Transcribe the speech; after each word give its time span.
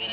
Hello? 0.00 0.08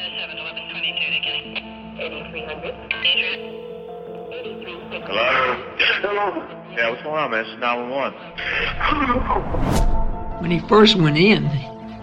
Hello? 6.02 6.44
Yeah, 6.76 6.90
what's 6.90 7.02
going 7.04 7.16
on, 7.16 7.32
man? 7.32 7.46
This 7.46 7.54
is 7.54 7.60
911. 7.60 10.42
When 10.42 10.52
he 10.52 10.60
first 10.68 10.98
went 10.98 11.18
in, 11.18 11.46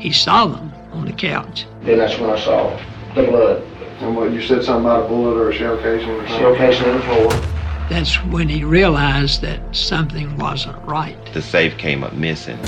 he 0.01 0.13
saw 0.13 0.47
them 0.47 0.73
on 0.93 1.05
the 1.05 1.13
couch. 1.13 1.67
Then 1.83 1.99
that's 1.99 2.19
when 2.19 2.31
I 2.31 2.39
saw 2.39 2.75
the 3.15 3.25
blood. 3.25 3.63
And 4.01 4.17
what, 4.17 4.33
you 4.33 4.41
said 4.41 4.65
something 4.65 4.87
about 4.87 5.05
a 5.05 5.09
bullet 5.09 5.37
or 5.37 5.51
a 5.51 5.53
shell 5.53 5.77
casing 5.77 6.09
or 6.09 6.27
something? 6.27 6.39
Shell 6.39 6.57
casing 6.57 6.87
in 6.87 6.97
the 6.97 7.03
floor. 7.03 7.29
That's 7.91 8.15
when 8.25 8.49
he 8.49 8.65
realized 8.65 9.43
that 9.43 9.61
something 9.77 10.39
wasn't 10.39 10.83
right. 10.87 11.19
The 11.35 11.43
safe 11.43 11.77
came 11.77 12.03
up 12.03 12.15
missing. 12.15 12.59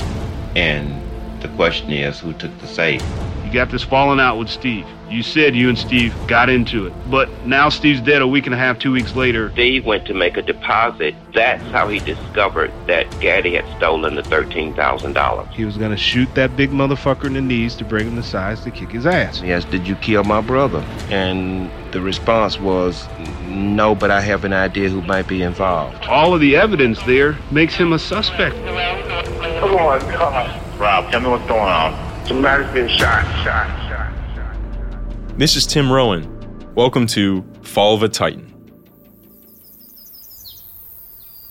And 0.55 1.01
the 1.41 1.47
question 1.55 1.91
is 1.91 2.19
who 2.19 2.33
took 2.33 2.55
the 2.59 2.67
safe? 2.67 3.01
You 3.47 3.53
got 3.53 3.71
this 3.71 3.81
falling 3.83 4.19
out 4.19 4.37
with 4.37 4.49
Steve. 4.49 4.85
You 5.09 5.23
said 5.23 5.55
you 5.55 5.69
and 5.69 5.77
Steve 5.77 6.13
got 6.27 6.49
into 6.49 6.85
it. 6.85 6.93
But 7.09 7.29
now 7.45 7.69
Steve's 7.69 8.01
dead 8.01 8.21
a 8.21 8.27
week 8.27 8.45
and 8.45 8.53
a 8.53 8.57
half, 8.57 8.77
two 8.77 8.91
weeks 8.91 9.15
later. 9.15 9.51
Steve 9.53 9.85
went 9.85 10.05
to 10.07 10.13
make 10.13 10.35
a 10.35 10.41
deposit. 10.41 11.15
That's 11.33 11.63
how 11.71 11.87
he 11.87 11.99
discovered 11.99 12.73
that 12.87 13.09
Gaddy 13.21 13.55
had 13.55 13.65
stolen 13.77 14.15
the 14.15 14.21
$13,000. 14.21 15.53
He 15.53 15.63
was 15.63 15.77
going 15.77 15.91
to 15.91 15.97
shoot 15.97 16.27
that 16.35 16.57
big 16.57 16.71
motherfucker 16.71 17.23
in 17.23 17.35
the 17.35 17.41
knees 17.41 17.73
to 17.75 17.85
bring 17.85 18.05
him 18.05 18.17
to 18.17 18.23
size 18.23 18.59
to 18.65 18.69
kick 18.69 18.89
his 18.89 19.05
ass. 19.05 19.39
He 19.39 19.53
asked, 19.53 19.71
Did 19.71 19.87
you 19.87 19.95
kill 19.95 20.25
my 20.25 20.41
brother? 20.41 20.79
And 21.09 21.71
the 21.93 22.01
response 22.01 22.59
was, 22.59 23.07
No, 23.45 23.95
but 23.95 24.11
I 24.11 24.19
have 24.19 24.43
an 24.43 24.51
idea 24.51 24.89
who 24.89 25.01
might 25.03 25.29
be 25.29 25.41
involved. 25.41 26.03
All 26.03 26.33
of 26.33 26.41
the 26.41 26.57
evidence 26.57 27.01
there 27.03 27.37
makes 27.49 27.75
him 27.75 27.93
a 27.93 27.99
suspect. 27.99 28.57
Come 28.57 29.77
on, 29.77 29.99
God. 30.11 30.77
Rob, 30.77 31.09
tell 31.11 31.21
me 31.21 31.29
what's 31.29 31.47
going 31.47 31.61
on. 31.61 32.06
Somebody's 32.27 32.69
been 32.73 32.89
shot, 32.89 33.23
shot, 33.45 33.69
shot, 33.87 34.35
shot. 34.35 35.39
This 35.39 35.55
is 35.55 35.65
Tim 35.65 35.89
Rowan. 35.89 36.27
Welcome 36.75 37.07
to 37.07 37.41
Fall 37.61 37.95
of 37.95 38.03
a 38.03 38.09
Titan. 38.09 38.53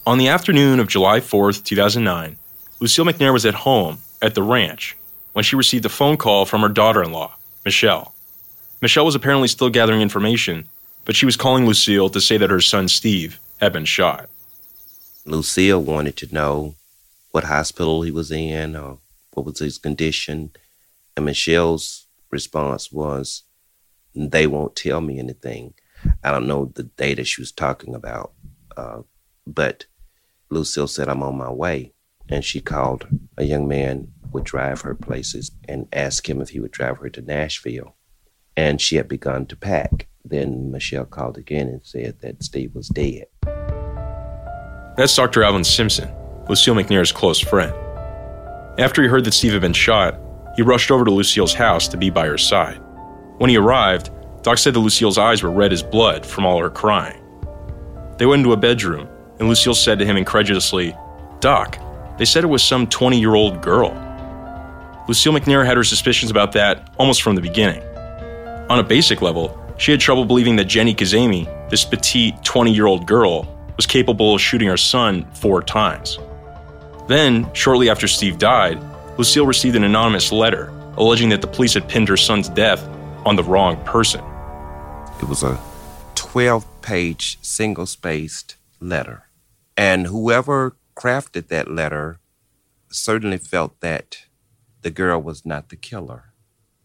On 0.07 0.19
the 0.19 0.29
afternoon 0.29 0.79
of 0.79 0.87
July 0.87 1.21
4th, 1.21 1.65
2009, 1.65 2.37
Lucille 2.79 3.07
McNair 3.07 3.33
was 3.33 3.47
at 3.47 3.55
home 3.55 4.01
at 4.21 4.35
the 4.35 4.43
ranch 4.43 4.99
when 5.33 5.45
she 5.45 5.57
received 5.57 5.87
a 5.87 5.89
phone 5.89 6.19
call 6.19 6.45
from 6.45 6.61
her 6.61 6.69
daughter 6.69 7.03
in 7.03 7.11
law, 7.11 7.35
Michelle. 7.65 8.15
Michelle 8.83 9.07
was 9.07 9.15
apparently 9.15 9.49
still 9.49 9.71
gathering 9.71 10.03
information, 10.03 10.69
but 11.07 11.17
she 11.17 11.25
was 11.25 11.39
calling 11.39 11.65
Lucille 11.65 12.11
to 12.11 12.21
say 12.21 12.37
that 12.37 12.51
her 12.51 12.61
son 12.61 12.87
Steve 12.89 13.41
had 13.63 13.73
been 13.73 13.87
shot. 13.87 14.29
Lucille 15.25 15.83
wanted 15.83 16.19
to 16.19 16.35
know 16.35 16.75
what 17.31 17.45
hospital 17.45 18.03
he 18.03 18.11
was 18.11 18.31
in 18.31 18.77
or 18.77 18.99
what 19.33 19.47
was 19.47 19.61
his 19.61 19.79
condition. 19.79 20.51
And 21.17 21.25
Michelle's 21.25 22.09
response 22.31 22.93
was, 22.93 23.45
They 24.15 24.47
won't 24.47 24.77
tell 24.77 25.01
me 25.01 25.19
anything. 25.19 25.75
I 26.23 26.31
don't 26.31 26.47
know 26.47 26.67
the 26.67 26.85
data 26.85 27.25
she 27.25 27.41
was 27.41 27.53
talking 27.53 27.95
about, 27.95 28.33
uh, 28.77 29.01
but 29.47 29.87
Lucille 30.51 30.87
said, 30.87 31.09
I'm 31.09 31.23
on 31.23 31.39
my 31.39 31.51
way. 31.51 31.93
And 32.29 32.45
she 32.45 32.61
called 32.61 33.07
a 33.37 33.45
young 33.45 33.67
man 33.69 34.09
would 34.33 34.45
drive 34.45 34.83
her 34.83 34.95
places 34.95 35.53
and 35.69 35.89
asked 35.93 36.27
him 36.27 36.41
if 36.41 36.51
he 36.51 36.61
would 36.61 36.73
drive 36.73 36.99
her 36.99 37.09
to 37.09 37.23
Nashville. 37.23 37.97
And 38.57 38.81
she 38.81 38.97
had 38.97 39.09
begun 39.09 39.47
to 39.47 39.57
pack. 39.57 40.09
Then 40.25 40.73
Michelle 40.73 41.05
called 41.05 41.39
again 41.39 41.69
and 41.69 41.81
said 41.85 42.21
that 42.21 42.43
Steve 42.43 42.75
was 42.75 42.89
dead. 42.89 43.27
That's 44.97 45.15
Dr. 45.15 45.45
Alvin 45.45 45.63
Simpson, 45.63 46.11
Lucille 46.49 46.75
McNair's 46.75 47.13
close 47.13 47.39
friend. 47.39 47.73
After 48.79 49.03
he 49.03 49.09
heard 49.09 49.25
that 49.25 49.33
Steve 49.33 49.53
had 49.53 49.63
been 49.63 49.73
shot, 49.73 50.19
he 50.57 50.63
rushed 50.63 50.91
over 50.91 51.05
to 51.05 51.11
Lucille's 51.11 51.55
house 51.55 51.87
to 51.89 51.97
be 51.97 52.11
by 52.11 52.27
her 52.27 52.39
side. 52.39 52.81
When 53.39 53.51
he 53.51 53.59
arrived, 53.59 54.11
Doc 54.43 54.59
said 54.59 54.75
that 54.75 54.81
Lucille's 54.81 55.19
eyes 55.19 55.43
were 55.43 55.51
red 55.51 55.73
as 55.73 55.83
blood 55.83 56.25
from 56.25 56.47
all 56.47 56.59
her 56.59 56.71
crying. 56.71 57.23
They 58.17 58.27
went 58.27 58.41
into 58.41 58.53
a 58.53 58.57
bedroom, 58.57 59.09
and 59.39 59.49
Lucille 59.49 59.75
said 59.75 59.99
to 59.99 60.07
him 60.07 60.17
incredulously, 60.17 60.97
Doc, 61.41 61.79
they 62.19 62.25
said 62.25 62.45
it 62.45 62.49
was 62.49 62.63
some 62.63 62.87
20 62.87 63.21
year 63.21 63.35
old 63.35 63.61
girl. 63.61 63.91
Lucille 65.09 65.35
McNair 65.35 65.65
had 65.65 65.77
her 65.77 65.85
suspicions 65.85 66.31
about 66.31 66.53
that 66.53 66.91
almost 66.99 67.23
from 67.23 67.35
the 67.35 67.43
beginning. 67.43 67.83
On 68.71 68.79
a 68.79 68.83
basic 68.83 69.21
level, 69.21 69.63
she 69.79 69.91
had 69.91 70.01
trouble 70.01 70.25
believing 70.25 70.57
that 70.57 70.65
Jenny 70.65 70.95
Kazemi, 70.95 71.47
this 71.69 71.85
petite 71.85 72.43
20 72.43 72.73
year 72.73 72.87
old 72.87 73.07
girl, 73.07 73.47
was 73.77 73.87
capable 73.87 74.35
of 74.35 74.41
shooting 74.41 74.69
her 74.69 74.77
son 74.77 75.27
four 75.33 75.63
times. 75.63 76.19
Then, 77.07 77.53
shortly 77.53 77.91
after 77.91 78.09
Steve 78.09 78.39
died, 78.39 78.81
Lucille 79.19 79.47
received 79.47 79.77
an 79.77 79.85
anonymous 79.85 80.31
letter 80.31 80.69
alleging 80.99 81.31
that 81.31 81.41
the 81.41 81.47
police 81.47 81.75
had 81.75 81.89
pinned 81.89 82.09
her 82.09 82.17
son's 82.17 82.49
death 82.51 82.87
on 83.25 83.37
the 83.37 83.43
wrong 83.43 83.83
person. 83.85 84.23
It 85.21 85.29
was 85.29 85.43
a 85.43 85.59
12 86.15 86.83
page, 86.83 87.39
single 87.41 87.87
spaced 87.87 88.57
letter. 88.79 89.29
And 89.77 90.07
whoever 90.07 90.77
crafted 90.95 91.49
that 91.49 91.71
letter 91.71 92.19
certainly 92.91 93.39
felt 93.39 93.81
that 93.81 94.27
the 94.83 94.91
girl 94.91 95.21
was 95.21 95.47
not 95.47 95.71
the 95.71 95.77
killer. 95.77 96.33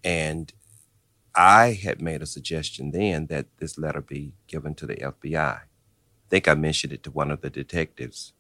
And 0.04 0.54
I 1.36 1.74
had 1.74 2.02
made 2.02 2.22
a 2.22 2.26
suggestion 2.26 2.92
then 2.92 3.28
that 3.28 3.46
this 3.58 3.78
letter 3.78 4.02
be 4.02 4.34
given 4.48 4.74
to 4.76 4.86
the 4.86 4.96
FBI. 4.96 5.36
I 5.38 5.62
think 6.30 6.48
I 6.48 6.56
mentioned 6.56 6.94
it 6.94 7.04
to 7.04 7.12
one 7.12 7.30
of 7.30 7.42
the 7.42 7.50
detectives. 7.50 8.34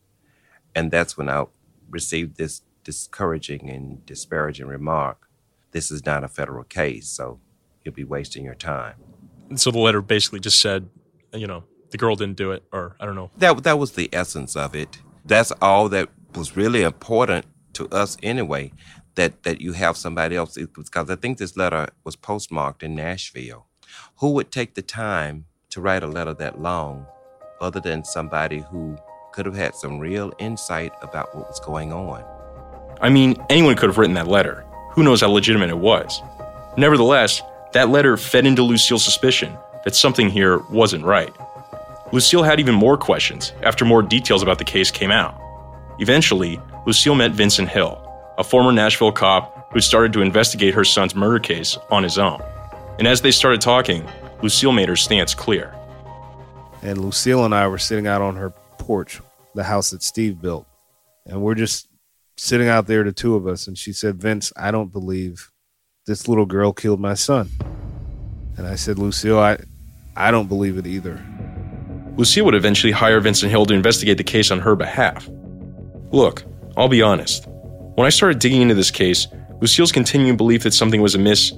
And 0.73 0.91
that's 0.91 1.17
when 1.17 1.29
I 1.29 1.45
received 1.89 2.37
this 2.37 2.61
discouraging 2.83 3.69
and 3.69 4.05
disparaging 4.05 4.67
remark. 4.67 5.29
This 5.71 5.91
is 5.91 6.05
not 6.05 6.23
a 6.23 6.27
federal 6.27 6.63
case, 6.63 7.07
so 7.07 7.39
you'll 7.83 7.95
be 7.95 8.03
wasting 8.03 8.45
your 8.45 8.55
time. 8.55 8.95
And 9.49 9.59
so 9.59 9.71
the 9.71 9.79
letter 9.79 10.01
basically 10.01 10.39
just 10.39 10.61
said, 10.61 10.89
you 11.33 11.47
know, 11.47 11.63
the 11.91 11.97
girl 11.97 12.15
didn't 12.15 12.37
do 12.37 12.51
it, 12.51 12.63
or 12.71 12.95
I 12.99 13.05
don't 13.05 13.15
know. 13.15 13.31
That 13.37 13.63
that 13.63 13.77
was 13.77 13.91
the 13.93 14.09
essence 14.13 14.55
of 14.55 14.75
it. 14.75 14.99
That's 15.25 15.51
all 15.61 15.89
that 15.89 16.09
was 16.33 16.55
really 16.55 16.81
important 16.81 17.45
to 17.73 17.87
us 17.89 18.17
anyway. 18.23 18.71
That 19.15 19.43
that 19.43 19.59
you 19.59 19.73
have 19.73 19.97
somebody 19.97 20.35
else 20.35 20.57
because 20.57 21.09
I 21.09 21.15
think 21.15 21.37
this 21.37 21.57
letter 21.57 21.89
was 22.03 22.15
postmarked 22.15 22.81
in 22.81 22.95
Nashville. 22.95 23.67
Who 24.17 24.31
would 24.31 24.51
take 24.51 24.75
the 24.75 24.81
time 24.81 25.45
to 25.71 25.81
write 25.81 26.03
a 26.03 26.07
letter 26.07 26.33
that 26.35 26.61
long, 26.61 27.05
other 27.59 27.81
than 27.81 28.05
somebody 28.05 28.59
who 28.59 28.97
could 29.33 29.45
have 29.45 29.55
had 29.55 29.75
some 29.75 29.99
real 29.99 30.33
insight 30.39 30.93
about 31.01 31.35
what 31.35 31.49
was 31.49 31.59
going 31.59 31.91
on? 31.91 32.23
I 33.01 33.09
mean, 33.09 33.43
anyone 33.49 33.75
could 33.75 33.89
have 33.89 33.97
written 33.97 34.13
that 34.13 34.27
letter. 34.27 34.63
Who 34.91 35.03
knows 35.03 35.21
how 35.21 35.29
legitimate 35.29 35.69
it 35.69 35.77
was? 35.77 36.21
Nevertheless, 36.77 37.41
that 37.73 37.89
letter 37.89 38.15
fed 38.15 38.45
into 38.45 38.61
Lucille's 38.61 39.03
suspicion 39.03 39.57
that 39.83 39.95
something 39.95 40.29
here 40.29 40.59
wasn't 40.69 41.03
right. 41.03 41.33
Lucille 42.11 42.43
had 42.43 42.59
even 42.59 42.75
more 42.75 42.97
questions 42.97 43.53
after 43.63 43.85
more 43.85 44.01
details 44.01 44.43
about 44.43 44.59
the 44.59 44.63
case 44.63 44.91
came 44.91 45.11
out. 45.11 45.35
Eventually, 45.99 46.59
Lucille 46.85 47.15
met 47.15 47.31
Vincent 47.31 47.69
Hill, 47.69 47.99
a 48.37 48.43
former 48.43 48.71
Nashville 48.71 49.11
cop 49.11 49.71
who 49.73 49.79
started 49.79 50.13
to 50.13 50.21
investigate 50.21 50.73
her 50.73 50.83
son's 50.83 51.15
murder 51.15 51.39
case 51.39 51.77
on 51.89 52.03
his 52.03 52.17
own. 52.17 52.41
And 52.99 53.07
as 53.07 53.21
they 53.21 53.31
started 53.31 53.61
talking, 53.61 54.07
Lucille 54.43 54.73
made 54.73 54.89
her 54.89 54.95
stance 54.95 55.33
clear. 55.33 55.73
And 56.83 56.99
Lucille 56.99 57.45
and 57.45 57.55
I 57.55 57.67
were 57.67 57.77
sitting 57.77 58.07
out 58.07 58.21
on 58.21 58.35
her 58.35 58.51
porch, 58.77 59.21
the 59.55 59.63
house 59.63 59.91
that 59.91 60.03
Steve 60.03 60.41
built. 60.41 60.67
And 61.25 61.41
we're 61.41 61.55
just 61.55 61.87
sitting 62.37 62.67
out 62.67 62.87
there, 62.87 63.03
the 63.03 63.11
two 63.11 63.35
of 63.35 63.47
us. 63.47 63.67
And 63.67 63.77
she 63.77 63.93
said, 63.93 64.21
Vince, 64.21 64.51
I 64.55 64.71
don't 64.71 64.91
believe 64.91 65.51
this 66.07 66.27
little 66.27 66.45
girl 66.45 66.73
killed 66.73 66.99
my 66.99 67.13
son. 67.13 67.49
And 68.57 68.67
I 68.67 68.75
said, 68.75 68.97
Lucille, 68.99 69.39
I, 69.39 69.57
I 70.15 70.31
don't 70.31 70.47
believe 70.47 70.77
it 70.77 70.87
either. 70.87 71.23
Lucille 72.17 72.45
would 72.45 72.55
eventually 72.55 72.91
hire 72.91 73.19
Vincent 73.19 73.51
Hill 73.51 73.65
to 73.65 73.73
investigate 73.73 74.17
the 74.17 74.23
case 74.23 74.51
on 74.51 74.59
her 74.59 74.75
behalf. 74.75 75.29
Look, 76.11 76.43
I'll 76.75 76.89
be 76.89 77.01
honest. 77.01 77.45
When 77.47 78.05
I 78.05 78.09
started 78.09 78.39
digging 78.39 78.61
into 78.61 78.75
this 78.75 78.91
case, 78.91 79.27
Lucille's 79.61 79.91
continuing 79.91 80.37
belief 80.37 80.63
that 80.63 80.73
something 80.73 81.01
was 81.01 81.15
amiss, 81.15 81.53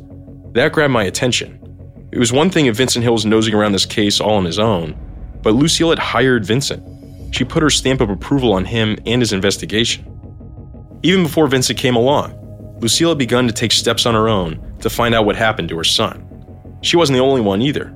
that 0.51 0.71
grabbed 0.71 0.93
my 0.93 1.03
attention. 1.03 1.59
It 2.11 2.19
was 2.19 2.31
one 2.31 2.49
thing 2.49 2.67
if 2.67 2.75
Vincent 2.75 3.03
Hill 3.03 3.13
was 3.13 3.25
nosing 3.25 3.55
around 3.55 3.71
this 3.71 3.85
case 3.85 4.21
all 4.21 4.35
on 4.35 4.45
his 4.45 4.59
own, 4.59 4.95
but 5.41 5.55
Lucille 5.55 5.89
had 5.89 5.99
hired 5.99 6.45
Vincent. 6.45 6.83
She 7.33 7.43
put 7.43 7.63
her 7.63 7.69
stamp 7.71 8.01
of 8.01 8.09
approval 8.09 8.53
on 8.53 8.65
him 8.65 8.97
and 9.05 9.21
his 9.21 9.33
investigation. 9.33 10.05
Even 11.03 11.23
before 11.23 11.47
Vincent 11.47 11.77
came 11.77 11.97
along, 11.97 12.39
Lucille 12.79 13.09
had 13.09 13.17
begun 13.17 13.45
to 13.45 13.53
take 13.53 13.73
steps 13.73 14.05
on 14.05 14.13
her 14.13 14.29
own 14.29 14.75
to 14.79 14.89
find 14.89 15.13
out 15.13 15.25
what 15.25 15.35
happened 15.35 15.67
to 15.69 15.77
her 15.77 15.83
son. 15.83 16.77
She 16.81 16.95
wasn't 16.95 17.17
the 17.17 17.23
only 17.23 17.41
one 17.41 17.61
either. 17.61 17.93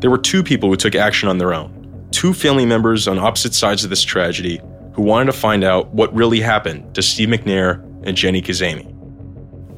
There 0.00 0.10
were 0.10 0.18
two 0.18 0.42
people 0.42 0.68
who 0.68 0.76
took 0.76 0.94
action 0.94 1.28
on 1.28 1.38
their 1.38 1.54
own 1.54 1.76
two 2.10 2.34
family 2.34 2.66
members 2.66 3.06
on 3.06 3.18
opposite 3.18 3.54
sides 3.54 3.84
of 3.84 3.90
this 3.90 4.02
tragedy 4.02 4.60
who 4.94 5.02
wanted 5.02 5.26
to 5.26 5.32
find 5.32 5.62
out 5.62 5.88
what 5.94 6.12
really 6.12 6.40
happened 6.40 6.92
to 6.94 7.02
Steve 7.02 7.28
McNair 7.28 7.82
and 8.04 8.16
Jenny 8.16 8.42
Kazemi. 8.42 8.86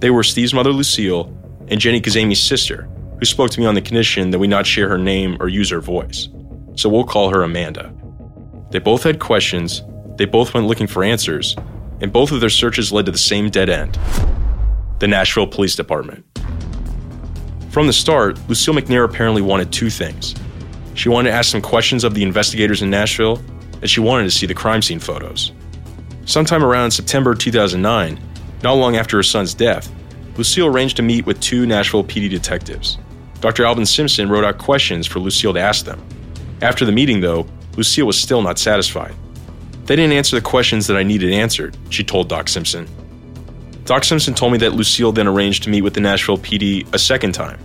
They 0.00 0.10
were 0.10 0.24
Steve's 0.24 0.54
mother, 0.54 0.70
Lucille, 0.70 1.30
and 1.68 1.78
Jenny 1.78 2.00
Kazemi's 2.00 2.42
sister, 2.42 2.88
who 3.18 3.26
spoke 3.26 3.50
to 3.50 3.60
me 3.60 3.66
on 3.66 3.74
the 3.74 3.82
condition 3.82 4.30
that 4.30 4.38
we 4.38 4.46
not 4.46 4.66
share 4.66 4.88
her 4.88 4.98
name 4.98 5.36
or 5.40 5.48
use 5.48 5.70
her 5.70 5.80
voice. 5.80 6.28
So 6.74 6.88
we'll 6.88 7.04
call 7.04 7.28
her 7.28 7.42
Amanda. 7.42 7.92
They 8.70 8.78
both 8.78 9.02
had 9.02 9.20
questions, 9.20 9.82
they 10.16 10.24
both 10.24 10.54
went 10.54 10.66
looking 10.66 10.86
for 10.86 11.04
answers, 11.04 11.54
and 12.02 12.12
both 12.12 12.32
of 12.32 12.40
their 12.40 12.50
searches 12.50 12.92
led 12.92 13.06
to 13.06 13.12
the 13.12 13.18
same 13.18 13.48
dead 13.48 13.70
end 13.70 13.98
the 14.98 15.08
Nashville 15.08 15.48
Police 15.48 15.74
Department. 15.74 16.24
From 17.70 17.88
the 17.88 17.92
start, 17.92 18.38
Lucille 18.48 18.74
McNair 18.74 19.04
apparently 19.04 19.42
wanted 19.42 19.72
two 19.72 19.90
things. 19.90 20.32
She 20.94 21.08
wanted 21.08 21.30
to 21.30 21.34
ask 21.34 21.50
some 21.50 21.60
questions 21.60 22.04
of 22.04 22.14
the 22.14 22.22
investigators 22.22 22.82
in 22.82 22.90
Nashville, 22.90 23.42
and 23.80 23.90
she 23.90 23.98
wanted 23.98 24.24
to 24.24 24.30
see 24.30 24.46
the 24.46 24.54
crime 24.54 24.80
scene 24.80 25.00
photos. 25.00 25.50
Sometime 26.24 26.62
around 26.62 26.92
September 26.92 27.34
2009, 27.34 28.20
not 28.62 28.74
long 28.74 28.94
after 28.94 29.16
her 29.16 29.24
son's 29.24 29.54
death, 29.54 29.90
Lucille 30.36 30.68
arranged 30.68 30.96
to 30.98 31.02
meet 31.02 31.26
with 31.26 31.40
two 31.40 31.66
Nashville 31.66 32.04
PD 32.04 32.30
detectives. 32.30 32.98
Dr. 33.40 33.64
Alvin 33.64 33.86
Simpson 33.86 34.28
wrote 34.28 34.44
out 34.44 34.58
questions 34.58 35.04
for 35.04 35.18
Lucille 35.18 35.52
to 35.54 35.60
ask 35.60 35.84
them. 35.84 36.00
After 36.60 36.84
the 36.84 36.92
meeting, 36.92 37.20
though, 37.20 37.44
Lucille 37.76 38.06
was 38.06 38.20
still 38.20 38.40
not 38.40 38.60
satisfied. 38.60 39.16
They 39.84 39.96
didn't 39.96 40.12
answer 40.12 40.36
the 40.36 40.42
questions 40.42 40.86
that 40.86 40.96
I 40.96 41.02
needed 41.02 41.32
answered, 41.32 41.76
she 41.90 42.04
told 42.04 42.28
Doc 42.28 42.48
Simpson. 42.48 42.88
Doc 43.84 44.04
Simpson 44.04 44.32
told 44.34 44.52
me 44.52 44.58
that 44.58 44.74
Lucille 44.74 45.12
then 45.12 45.26
arranged 45.26 45.64
to 45.64 45.70
meet 45.70 45.82
with 45.82 45.94
the 45.94 46.00
Nashville 46.00 46.38
PD 46.38 46.86
a 46.94 46.98
second 46.98 47.32
time. 47.32 47.58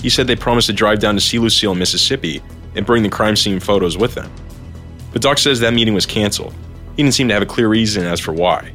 He 0.00 0.10
said 0.10 0.26
they 0.26 0.36
promised 0.36 0.66
to 0.66 0.72
drive 0.72 0.98
down 0.98 1.14
to 1.14 1.20
see 1.20 1.38
Lucille 1.38 1.72
in 1.72 1.78
Mississippi 1.78 2.42
and 2.74 2.84
bring 2.84 3.02
the 3.02 3.08
crime 3.08 3.36
scene 3.36 3.60
photos 3.60 3.96
with 3.96 4.14
them. 4.14 4.30
But 5.12 5.22
Doc 5.22 5.38
says 5.38 5.60
that 5.60 5.72
meeting 5.72 5.94
was 5.94 6.04
canceled. 6.04 6.52
He 6.96 7.02
didn't 7.02 7.14
seem 7.14 7.28
to 7.28 7.34
have 7.34 7.42
a 7.42 7.46
clear 7.46 7.68
reason 7.68 8.04
as 8.04 8.20
for 8.20 8.32
why. 8.32 8.72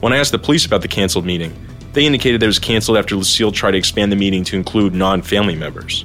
When 0.00 0.12
I 0.12 0.18
asked 0.18 0.32
the 0.32 0.38
police 0.38 0.64
about 0.64 0.82
the 0.82 0.88
canceled 0.88 1.26
meeting, 1.26 1.54
they 1.92 2.06
indicated 2.06 2.40
that 2.40 2.46
it 2.46 2.48
was 2.48 2.58
canceled 2.58 2.96
after 2.96 3.16
Lucille 3.16 3.52
tried 3.52 3.72
to 3.72 3.78
expand 3.78 4.12
the 4.12 4.16
meeting 4.16 4.44
to 4.44 4.56
include 4.56 4.94
non 4.94 5.22
family 5.22 5.56
members. 5.56 6.04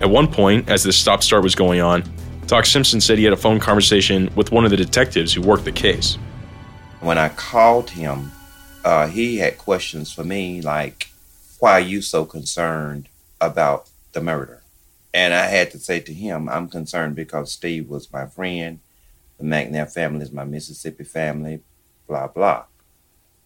At 0.00 0.10
one 0.10 0.26
point, 0.26 0.68
as 0.68 0.82
this 0.82 0.96
stop 0.96 1.22
start 1.22 1.42
was 1.42 1.54
going 1.54 1.80
on, 1.80 2.02
Doc 2.46 2.66
Simpson 2.66 3.00
said 3.00 3.16
he 3.16 3.24
had 3.24 3.32
a 3.32 3.38
phone 3.38 3.58
conversation 3.58 4.30
with 4.36 4.52
one 4.52 4.64
of 4.64 4.70
the 4.70 4.76
detectives 4.76 5.32
who 5.32 5.40
worked 5.40 5.64
the 5.64 5.72
case. 5.72 6.16
When 7.00 7.16
I 7.16 7.30
called 7.30 7.90
him, 7.90 8.32
uh, 8.84 9.06
he 9.06 9.38
had 9.38 9.56
questions 9.56 10.12
for 10.12 10.24
me 10.24 10.60
like, 10.60 11.08
Why 11.58 11.72
are 11.72 11.80
you 11.80 12.02
so 12.02 12.26
concerned 12.26 13.08
about 13.40 13.88
the 14.12 14.20
murder? 14.20 14.62
And 15.14 15.32
I 15.32 15.46
had 15.46 15.70
to 15.70 15.78
say 15.78 16.00
to 16.00 16.12
him, 16.12 16.48
I'm 16.48 16.68
concerned 16.68 17.16
because 17.16 17.52
Steve 17.52 17.88
was 17.88 18.12
my 18.12 18.26
friend. 18.26 18.80
The 19.38 19.44
McNair 19.44 19.90
family 19.90 20.22
is 20.22 20.32
my 20.32 20.44
Mississippi 20.44 21.04
family, 21.04 21.60
blah, 22.06 22.26
blah. 22.26 22.64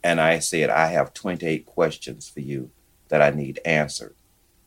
And 0.03 0.21
I 0.21 0.39
said, 0.39 0.71
I 0.71 0.87
have 0.89 1.15
28 1.15 1.67
questions 1.67 2.29
for 2.29 2.41
you 2.41 2.71
that 3.09 3.23
I 3.23 3.31
need 3.31 3.61
answered. 3.65 4.15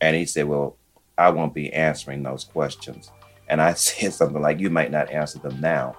And 0.00 0.16
he 0.16 0.24
said, 0.24 0.48
Well, 0.48 0.76
I 1.18 1.30
won't 1.30 1.54
be 1.54 1.72
answering 1.72 2.22
those 2.22 2.44
questions. 2.44 3.10
And 3.52 3.60
I 3.60 3.74
said 3.74 4.14
something 4.14 4.40
like, 4.40 4.58
You 4.58 4.70
might 4.70 4.90
not 4.90 5.10
answer 5.10 5.38
them 5.38 5.60
now, 5.60 5.94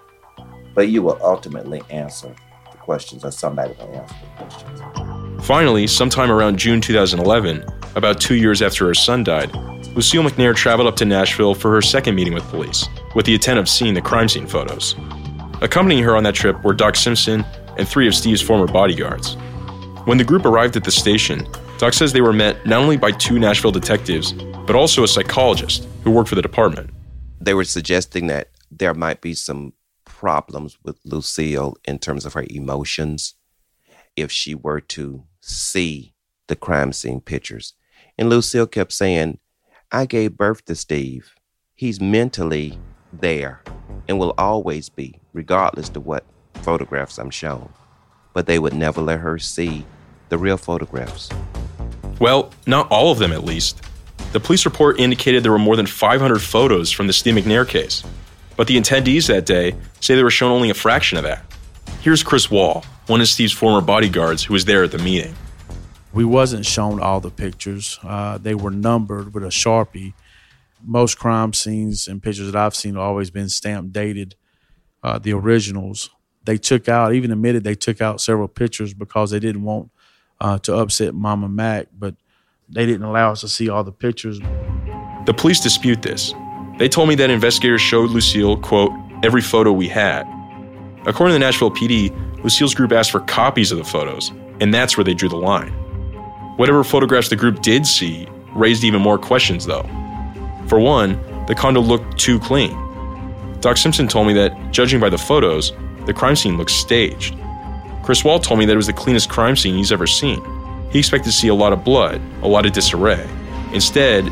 but 0.73 0.89
you 0.89 1.03
will 1.03 1.19
ultimately 1.21 1.83
answer 1.91 2.35
the 2.71 2.77
questions, 2.79 3.23
or 3.23 3.29
somebody 3.29 3.75
will 3.75 3.94
answer 3.94 4.15
the 4.21 4.44
questions. 4.44 5.45
Finally, 5.45 5.85
sometime 5.85 6.31
around 6.31 6.57
June 6.57 6.81
2011, 6.81 7.63
about 7.95 8.19
two 8.19 8.35
years 8.35 8.63
after 8.63 8.88
her 8.88 8.95
son 8.95 9.23
died, 9.23 9.53
Lucille 9.95 10.23
McNair 10.23 10.55
traveled 10.55 10.88
up 10.88 10.95
to 10.95 11.05
Nashville 11.05 11.53
for 11.53 11.69
her 11.69 11.81
second 11.81 12.15
meeting 12.15 12.33
with 12.33 12.44
police, 12.45 12.88
with 13.13 13.27
the 13.27 13.35
intent 13.35 13.59
of 13.59 13.69
seeing 13.69 13.94
the 13.94 14.01
crime 14.01 14.27
scene 14.27 14.47
photos. 14.47 14.95
Accompanying 15.61 16.03
her 16.03 16.15
on 16.15 16.23
that 16.23 16.33
trip 16.33 16.63
were 16.63 16.73
Doc 16.73 16.95
Simpson 16.95 17.45
and 17.77 17.88
three 17.88 18.07
of 18.07 18.15
Steve's 18.15 18.41
former 18.41 18.65
bodyguards. 18.65 19.35
When 20.05 20.17
the 20.17 20.23
group 20.23 20.45
arrived 20.45 20.75
at 20.75 20.83
the 20.83 20.91
station, 20.91 21.47
Doc 21.77 21.94
says 21.94 22.13
they 22.13 22.21
were 22.21 22.33
met 22.33 22.65
not 22.65 22.81
only 22.81 22.97
by 22.97 23.11
two 23.11 23.38
Nashville 23.38 23.71
detectives, 23.71 24.33
but 24.65 24.75
also 24.75 25.03
a 25.03 25.07
psychologist 25.07 25.88
who 26.03 26.09
worked 26.09 26.29
for 26.29 26.35
the 26.35 26.41
department. 26.41 26.89
They 27.43 27.53
were 27.53 27.65
suggesting 27.65 28.27
that 28.27 28.51
there 28.71 28.93
might 28.93 29.19
be 29.19 29.33
some 29.33 29.73
problems 30.05 30.77
with 30.81 30.97
Lucille 31.03 31.75
in 31.83 31.99
terms 31.99 32.25
of 32.25 32.35
her 32.35 32.45
emotions 32.49 33.35
if 34.15 34.31
she 34.31 34.55
were 34.55 34.79
to 34.79 35.25
see 35.41 36.13
the 36.47 36.55
crime 36.55 36.93
scene 36.93 37.19
pictures. 37.19 37.73
And 38.17 38.29
Lucille 38.29 38.65
kept 38.65 38.93
saying, 38.93 39.39
I 39.91 40.05
gave 40.05 40.37
birth 40.37 40.63
to 40.65 40.75
Steve. 40.75 41.35
He's 41.75 41.99
mentally 41.99 42.79
there 43.11 43.61
and 44.07 44.17
will 44.17 44.33
always 44.37 44.87
be, 44.87 45.19
regardless 45.33 45.89
of 45.89 46.05
what 46.05 46.23
photographs 46.61 47.17
I'm 47.17 47.29
shown. 47.29 47.73
But 48.31 48.45
they 48.45 48.57
would 48.57 48.73
never 48.73 49.01
let 49.01 49.19
her 49.19 49.37
see 49.37 49.85
the 50.29 50.37
real 50.37 50.55
photographs. 50.55 51.29
Well, 52.21 52.51
not 52.65 52.89
all 52.89 53.11
of 53.11 53.19
them 53.19 53.33
at 53.33 53.43
least. 53.43 53.81
The 54.33 54.39
police 54.39 54.65
report 54.65 55.00
indicated 55.00 55.44
there 55.44 55.51
were 55.51 55.59
more 55.59 55.75
than 55.75 55.85
500 55.85 56.41
photos 56.41 56.89
from 56.89 57.06
the 57.06 57.13
Steve 57.13 57.35
McNair 57.35 57.68
case. 57.68 58.03
But 58.57 58.65
the 58.65 58.77
attendees 58.77 59.27
that 59.27 59.45
day 59.45 59.75
say 60.00 60.15
they 60.15 60.24
were 60.24 60.31
shown 60.31 60.51
only 60.51 60.71
a 60.71 60.74
fraction 60.74 61.19
of 61.19 61.24
that. 61.24 61.45
Here's 62.01 62.24
Chris 62.24 62.50
Wall, 62.50 62.83
one 63.06 63.21
of 63.21 63.27
Steve's 63.27 63.53
former 63.53 63.80
bodyguards 63.80 64.44
who 64.44 64.53
was 64.53 64.65
there 64.65 64.83
at 64.83 64.91
the 64.91 64.97
meeting. 64.97 65.35
We 66.13 66.25
wasn't 66.25 66.65
shown 66.65 67.00
all 67.00 67.19
the 67.19 67.30
pictures. 67.30 68.00
Uh, 68.01 68.39
they 68.39 68.56
were 68.56 68.71
numbered 68.71 69.35
with 69.35 69.44
a 69.44 69.50
sharpie. 69.50 70.15
Most 70.83 71.19
crime 71.19 71.53
scenes 71.53 72.07
and 72.07 72.21
pictures 72.21 72.51
that 72.51 72.59
I've 72.59 72.75
seen 72.75 72.95
have 72.95 73.03
always 73.03 73.29
been 73.29 73.50
stamped 73.50 73.94
dated. 73.94 74.33
Uh, 75.03 75.19
the 75.19 75.33
originals 75.33 76.09
they 76.44 76.57
took 76.57 76.89
out, 76.89 77.13
even 77.13 77.31
admitted 77.31 77.63
they 77.63 77.75
took 77.75 78.01
out 78.01 78.19
several 78.19 78.47
pictures 78.47 78.95
because 78.95 79.29
they 79.29 79.39
didn't 79.39 79.62
want 79.62 79.91
uh, 80.41 80.57
to 80.59 80.75
upset 80.75 81.13
Mama 81.13 81.47
Mac, 81.47 81.88
but 81.97 82.15
they 82.69 82.86
didn't 82.86 83.04
allow 83.04 83.31
us 83.31 83.42
to 83.42 83.48
see 83.48 83.69
all 83.69 83.83
the 83.83 83.92
pictures. 83.92 84.39
The 85.25 85.33
police 85.36 85.60
dispute 85.60 86.01
this. 86.01 86.33
They 86.80 86.89
told 86.89 87.07
me 87.07 87.15
that 87.15 87.30
investigators 87.30 87.81
showed 87.81 88.10
Lucille, 88.10 88.57
quote, 88.57 88.92
every 89.24 89.42
photo 89.42 89.71
we 89.71 89.88
had. 89.88 90.27
According 91.06 91.33
to 91.33 91.33
the 91.33 91.39
Nashville 91.39 91.71
PD, 91.71 92.12
Lucille's 92.44 92.74
group 92.74 92.92
asked 92.92 93.12
for 93.12 93.21
copies 93.21 93.71
of 93.71 93.77
the 93.77 93.83
photos, 93.83 94.31
and 94.60 94.74
that's 94.74 94.98
where 94.98 95.04
they 95.04 95.13
drew 95.13 95.30
the 95.30 95.36
line. 95.38 95.71
Whatever 96.57 96.83
photographs 96.83 97.30
the 97.30 97.36
group 97.36 97.62
did 97.62 97.86
see 97.86 98.27
raised 98.54 98.83
even 98.83 99.01
more 99.01 99.18
questions, 99.18 99.65
though. 99.65 99.83
For 100.68 100.80
one, 100.80 101.19
the 101.48 101.56
condo 101.56 101.81
looked 101.81 102.18
too 102.19 102.39
clean. 102.39 102.71
Doc 103.60 103.77
Simpson 103.77 104.07
told 104.07 104.27
me 104.27 104.33
that, 104.33 104.71
judging 104.71 105.00
by 105.00 105.10
the 105.10 105.18
photos, 105.18 105.71
the 106.06 106.13
crime 106.13 106.36
scene 106.36 106.57
looked 106.57 106.71
staged. 106.71 107.36
Chris 108.04 108.24
Wall 108.24 108.39
told 108.39 108.60
me 108.60 108.65
that 108.65 108.74
it 108.74 108.77
was 108.77 108.88
the 108.88 108.94
cleanest 108.94 109.30
crime 109.30 109.56
scene 109.56 109.75
he's 109.75 109.92
ever 109.92 110.06
seen. 110.06 110.42
He 110.93 110.99
expected 110.99 111.25
to 111.25 111.35
see 111.35 111.47
a 111.47 111.55
lot 111.55 111.73
of 111.73 111.83
blood, 111.83 112.21
a 112.43 112.47
lot 112.47 112.67
of 112.67 112.71
disarray. 112.71 113.27
Instead, 113.73 114.29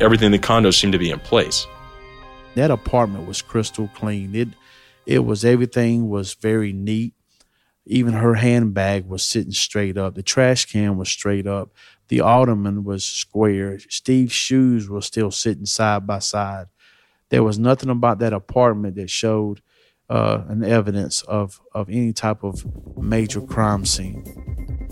everything 0.00 0.26
in 0.26 0.32
the 0.32 0.38
condo 0.38 0.70
seemed 0.70 0.92
to 0.92 0.98
be 0.98 1.10
in 1.10 1.18
place. 1.18 1.66
That 2.56 2.70
apartment 2.70 3.26
was 3.26 3.40
crystal 3.40 3.88
clean. 3.94 4.34
It 4.34 4.48
it 5.06 5.20
was 5.20 5.46
everything 5.46 6.10
was 6.10 6.34
very 6.34 6.74
neat. 6.74 7.14
Even 7.86 8.12
her 8.12 8.34
handbag 8.34 9.06
was 9.06 9.24
sitting 9.24 9.52
straight 9.52 9.96
up. 9.96 10.14
The 10.14 10.22
trash 10.22 10.66
can 10.66 10.98
was 10.98 11.08
straight 11.08 11.46
up. 11.46 11.70
The 12.08 12.20
ottoman 12.20 12.84
was 12.84 13.06
square. 13.06 13.78
Steve's 13.88 14.32
shoes 14.32 14.90
were 14.90 15.00
still 15.00 15.30
sitting 15.30 15.64
side 15.64 16.06
by 16.06 16.18
side. 16.18 16.66
There 17.30 17.42
was 17.42 17.58
nothing 17.58 17.88
about 17.88 18.18
that 18.18 18.34
apartment 18.34 18.96
that 18.96 19.08
showed 19.08 19.62
uh, 20.08 20.42
an 20.48 20.64
evidence 20.64 21.22
of 21.22 21.60
of 21.74 21.88
any 21.88 22.12
type 22.12 22.42
of 22.42 22.64
major 22.96 23.40
crime 23.40 23.84
scene. 23.84 24.24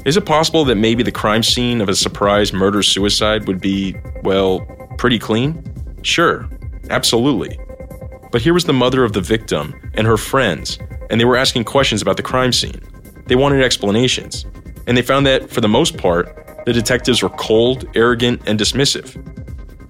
Is 0.05 0.17
it 0.17 0.25
possible 0.25 0.65
that 0.67 0.77
maybe 0.77 1.03
the 1.03 1.13
crime 1.13 1.43
scene 1.43 1.81
of 1.81 1.89
a 1.89 1.97
surprise 1.97 2.53
murder 2.53 2.83
suicide 2.83 3.49
would 3.49 3.61
be, 3.61 3.97
well, 4.23 4.65
pretty 4.99 5.19
clean? 5.19 5.65
Sure, 6.03 6.49
absolutely. 6.91 7.59
But 8.31 8.41
here 8.41 8.55
was 8.55 8.67
the 8.67 8.73
mother 8.73 9.03
of 9.03 9.15
the 9.15 9.21
victim 9.21 9.75
and 9.95 10.07
her 10.07 10.17
friends, 10.17 10.79
and 11.11 11.21
they 11.21 11.25
were 11.25 11.37
asking 11.37 11.65
questions 11.65 12.03
about 12.03 12.17
the 12.17 12.23
crime 12.23 12.53
scene. 12.53 12.81
They 13.27 13.35
wanted 13.35 13.65
explanations, 13.65 14.47
and 14.87 14.97
they 14.97 15.03
found 15.03 15.27
that, 15.27 15.51
for 15.51 15.61
the 15.61 15.69
most 15.69 15.97
part, 15.97 16.65
the 16.67 16.73
detectives 16.73 17.23
were 17.23 17.31
cold, 17.31 17.89
arrogant, 17.97 18.43
and 18.47 18.61
dismissive. 18.61 19.17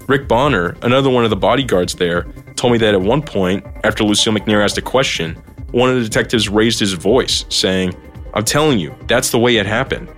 Rick 0.08 0.28
Bonner, 0.28 0.76
another 0.82 1.10
one 1.10 1.24
of 1.24 1.30
the 1.30 1.36
bodyguards 1.36 1.94
there, 1.94 2.22
told 2.54 2.72
me 2.72 2.78
that 2.78 2.94
at 2.94 3.00
one 3.00 3.22
point, 3.22 3.66
after 3.82 4.04
Lucille 4.04 4.32
McNair 4.32 4.62
asked 4.62 4.78
a 4.78 4.82
question, 4.82 5.34
one 5.72 5.90
of 5.90 5.96
the 5.96 6.02
detectives 6.02 6.48
raised 6.48 6.78
his 6.78 6.92
voice, 6.92 7.44
saying, 7.48 7.92
I'm 8.32 8.44
telling 8.44 8.78
you, 8.78 8.94
that's 9.08 9.30
the 9.30 9.38
way 9.38 9.56
it 9.56 9.66
happened. 9.66 10.08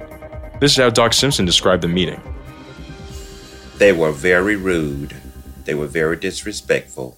This 0.61 0.73
is 0.73 0.76
how 0.76 0.90
Doc 0.90 1.14
Simpson 1.14 1.47
described 1.47 1.83
the 1.83 1.88
meeting. 1.88 2.21
They 3.78 3.92
were 3.92 4.12
very 4.12 4.57
rude, 4.57 5.16
they 5.64 5.75
were 5.75 5.87
very 5.87 6.16
disrespectful, 6.16 7.16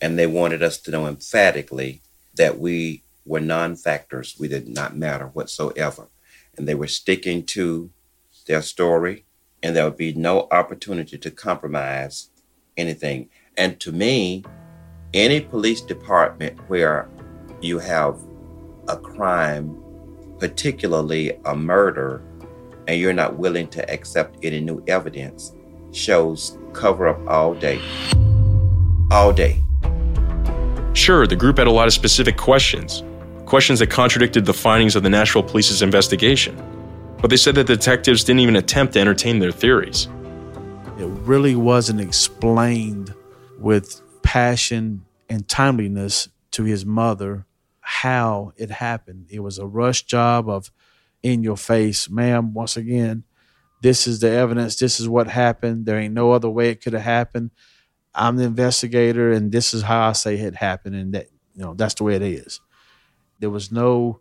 and 0.00 0.18
they 0.18 0.26
wanted 0.26 0.62
us 0.62 0.78
to 0.78 0.90
know 0.90 1.06
emphatically 1.06 2.00
that 2.34 2.58
we 2.58 3.04
were 3.24 3.40
non 3.40 3.76
factors. 3.76 4.36
We 4.38 4.48
did 4.48 4.66
not 4.68 4.96
matter 4.96 5.26
whatsoever. 5.26 6.08
And 6.56 6.66
they 6.66 6.74
were 6.74 6.88
sticking 6.88 7.44
to 7.46 7.90
their 8.46 8.62
story, 8.62 9.26
and 9.62 9.76
there 9.76 9.84
would 9.84 9.96
be 9.96 10.12
no 10.12 10.48
opportunity 10.50 11.18
to 11.18 11.30
compromise 11.30 12.30
anything. 12.76 13.28
And 13.56 13.78
to 13.80 13.92
me, 13.92 14.44
any 15.12 15.40
police 15.40 15.80
department 15.80 16.58
where 16.68 17.08
you 17.60 17.78
have 17.78 18.18
a 18.88 18.96
crime, 18.96 19.76
particularly 20.38 21.32
a 21.44 21.54
murder, 21.54 22.22
and 22.88 22.98
you're 22.98 23.12
not 23.12 23.38
willing 23.38 23.68
to 23.68 23.90
accept 23.90 24.38
any 24.42 24.60
new 24.60 24.82
evidence, 24.86 25.52
shows 25.92 26.58
cover 26.72 27.08
up 27.08 27.20
all 27.28 27.54
day. 27.54 27.80
All 29.10 29.32
day. 29.32 29.62
Sure, 30.94 31.26
the 31.26 31.36
group 31.36 31.58
had 31.58 31.66
a 31.66 31.70
lot 31.70 31.86
of 31.86 31.92
specific 31.92 32.36
questions, 32.36 33.02
questions 33.46 33.78
that 33.80 33.88
contradicted 33.90 34.44
the 34.44 34.54
findings 34.54 34.96
of 34.96 35.02
the 35.02 35.10
Nashville 35.10 35.42
Police's 35.42 35.82
investigation. 35.82 36.56
But 37.20 37.28
they 37.28 37.36
said 37.36 37.54
that 37.56 37.66
detectives 37.66 38.24
didn't 38.24 38.40
even 38.40 38.56
attempt 38.56 38.94
to 38.94 39.00
entertain 39.00 39.38
their 39.38 39.52
theories. 39.52 40.08
It 40.98 41.06
really 41.06 41.54
wasn't 41.54 42.00
explained 42.00 43.14
with 43.58 44.00
passion 44.22 45.04
and 45.28 45.46
timeliness 45.46 46.28
to 46.52 46.64
his 46.64 46.86
mother 46.86 47.46
how 47.80 48.52
it 48.56 48.70
happened. 48.70 49.26
It 49.28 49.40
was 49.40 49.58
a 49.58 49.66
rush 49.66 50.04
job 50.04 50.48
of 50.48 50.70
in 51.22 51.42
your 51.42 51.56
face, 51.56 52.08
ma'am, 52.08 52.54
once 52.54 52.76
again, 52.76 53.24
this 53.82 54.06
is 54.06 54.20
the 54.20 54.30
evidence, 54.30 54.76
this 54.76 55.00
is 55.00 55.08
what 55.08 55.28
happened. 55.28 55.86
There 55.86 55.98
ain't 55.98 56.14
no 56.14 56.32
other 56.32 56.48
way 56.48 56.70
it 56.70 56.82
could 56.82 56.92
have 56.92 57.02
happened. 57.02 57.50
I'm 58.14 58.36
the 58.36 58.44
investigator 58.44 59.30
and 59.30 59.52
this 59.52 59.72
is 59.72 59.82
how 59.82 60.08
I 60.08 60.12
say 60.12 60.36
it 60.36 60.56
happened 60.56 60.96
and 60.96 61.14
that 61.14 61.28
you 61.54 61.62
know 61.62 61.74
that's 61.74 61.94
the 61.94 62.04
way 62.04 62.14
it 62.14 62.22
is. 62.22 62.60
There 63.38 63.50
was 63.50 63.70
no 63.70 64.20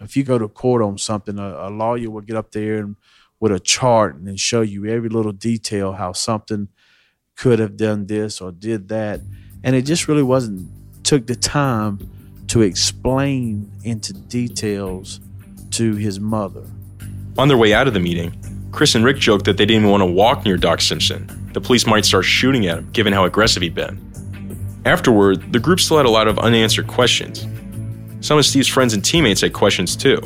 if 0.00 0.16
you 0.16 0.24
go 0.24 0.38
to 0.38 0.48
court 0.48 0.82
on 0.82 0.98
something, 0.98 1.38
a, 1.38 1.68
a 1.68 1.70
lawyer 1.70 2.10
will 2.10 2.22
get 2.22 2.36
up 2.36 2.52
there 2.52 2.78
and 2.78 2.96
with 3.38 3.52
a 3.52 3.60
chart 3.60 4.16
and 4.16 4.38
show 4.38 4.60
you 4.60 4.86
every 4.86 5.08
little 5.08 5.32
detail 5.32 5.92
how 5.92 6.12
something 6.12 6.68
could 7.36 7.58
have 7.58 7.76
done 7.76 8.06
this 8.06 8.40
or 8.40 8.52
did 8.52 8.88
that. 8.88 9.20
And 9.64 9.74
it 9.74 9.82
just 9.82 10.08
really 10.08 10.22
wasn't 10.22 10.68
took 11.04 11.26
the 11.26 11.34
time 11.34 12.10
to 12.48 12.62
explain 12.62 13.70
into 13.84 14.12
details 14.12 15.20
to 15.70 15.94
his 15.94 16.20
mother. 16.20 16.64
On 17.38 17.48
their 17.48 17.56
way 17.56 17.72
out 17.72 17.88
of 17.88 17.94
the 17.94 18.00
meeting, 18.00 18.34
Chris 18.72 18.94
and 18.94 19.04
Rick 19.04 19.18
joked 19.18 19.44
that 19.46 19.56
they 19.56 19.64
didn't 19.64 19.82
even 19.82 19.90
want 19.90 20.02
to 20.02 20.06
walk 20.06 20.44
near 20.44 20.56
Doc 20.56 20.80
Simpson. 20.80 21.50
The 21.52 21.60
police 21.60 21.86
might 21.86 22.04
start 22.04 22.24
shooting 22.24 22.66
at 22.66 22.78
him, 22.78 22.90
given 22.92 23.12
how 23.12 23.24
aggressive 23.24 23.62
he'd 23.62 23.74
been. 23.74 23.98
Afterward, 24.84 25.52
the 25.52 25.58
group 25.58 25.80
still 25.80 25.96
had 25.96 26.06
a 26.06 26.10
lot 26.10 26.28
of 26.28 26.38
unanswered 26.38 26.86
questions. 26.86 27.46
Some 28.20 28.38
of 28.38 28.44
Steve's 28.44 28.68
friends 28.68 28.92
and 28.92 29.04
teammates 29.04 29.40
had 29.40 29.52
questions 29.52 29.96
too. 29.96 30.20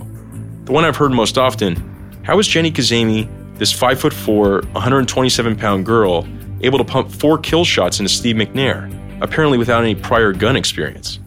The 0.65 0.73
one 0.73 0.85
I've 0.85 0.97
heard 0.97 1.13
most 1.13 1.39
often 1.39 1.93
how 2.25 2.37
was 2.37 2.49
Jenny 2.49 2.73
Kazemi, 2.73 3.29
this 3.59 3.73
5'4, 3.73 4.73
127 4.73 5.57
pound 5.57 5.85
girl, 5.85 6.27
able 6.63 6.79
to 6.79 6.85
pump 6.85 7.11
four 7.11 7.37
kill 7.39 7.65
shots 7.65 8.01
into 8.01 8.09
Steve 8.09 8.37
McNair, 8.37 8.91
apparently 9.21 9.59
without 9.59 9.83
any 9.83 9.95
prior 9.95 10.33
gun 10.33 10.57
experience? 10.57 11.21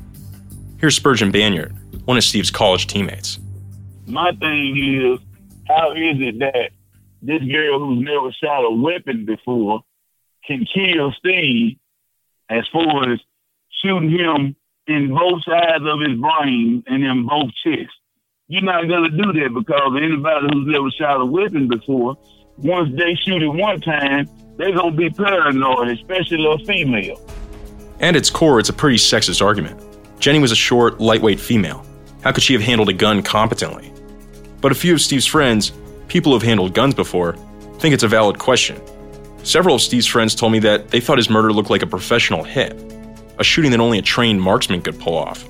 Here's 0.80 0.96
Spurgeon 0.96 1.32
Banyard, 1.32 1.76
one 2.06 2.18
of 2.18 2.24
Steve's 2.24 2.50
college 2.50 2.88
teammates. 2.88 3.38
My 4.08 4.32
thing 4.32 4.76
is, 4.78 5.20
how 5.68 5.92
is 5.92 6.18
it 6.20 6.40
that 6.40 6.72
this 7.22 7.44
girl 7.44 7.80
who's 7.80 8.04
never 8.04 8.32
shot 8.32 8.66
a 8.66 8.72
weapon 8.72 9.26
before 9.26 9.82
can 10.46 10.66
kill 10.66 11.14
Steve 11.20 11.78
as 12.50 12.66
far 12.74 13.14
as 13.14 13.20
shooting 13.70 14.10
him 14.10 14.56
in 14.88 15.14
both 15.14 15.44
sides 15.44 15.84
of 15.86 16.00
his 16.00 16.18
brain 16.20 16.84
and 16.88 17.04
in 17.04 17.26
both 17.28 17.52
chests? 17.64 17.94
You're 18.48 18.64
not 18.64 18.88
gonna 18.88 19.10
do 19.10 19.34
that 19.34 19.54
because 19.54 19.92
anybody 20.02 20.48
who's 20.54 20.68
never 20.68 20.90
shot 20.92 21.22
a 21.22 21.26
weapon 21.26 21.68
before, 21.68 22.16
once 22.58 22.90
they 22.96 23.14
shoot 23.16 23.44
it 23.44 23.50
one 23.50 23.82
time, 23.82 24.30
they're 24.58 24.74
gonna 24.74 24.96
be 24.96 25.10
paranoid, 25.10 25.90
especially 25.90 26.46
a 26.46 26.58
female. 26.66 27.20
At 28.00 28.16
its 28.16 28.30
core, 28.30 28.60
it's 28.60 28.70
a 28.70 28.74
pretty 28.74 28.98
sexist 28.98 29.42
argument. 29.44 29.82
Jenny 30.20 30.40
was 30.40 30.52
a 30.52 30.56
short, 30.56 31.02
lightweight 31.02 31.40
female. 31.40 31.86
How 32.24 32.32
could 32.32 32.44
she 32.44 32.54
have 32.54 32.62
handled 32.62 32.90
a 32.90 32.94
gun 32.94 33.22
competently? 33.22 33.92
But 34.62 34.72
a 34.72 34.76
few 34.76 34.94
of 34.94 35.02
Steve's 35.02 35.26
friends, 35.26 35.72
people 36.08 36.32
who 36.32 36.38
have 36.38 36.48
handled 36.48 36.74
guns 36.74 36.96
before, 36.96 37.34
think 37.80 37.94
it's 37.94 38.04
a 38.04 38.08
valid 38.08 38.40
question. 38.40 38.82
Several 39.44 39.76
of 39.76 39.82
Steve's 39.82 40.08
friends 40.08 40.34
told 40.36 40.52
me 40.52 40.60
that 40.60 40.90
they 40.90 41.00
thought 41.00 41.18
his 41.18 41.30
murder 41.30 41.54
looked 41.54 41.70
like 41.70 41.84
a 41.84 41.88
professional 41.88 42.44
hit, 42.44 42.74
a 43.40 43.44
shooting 43.44 43.72
that 43.72 43.80
only 43.80 44.00
a 44.00 44.02
trained 44.02 44.42
marksman 44.42 44.82
could 44.82 45.00
pull 45.00 45.18
off. 45.18 45.48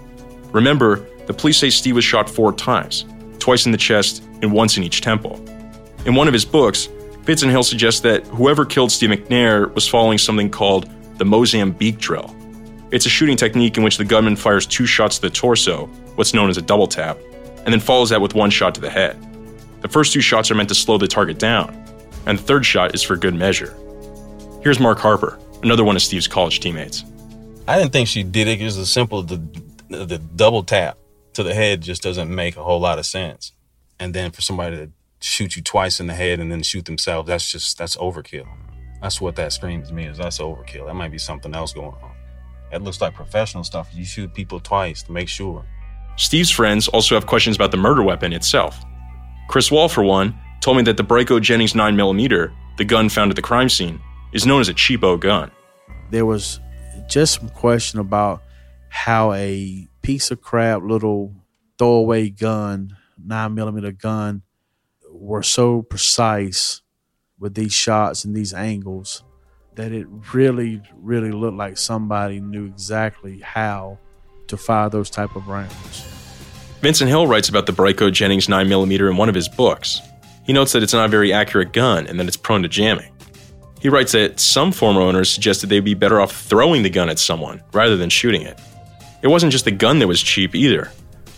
Remember, 0.54 1.08
the 1.26 1.34
police 1.34 1.58
say 1.58 1.70
Steve 1.70 1.96
was 1.96 2.06
shot 2.06 2.30
four 2.30 2.54
times 2.54 3.06
twice 3.40 3.66
in 3.66 3.72
the 3.72 3.78
chest 3.78 4.24
and 4.42 4.52
once 4.52 4.76
in 4.76 4.84
each 4.84 5.02
temple. 5.02 5.36
In 6.06 6.16
one 6.16 6.28
of 6.28 6.34
his 6.34 6.44
books, 6.44 6.90
Vincent 7.22 7.52
Hill 7.52 7.64
suggests 7.64 8.02
that 8.02 8.26
whoever 8.28 8.66
killed 8.66 8.92
Steve 8.92 9.10
McNair 9.10 9.74
was 9.74 9.88
following 9.88 10.18
something 10.18 10.50
called 10.50 10.90
the 11.18 11.26
Mozambique 11.26 11.98
drill. 11.98 12.36
It's 12.92 13.06
a 13.06 13.10
shooting 13.10 13.36
technique 13.36 13.78
in 13.78 13.84
which 13.84 13.98
the 13.98 14.06
gunman 14.06 14.36
fires 14.36 14.66
two 14.66 14.86
shots 14.86 15.18
to 15.18 15.24
the 15.24 15.30
torso, 15.30 15.88
what's 16.16 16.34
known 16.34 16.50
as 16.50 16.58
a 16.58 16.62
double 16.62 16.88
tap, 16.88 17.18
and 17.66 17.74
then 17.74 17.80
follows 17.80 18.10
that 18.10 18.22
with 18.22 18.34
one 18.34 18.50
shot 18.50 18.74
to 18.76 18.82
the 18.82 18.90
head. 18.90 19.18
The 19.82 19.90
first 19.90 20.14
two 20.14 20.22
shots 20.22 20.50
are 20.52 20.56
meant 20.56 20.70
to 20.70 20.76
slow 20.76 20.98
the 20.98 21.08
target 21.08 21.38
down, 21.38 21.76
and 22.26 22.40
the 22.40 22.44
third 22.44 22.66
shot 22.66 22.96
is 22.96 23.04
for 23.04 23.18
good 23.18 23.36
measure. 23.36 23.76
Here's 24.64 24.80
Mark 24.80 25.00
Harper, 25.00 25.38
another 25.64 25.84
one 25.84 25.96
of 25.96 26.02
Steve's 26.02 26.28
college 26.28 26.60
teammates. 26.60 27.04
I 27.68 27.78
didn't 27.78 27.92
think 27.92 28.08
she 28.08 28.24
did 28.24 28.48
it. 28.48 28.62
It 28.62 28.64
was 28.64 28.78
a 28.78 28.86
simple 28.86 29.24
the, 29.24 29.38
the 29.90 30.18
double 30.18 30.64
tap 30.64 30.98
to 31.34 31.44
the 31.44 31.54
head 31.54 31.82
just 31.82 32.02
doesn't 32.02 32.34
make 32.34 32.56
a 32.56 32.64
whole 32.64 32.80
lot 32.80 32.98
of 32.98 33.06
sense. 33.06 33.52
And 34.00 34.14
then 34.14 34.32
for 34.32 34.42
somebody 34.42 34.78
to 34.78 34.92
shoot 35.20 35.56
you 35.56 35.62
twice 35.62 36.00
in 36.00 36.08
the 36.08 36.14
head 36.14 36.40
and 36.40 36.52
then 36.52 36.64
shoot 36.64 36.86
themselves, 36.86 37.28
that's 37.28 37.52
just 37.52 37.78
that's 37.78 37.98
overkill. 37.98 38.48
That's 39.02 39.20
what 39.20 39.36
that 39.36 39.54
screams 39.54 39.90
to 39.90 39.94
me 39.94 40.06
is 40.06 40.18
that's 40.18 40.40
overkill. 40.40 40.88
That 40.88 40.96
might 40.96 41.12
be 41.12 41.18
something 41.18 41.54
else 41.54 41.74
going 41.74 41.94
on. 42.02 42.12
It 42.72 42.82
looks 42.82 43.02
like 43.02 43.14
professional 43.14 43.64
stuff. 43.64 43.90
You 43.94 44.06
shoot 44.06 44.34
people 44.34 44.60
twice 44.60 45.04
to 45.04 45.12
make 45.12 45.30
sure. 45.30 45.66
Steve's 46.16 46.50
friends 46.50 46.88
also 46.88 47.16
have 47.16 47.28
questions 47.28 47.56
about 47.56 47.72
the 47.72 47.78
murder 47.78 48.02
weapon 48.02 48.34
itself. 48.34 48.84
Chris 49.50 49.72
Wall, 49.72 49.88
for 49.88 50.04
one, 50.04 50.36
told 50.62 50.78
me 50.78 50.84
that 50.84 50.98
the 50.98 51.04
Bryco 51.04 51.42
Jennings 51.42 51.74
9mm, 51.74 52.52
the 52.78 52.86
gun 52.86 53.08
found 53.08 53.30
at 53.30 53.36
the 53.36 53.42
crime 53.42 53.70
scene, 53.70 54.02
is 54.34 54.46
known 54.46 54.62
as 54.62 54.68
a 54.68 54.74
cheapo 54.74 55.20
gun. 55.20 55.52
There 56.10 56.26
was 56.26 56.60
just 57.08 57.40
some 57.40 57.50
question 57.50 58.00
about 58.00 58.44
how 58.90 59.34
a 59.34 59.88
piece 60.02 60.32
of 60.32 60.42
crap 60.42 60.82
little 60.82 61.34
throwaway 61.78 62.30
gun, 62.30 62.96
nine 63.24 63.54
millimeter 63.54 63.92
gun, 63.92 64.42
were 65.12 65.44
so 65.44 65.82
precise 65.82 66.82
with 67.40 67.54
these 67.54 67.74
shots 67.74 68.26
and 68.26 68.36
these 68.36 68.54
angles 68.54 69.24
that 69.76 69.92
it 69.92 70.08
really, 70.34 70.82
really 70.96 71.32
looked 71.32 71.58
like 71.58 71.78
somebody 71.78 72.40
knew 72.40 72.66
exactly 72.66 73.40
how 73.40 73.98
to 74.48 74.58
fire 74.58 74.90
those 74.90 75.10
type 75.10 75.36
of 75.36 75.48
rounds. 75.48 76.06
Vincent 76.82 77.10
Hill 77.10 77.28
writes 77.28 77.50
about 77.50 77.66
the 77.66 77.74
Bryco 77.74 78.12
Jennings 78.12 78.48
9mm 78.48 79.10
in 79.10 79.18
one 79.18 79.30
of 79.30 79.36
his 79.36 79.48
books. 79.48 80.02
He 80.46 80.54
notes 80.54 80.72
that 80.74 80.84
it's 80.84 80.94
not 80.94 81.06
a 81.06 81.10
very 81.10 81.34
accurate 81.34 81.74
gun 81.74 82.08
and 82.08 82.20
that 82.20 82.28
it's 82.28 82.38
prone 82.38 82.64
to 82.64 82.70
jamming. 82.70 83.12
He 83.80 83.90
writes 83.90 84.14
that 84.14 84.40
some 84.40 84.72
former 84.72 85.02
owners 85.02 85.30
suggested 85.30 85.68
they'd 85.68 85.82
be 85.82 85.94
better 85.94 86.20
off 86.20 86.32
throwing 86.32 86.84
the 86.84 86.90
gun 86.90 87.10
at 87.10 87.20
someone 87.20 87.62
rather 87.74 87.96
than 87.96 88.10
shooting 88.10 88.42
it. 88.42 88.60
It 89.22 89.28
wasn't 89.28 89.52
just 89.52 89.66
the 89.66 89.72
gun 89.72 90.00
that 90.00 90.08
was 90.08 90.22
cheap 90.22 90.56
either. 90.56 90.92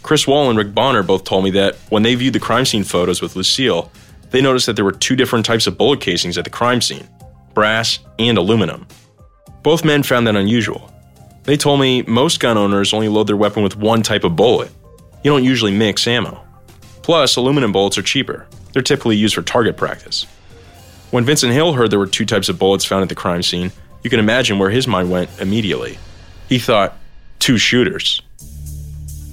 Chris 0.04 0.26
Wall 0.26 0.50
and 0.50 0.58
Rick 0.58 0.74
Bonner 0.74 1.04
both 1.04 1.24
told 1.24 1.44
me 1.44 1.52
that 1.52 1.76
when 1.90 2.04
they 2.04 2.16
viewed 2.16 2.34
the 2.34 2.40
crime 2.40 2.66
scene 2.66 2.84
photos 2.84 3.22
with 3.22 3.36
Lucille, 3.36 3.92
they 4.32 4.42
noticed 4.42 4.66
that 4.68 4.76
there 4.76 4.86
were 4.86 4.92
two 4.92 5.16
different 5.16 5.46
types 5.46 5.68
of 5.68 5.78
bullet 5.78 6.02
casings 6.02 6.38
at 6.38 6.44
the 6.44 6.50
crime 6.50 6.82
scene 6.82 7.08
brass 7.54 8.00
and 8.20 8.38
aluminum. 8.38 8.88
Both 9.64 9.84
men 9.84 10.04
found 10.04 10.28
that 10.28 10.36
unusual. 10.36 10.94
They 11.44 11.58
told 11.58 11.80
me 11.82 12.04
most 12.04 12.40
gun 12.40 12.58
owners 12.58 12.94
only 12.94 13.10
load 13.10 13.28
their 13.28 13.36
weapon 13.36 13.64
with 13.64 13.76
one 13.76 14.02
type 14.02 14.24
of 14.24 14.36
bullet. 14.36 14.72
You 15.24 15.32
don't 15.32 15.44
usually 15.44 15.72
mix 15.76 16.08
ammo. 16.08 16.42
Plus, 17.02 17.36
aluminum 17.36 17.72
bullets 17.72 17.98
are 17.98 18.04
cheaper. 18.04 18.48
They're 18.72 18.84
typically 18.84 19.18
used 19.18 19.36
for 19.36 19.42
target 19.42 19.76
practice. 19.76 20.26
When 21.12 21.26
Vincent 21.26 21.54
Hill 21.54 21.74
heard 21.74 21.90
there 21.90 21.98
were 21.98 22.06
two 22.06 22.26
types 22.26 22.50
of 22.50 22.60
bullets 22.60 22.86
found 22.86 23.02
at 23.02 23.10
the 23.10 23.16
crime 23.16 23.42
scene, 23.42 23.72
you 24.04 24.12
can 24.12 24.20
imagine 24.20 24.60
where 24.60 24.70
his 24.70 24.88
mind 24.88 25.10
went 25.10 25.30
immediately. 25.42 25.98
He 26.48 26.60
thought, 26.60 26.96
two 27.40 27.58
shooters. 27.58 28.22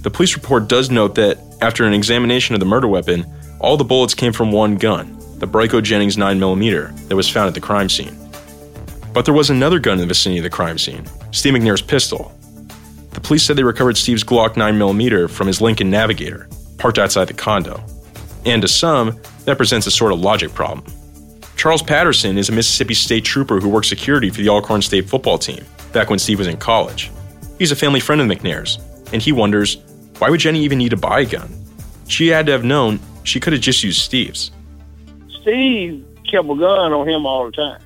The 0.00 0.10
police 0.10 0.34
report 0.34 0.68
does 0.68 0.90
note 0.90 1.16
that 1.16 1.38
after 1.60 1.84
an 1.84 1.92
examination 1.92 2.54
of 2.54 2.60
the 2.60 2.66
murder 2.66 2.88
weapon, 2.88 3.26
all 3.60 3.76
the 3.76 3.84
bullets 3.84 4.14
came 4.14 4.32
from 4.32 4.52
one 4.52 4.76
gun, 4.76 5.18
the 5.38 5.46
Bryco 5.46 5.82
Jennings 5.82 6.16
9mm, 6.16 7.08
that 7.08 7.16
was 7.16 7.28
found 7.28 7.48
at 7.48 7.54
the 7.54 7.60
crime 7.60 7.90
scene. 7.90 8.16
But 9.12 9.26
there 9.26 9.34
was 9.34 9.50
another 9.50 9.78
gun 9.78 9.94
in 9.94 10.00
the 10.00 10.06
vicinity 10.06 10.38
of 10.38 10.44
the 10.44 10.50
crime 10.50 10.78
scene, 10.78 11.04
Steve 11.30 11.52
McNair's 11.52 11.82
pistol. 11.82 12.32
The 13.10 13.20
police 13.20 13.42
said 13.42 13.56
they 13.56 13.64
recovered 13.64 13.98
Steve's 13.98 14.24
Glock 14.24 14.54
9mm 14.54 15.28
from 15.28 15.46
his 15.46 15.60
Lincoln 15.60 15.90
Navigator, 15.90 16.48
parked 16.78 16.98
outside 16.98 17.26
the 17.26 17.34
condo. 17.34 17.84
And 18.46 18.62
to 18.62 18.68
some, 18.68 19.20
that 19.44 19.58
presents 19.58 19.86
a 19.86 19.90
sort 19.90 20.12
of 20.12 20.20
logic 20.20 20.54
problem. 20.54 20.86
Charles 21.66 21.82
Patterson 21.82 22.38
is 22.38 22.48
a 22.48 22.52
Mississippi 22.52 22.94
State 22.94 23.24
trooper 23.24 23.58
who 23.58 23.68
worked 23.68 23.88
security 23.88 24.30
for 24.30 24.40
the 24.40 24.48
Alcorn 24.48 24.80
State 24.82 25.08
football 25.08 25.36
team 25.36 25.64
back 25.92 26.10
when 26.10 26.20
Steve 26.20 26.38
was 26.38 26.46
in 26.46 26.56
college. 26.58 27.10
He's 27.58 27.72
a 27.72 27.74
family 27.74 27.98
friend 27.98 28.20
of 28.20 28.28
McNair's, 28.28 28.78
and 29.12 29.20
he 29.20 29.32
wonders 29.32 29.78
why 30.18 30.30
would 30.30 30.38
Jenny 30.38 30.60
even 30.60 30.78
need 30.78 30.90
to 30.90 30.96
buy 30.96 31.22
a 31.22 31.24
gun? 31.24 31.52
She 32.06 32.28
had 32.28 32.46
to 32.46 32.52
have 32.52 32.62
known 32.62 33.00
she 33.24 33.40
could 33.40 33.52
have 33.52 33.62
just 33.62 33.82
used 33.82 34.00
Steve's. 34.00 34.52
Steve 35.40 36.06
kept 36.30 36.44
a 36.44 36.54
gun 36.54 36.92
on 36.92 37.08
him 37.08 37.26
all 37.26 37.46
the 37.46 37.50
time. 37.50 37.82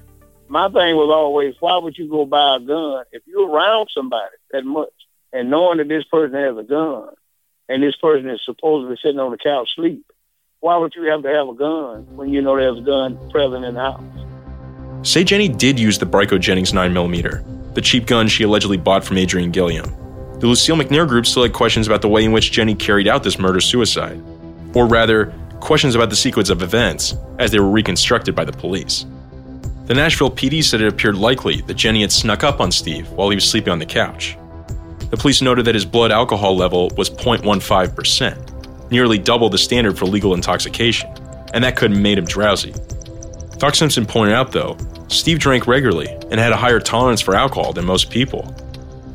My 0.49 0.69
thing 0.69 0.97
was 0.97 1.11
always, 1.11 1.55
why 1.61 1.79
would 1.79 1.97
you 1.97 2.07
go 2.07 2.27
buy 2.27 2.57
a 2.57 2.61
gun 2.61 3.05
if 3.13 3.23
you're 3.25 3.49
around 3.49 3.89
somebody 3.95 4.37
that 4.51 4.63
much 4.63 4.93
and 5.33 5.49
knowing 5.49 5.79
that 5.79 5.89
this 5.89 6.05
person 6.05 6.35
has 6.35 6.59
a 6.59 6.65
gun 6.65 7.09
and 7.71 7.83
this 7.83 7.97
person 7.97 8.29
is 8.29 8.43
supposedly 8.45 8.99
sitting 9.03 9.21
on 9.21 9.31
the 9.31 9.39
couch 9.39 9.71
sleep? 9.75 10.05
Why 10.61 10.77
would 10.77 10.95
you 10.95 11.05
have 11.05 11.23
to 11.23 11.29
have 11.31 11.49
a 11.49 11.55
gun 11.55 12.07
when 12.15 12.29
you 12.29 12.43
know 12.43 12.55
there's 12.55 12.77
a 12.77 12.83
gun 12.83 13.19
present 13.31 13.65
in 13.65 13.73
the 13.73 13.81
house? 13.81 14.03
Say 15.09 15.25
Jenny 15.25 15.49
did 15.49 15.81
use 15.81 15.99
the 15.99 16.05
Bryco 16.05 16.39
Jennings 16.39 16.73
9mm, 16.73 17.73
the 17.73 17.81
cheap 17.81 18.07
gun 18.07 18.29
she 18.29 18.45
allegedly 18.45 18.77
bought 18.77 19.03
from 19.03 19.17
Adrian 19.17 19.53
Gilliam. 19.53 19.87
The 20.39 20.47
Lucille 20.47 20.77
McNair 20.77 21.09
group 21.09 21.25
still 21.25 21.45
had 21.45 21.55
questions 21.55 21.87
about 21.87 22.03
the 22.03 22.09
way 22.09 22.27
in 22.27 22.33
which 22.33 22.53
Jenny 22.53 22.75
carried 22.75 23.09
out 23.09 23.23
this 23.23 23.39
murder 23.39 23.63
suicide. 23.63 24.23
Or 24.75 24.87
rather, 24.87 25.33
questions 25.61 25.95
about 25.95 26.11
the 26.11 26.17
sequence 26.17 26.51
of 26.51 26.63
events 26.63 27.15
as 27.39 27.51
they 27.51 27.59
were 27.59 27.71
reconstructed 27.71 28.35
by 28.35 28.45
the 28.45 28.53
police. 28.53 29.07
The 29.87 29.95
Nashville 29.95 30.31
PD 30.31 30.63
said 30.63 30.83
it 30.83 30.89
appeared 30.89 31.17
likely 31.17 31.63
that 31.63 31.75
Jenny 31.75 32.03
had 32.03 32.13
snuck 32.13 32.45
up 32.45 32.61
on 32.61 32.71
Steve 32.71 33.09
while 33.13 33.31
he 33.31 33.35
was 33.35 33.49
sleeping 33.49 33.73
on 33.73 33.79
the 33.79 33.87
couch. 33.87 34.37
The 35.09 35.17
police 35.17 35.41
noted 35.41 35.65
that 35.65 35.75
his 35.75 35.87
blood 35.87 36.13
alcohol 36.13 36.55
level 36.55 36.91
was 36.99 37.09
0.15%, 37.09 38.50
nearly 38.91 39.19
double 39.19 39.49
the 39.49 39.59
standard 39.59 39.99
for 39.99 40.07
legal 40.07 40.35
intoxication, 40.35 41.11
and 41.55 41.65
that 41.65 41.77
could 41.77 41.93
have 41.93 42.01
made 42.01 42.19
him 42.19 42.25
drowsy. 42.25 42.75
Doc 43.59 43.75
Simpson 43.75 44.07
pointed 44.07 44.35
out, 44.35 44.53
though, 44.53 44.77
Steve 45.09 45.39
drank 45.39 45.67
regularly 45.67 46.09
and 46.31 46.39
had 46.39 46.53
a 46.53 46.57
higher 46.57 46.81
tolerance 46.81 47.21
for 47.21 47.35
alcohol 47.35 47.73
than 47.73 47.85
most 47.85 48.11
people. 48.11 48.55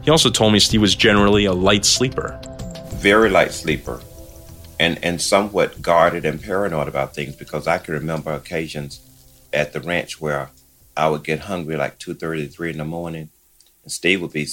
He 0.04 0.12
also 0.12 0.30
told 0.30 0.54
me 0.54 0.60
Steve 0.60 0.82
was 0.82 0.94
generally 0.94 1.46
a 1.46 1.54
light 1.54 1.86
sleeper. 1.86 2.40
Very 2.96 3.30
light 3.30 3.52
sleeper. 3.52 4.02
And, 4.80 5.04
and 5.04 5.22
somewhat 5.22 5.82
guarded 5.82 6.26
and 6.26 6.42
paranoid 6.42 6.88
about 6.88 7.16
things 7.16 7.36
because 7.36 7.66
I 7.66 7.78
can 7.78 7.94
remember 7.94 8.34
occasions 8.34 9.02
at 9.54 9.74
the 9.74 9.80
ranch 9.80 10.20
where 10.20 10.52
I 10.98 11.10
would 11.10 11.24
get 11.24 11.42
hungry 11.42 11.78
like 11.78 11.98
2.30, 11.98 12.54
3 12.54 12.72
in 12.72 12.78
the 12.78 12.86
morning, 12.86 13.30
and 13.84 13.92
Steve 13.92 14.22
would 14.22 14.34
be 14.34 14.48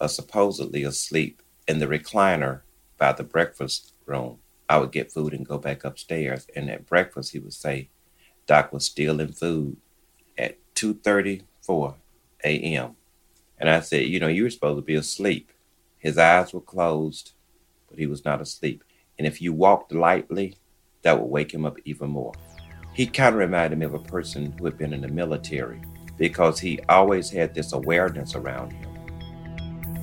uh, 0.00 0.08
supposedly 0.08 0.82
asleep 0.82 1.42
in 1.66 1.78
the 1.78 1.86
recliner 1.86 2.60
by 2.98 3.12
the 3.12 3.22
breakfast 3.22 3.92
room. 4.04 4.38
I 4.68 4.78
would 4.78 4.92
get 4.92 5.12
food 5.12 5.32
and 5.32 5.46
go 5.46 5.58
back 5.58 5.84
upstairs, 5.84 6.46
and 6.54 6.70
at 6.70 6.86
breakfast 6.86 7.32
he 7.32 7.38
would 7.38 7.54
say, 7.54 7.88
Doc 8.46 8.72
was 8.72 8.86
stealing 8.86 9.32
food 9.32 9.76
at 10.36 10.58
2.34 10.74 11.94
a.m. 12.44 12.96
And 13.58 13.68
I 13.68 13.80
said, 13.80 14.06
you 14.06 14.20
know, 14.20 14.28
you 14.28 14.44
were 14.44 14.50
supposed 14.50 14.78
to 14.78 14.82
be 14.82 14.94
asleep. 14.94 15.52
His 15.98 16.18
eyes 16.18 16.52
were 16.52 16.60
closed, 16.60 17.32
but 17.88 17.98
he 17.98 18.06
was 18.06 18.24
not 18.24 18.40
asleep. 18.40 18.84
And 19.18 19.26
if 19.26 19.42
you 19.42 19.52
walked 19.52 19.92
lightly, 19.92 20.56
that 21.02 21.20
would 21.20 21.30
wake 21.30 21.52
him 21.52 21.64
up 21.64 21.76
even 21.84 22.10
more. 22.10 22.32
He 22.94 23.06
kind 23.06 23.34
of 23.34 23.40
reminded 23.40 23.78
me 23.78 23.86
of 23.86 23.94
a 23.94 23.98
person 23.98 24.54
who 24.58 24.64
had 24.64 24.78
been 24.78 24.92
in 24.92 25.00
the 25.00 25.08
military 25.08 25.80
because 26.16 26.58
he 26.58 26.80
always 26.88 27.30
had 27.30 27.54
this 27.54 27.72
awareness 27.72 28.34
around 28.34 28.72
him. 28.72 28.88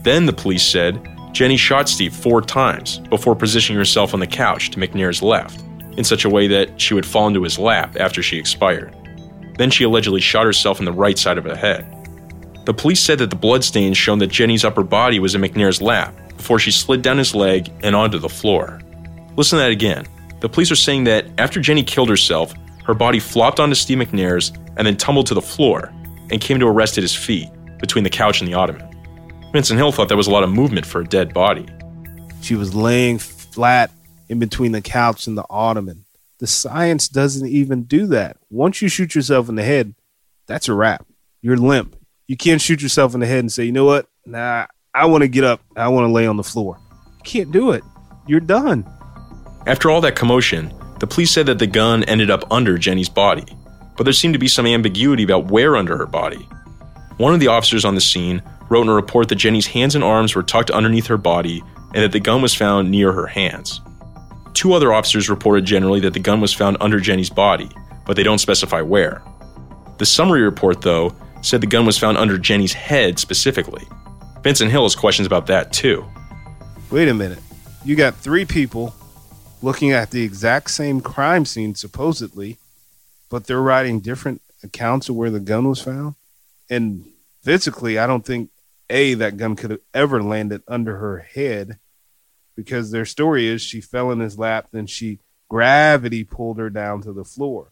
Then 0.04 0.26
the 0.26 0.34
police 0.34 0.64
said 0.64 1.15
Jenny 1.36 1.58
shot 1.58 1.90
Steve 1.90 2.16
four 2.16 2.42
times 2.42 3.00
before 3.10 3.36
positioning 3.36 3.78
herself 3.78 4.14
on 4.14 4.22
the 4.22 4.26
couch 4.26 4.70
to 4.70 4.80
McNair's 4.80 5.22
left 5.22 5.62
in 5.98 6.06
such 6.06 6.24
a 6.24 6.30
way 6.30 6.48
that 6.48 6.80
she 6.80 6.94
would 6.94 7.06
fall 7.06 7.28
into 7.28 7.44
his 7.44 7.60
lap 7.60 7.98
after 8.00 8.24
she 8.24 8.38
expired. 8.38 8.96
Then 9.58 9.70
she 9.70 9.84
allegedly 9.84 10.22
shot 10.22 10.46
herself 10.46 10.80
in 10.80 10.86
the 10.86 10.94
right 10.94 11.20
side 11.20 11.38
of 11.38 11.44
the 11.44 11.58
head. 11.58 11.86
The 12.64 12.74
police 12.74 13.02
said 13.02 13.20
that 13.20 13.32
the 13.32 13.36
bloodstains 13.36 13.98
shown 13.98 14.20
that 14.20 14.28
Jenny's 14.28 14.64
upper 14.64 14.82
body 14.82 15.20
was 15.20 15.36
in 15.36 15.42
McNair's 15.42 15.82
lap 15.82 16.16
before 16.38 16.58
she 16.58 16.72
slid 16.72 17.02
down 17.02 17.18
his 17.18 17.36
leg 17.36 17.70
and 17.84 17.98
onto 17.98 18.18
the 18.18 18.30
floor. 18.30 18.80
Listen 19.36 19.58
to 19.58 19.64
that 19.64 19.72
again. 19.72 20.06
The 20.40 20.48
police 20.48 20.72
are 20.72 20.78
saying 20.78 21.04
that 21.04 21.26
after 21.38 21.60
Jenny 21.60 21.84
killed 21.84 22.08
herself, 22.08 22.54
her 22.86 22.94
body 22.94 23.20
flopped 23.20 23.60
onto 23.60 23.76
Steve 23.76 23.98
McNair's 23.98 24.54
and 24.78 24.88
then 24.88 24.96
tumbled 24.96 25.28
to 25.28 25.34
the 25.34 25.42
floor 25.42 25.92
and 26.32 26.40
came 26.40 26.62
to 26.62 26.66
a 26.66 26.72
rest 26.72 26.98
at 26.98 27.02
his 27.02 27.14
feet 27.14 27.50
between 27.78 28.06
the 28.06 28.10
couch 28.10 28.40
and 28.40 28.50
the 28.50 28.54
ottoman. 28.54 28.95
Vincent 29.56 29.78
Hill 29.78 29.94
thought 29.94 30.10
that 30.10 30.18
was 30.18 30.28
a 30.28 30.32
lot 30.32 30.44
of 30.44 30.50
movement 30.50 30.86
for 30.86 31.00
a 31.00 31.06
dead 31.06 31.34
body. 31.34 31.66
She 32.42 32.56
was 32.56 32.76
laying 32.76 33.20
flat 33.20 33.90
in 34.28 34.38
between 34.38 34.74
the 34.74 34.82
couch 34.82 35.28
and 35.28 35.38
the 35.38 35.46
ottoman. 35.50 36.04
The 36.40 36.46
science 36.46 37.08
doesn't 37.08 37.48
even 37.48 37.84
do 37.84 38.06
that. 38.08 38.36
Once 38.50 38.82
you 38.82 38.90
shoot 38.90 39.16
yourself 39.16 39.48
in 39.48 39.56
the 39.56 39.64
head, 39.64 39.96
that's 40.46 40.68
a 40.68 40.74
wrap. 40.74 41.06
You're 41.42 41.56
limp. 41.56 41.96
You 42.28 42.36
can't 42.36 42.60
shoot 42.60 42.82
yourself 42.82 43.14
in 43.14 43.22
the 43.22 43.28
head 43.28 43.40
and 43.40 43.50
say, 43.50 43.64
you 43.64 43.72
know 43.72 43.86
what? 43.86 44.10
Nah, 44.26 44.66
I 44.94 45.06
want 45.06 45.22
to 45.22 45.30
get 45.30 45.46
up. 45.46 45.62
I 45.78 45.88
want 45.88 46.06
to 46.06 46.12
lay 46.12 46.28
on 46.28 46.36
the 46.36 46.44
floor. 46.44 46.78
You 47.20 47.24
can't 47.24 47.54
do 47.54 47.72
it. 47.72 47.84
You're 48.28 48.42
done. 48.42 48.86
After 49.68 49.90
all 49.90 50.02
that 50.02 50.18
commotion, 50.18 50.74
the 51.00 51.08
police 51.08 51.32
said 51.32 51.46
that 51.46 51.60
the 51.60 51.68
gun 51.68 52.04
ended 52.04 52.30
up 52.30 52.44
under 52.52 52.78
Jenny's 52.78 53.08
body, 53.08 53.46
but 53.96 54.04
there 54.04 54.12
seemed 54.12 54.34
to 54.34 54.38
be 54.38 54.50
some 54.50 54.66
ambiguity 54.66 55.24
about 55.24 55.50
where 55.50 55.78
under 55.78 55.98
her 55.98 56.08
body. 56.08 56.46
One 57.16 57.34
of 57.34 57.40
the 57.40 57.48
officers 57.48 57.86
on 57.86 57.96
the 57.96 58.02
scene 58.02 58.44
wrote 58.70 58.84
in 58.84 58.90
a 58.90 58.94
report 58.94 59.30
that 59.30 59.36
Jenny's 59.36 59.68
hands 59.68 59.96
and 59.96 60.04
arms 60.04 60.36
were 60.36 60.44
tucked 60.44 60.72
underneath 60.72 61.08
her 61.08 61.18
body 61.18 61.64
and 61.94 62.04
that 62.04 62.12
the 62.12 62.20
gun 62.20 62.42
was 62.42 62.54
found 62.54 62.92
near 62.92 63.12
her 63.12 63.28
hands. 63.28 63.82
Two 64.54 64.74
other 64.74 64.94
officers 64.94 65.30
reported 65.30 65.66
generally 65.66 66.00
that 66.02 66.14
the 66.14 66.20
gun 66.20 66.42
was 66.42 66.54
found 66.54 66.78
under 66.80 67.00
Jenny's 67.00 67.30
body, 67.30 67.70
but 68.06 68.16
they 68.16 68.24
don't 68.24 68.40
specify 68.40 68.82
where. 68.82 69.22
The 69.98 70.06
summary 70.06 70.42
report, 70.42 70.82
though, 70.82 71.16
said 71.42 71.62
the 71.62 71.68
gun 71.68 71.86
was 71.86 71.98
found 71.98 72.18
under 72.18 72.38
Jenny's 72.38 72.74
head 72.74 73.20
specifically. 73.20 73.84
Vincent 74.44 74.72
Hill 74.72 74.84
has 74.84 74.96
questions 74.96 75.26
about 75.26 75.48
that, 75.48 75.72
too. 75.72 76.06
Wait 76.92 77.08
a 77.08 77.14
minute. 77.14 77.40
You 77.84 77.96
got 77.96 78.16
three 78.16 78.46
people 78.46 78.94
looking 79.62 79.92
at 79.92 80.12
the 80.12 80.24
exact 80.24 80.72
same 80.72 81.02
crime 81.02 81.46
scene, 81.46 81.76
supposedly, 81.76 82.58
but 83.30 83.48
they're 83.48 83.62
writing 83.62 84.00
different 84.00 84.42
accounts 84.64 85.10
of 85.10 85.16
where 85.16 85.30
the 85.30 85.40
gun 85.40 85.68
was 85.68 85.82
found. 85.82 86.16
And 86.70 87.06
physically, 87.42 87.98
I 87.98 88.08
don't 88.08 88.26
think 88.26 88.50
A, 88.90 89.14
that 89.16 89.38
gun 89.38 89.56
could 89.56 89.72
have 89.72 89.82
ever 89.94 90.22
landed 90.22 90.64
under 90.68 90.98
her 90.98 91.20
head 91.20 91.80
because 92.56 92.92
their 92.92 93.06
story 93.06 93.48
is 93.48 93.62
she 93.62 93.82
fell 93.82 94.12
in 94.12 94.20
his 94.20 94.40
lap, 94.40 94.68
then 94.72 94.88
she 94.88 95.20
gravity 95.50 96.24
pulled 96.24 96.58
her 96.58 96.70
down 96.70 97.02
to 97.02 97.14
the 97.14 97.26
floor. 97.26 97.72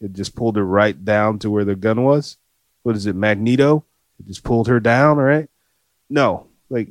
It 0.00 0.12
just 0.12 0.34
pulled 0.34 0.56
her 0.56 0.64
right 0.64 1.04
down 1.04 1.38
to 1.40 1.50
where 1.50 1.64
the 1.64 1.76
gun 1.76 2.04
was. 2.04 2.38
What 2.82 2.96
is 2.96 3.06
it, 3.06 3.14
Magneto? 3.14 3.84
It 4.18 4.26
just 4.26 4.42
pulled 4.42 4.68
her 4.68 4.80
down, 4.80 5.18
right? 5.18 5.48
No, 6.08 6.46
like 6.70 6.88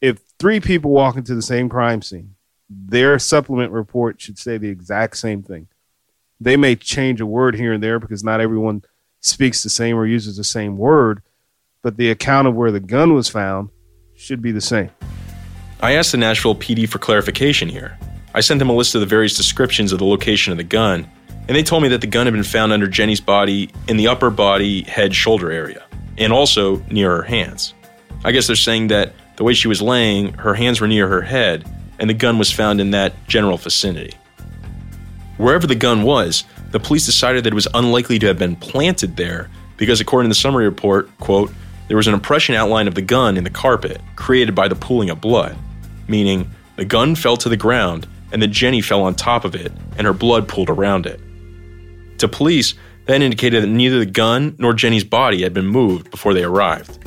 if 0.00 0.18
three 0.38 0.60
people 0.60 0.90
walk 0.90 1.16
into 1.16 1.34
the 1.34 1.42
same 1.42 1.68
crime 1.68 2.02
scene, 2.02 2.34
their 2.68 3.18
supplement 3.18 3.72
report 3.72 4.20
should 4.20 4.38
say 4.38 4.58
the 4.58 4.68
exact 4.68 5.16
same 5.16 5.42
thing. 5.42 5.68
They 6.40 6.56
may 6.56 6.76
change 6.76 7.20
a 7.20 7.26
word 7.26 7.54
here 7.54 7.72
and 7.72 7.82
there 7.82 7.98
because 7.98 8.24
not 8.24 8.40
everyone 8.40 8.82
speaks 9.20 9.62
the 9.62 9.70
same 9.70 9.96
or 9.96 10.06
uses 10.06 10.36
the 10.36 10.44
same 10.44 10.76
word, 10.76 11.22
but 11.82 11.96
the 11.96 12.10
account 12.10 12.46
of 12.46 12.54
where 12.54 12.70
the 12.70 12.80
gun 12.80 13.12
was 13.12 13.28
found 13.28 13.68
should 14.14 14.40
be 14.40 14.52
the 14.52 14.60
same. 14.60 14.90
I 15.80 15.92
asked 15.92 16.12
the 16.12 16.18
Nashville 16.18 16.54
PD 16.54 16.88
for 16.88 16.98
clarification 16.98 17.68
here. 17.68 17.98
I 18.34 18.40
sent 18.40 18.60
them 18.60 18.70
a 18.70 18.74
list 18.74 18.94
of 18.94 19.00
the 19.00 19.06
various 19.06 19.36
descriptions 19.36 19.92
of 19.92 19.98
the 19.98 20.04
location 20.04 20.52
of 20.52 20.56
the 20.56 20.64
gun, 20.64 21.10
and 21.48 21.56
they 21.56 21.62
told 21.62 21.82
me 21.82 21.88
that 21.88 22.00
the 22.00 22.06
gun 22.06 22.26
had 22.26 22.32
been 22.32 22.44
found 22.44 22.72
under 22.72 22.86
Jenny's 22.86 23.20
body 23.20 23.68
in 23.88 23.96
the 23.96 24.06
upper 24.06 24.30
body, 24.30 24.82
head, 24.84 25.12
shoulder 25.14 25.50
area, 25.50 25.84
and 26.16 26.32
also 26.32 26.76
near 26.90 27.16
her 27.16 27.22
hands. 27.22 27.74
I 28.24 28.30
guess 28.30 28.46
they're 28.46 28.54
saying 28.54 28.88
that 28.88 29.12
the 29.36 29.44
way 29.44 29.52
she 29.52 29.66
was 29.66 29.82
laying, 29.82 30.32
her 30.34 30.54
hands 30.54 30.80
were 30.80 30.86
near 30.86 31.08
her 31.08 31.20
head, 31.20 31.68
and 31.98 32.08
the 32.08 32.14
gun 32.14 32.38
was 32.38 32.52
found 32.52 32.80
in 32.80 32.92
that 32.92 33.12
general 33.26 33.56
vicinity. 33.56 34.14
Wherever 35.36 35.66
the 35.66 35.74
gun 35.74 36.04
was, 36.04 36.44
the 36.70 36.78
police 36.78 37.06
decided 37.06 37.42
that 37.42 37.52
it 37.52 37.54
was 37.54 37.66
unlikely 37.74 38.20
to 38.20 38.26
have 38.28 38.38
been 38.38 38.54
planted 38.54 39.16
there 39.16 39.50
because, 39.76 40.00
according 40.00 40.30
to 40.30 40.34
the 40.34 40.40
summary 40.40 40.64
report, 40.64 41.10
quote, 41.18 41.52
there 41.92 41.98
was 41.98 42.08
an 42.08 42.14
impression 42.14 42.54
outline 42.54 42.88
of 42.88 42.94
the 42.94 43.02
gun 43.02 43.36
in 43.36 43.44
the 43.44 43.50
carpet 43.50 44.00
created 44.16 44.54
by 44.54 44.66
the 44.66 44.74
pooling 44.74 45.10
of 45.10 45.20
blood 45.20 45.54
meaning 46.08 46.50
the 46.76 46.86
gun 46.86 47.14
fell 47.14 47.36
to 47.36 47.50
the 47.50 47.56
ground 47.58 48.06
and 48.32 48.40
that 48.40 48.48
Jenny 48.48 48.80
fell 48.80 49.02
on 49.02 49.14
top 49.14 49.44
of 49.44 49.54
it 49.54 49.70
and 49.98 50.06
her 50.06 50.14
blood 50.14 50.48
pooled 50.48 50.70
around 50.70 51.04
it. 51.04 51.20
To 52.16 52.28
police, 52.28 52.72
that 53.04 53.20
indicated 53.20 53.62
that 53.62 53.66
neither 53.66 53.98
the 53.98 54.06
gun 54.06 54.56
nor 54.58 54.72
Jenny's 54.72 55.04
body 55.04 55.42
had 55.42 55.52
been 55.52 55.66
moved 55.66 56.10
before 56.10 56.32
they 56.32 56.42
arrived. 56.42 56.98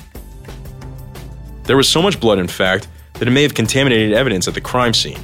There 1.64 1.78
was 1.78 1.90
so 1.90 2.00
much 2.00 2.20
blood, 2.20 2.38
in 2.38 2.48
fact, 2.48 2.88
that 3.14 3.28
it 3.28 3.32
may 3.32 3.42
have 3.42 3.56
contaminated 3.56 4.14
evidence 4.14 4.48
at 4.48 4.54
the 4.54 4.62
crime 4.62 4.94
scene. 4.94 5.18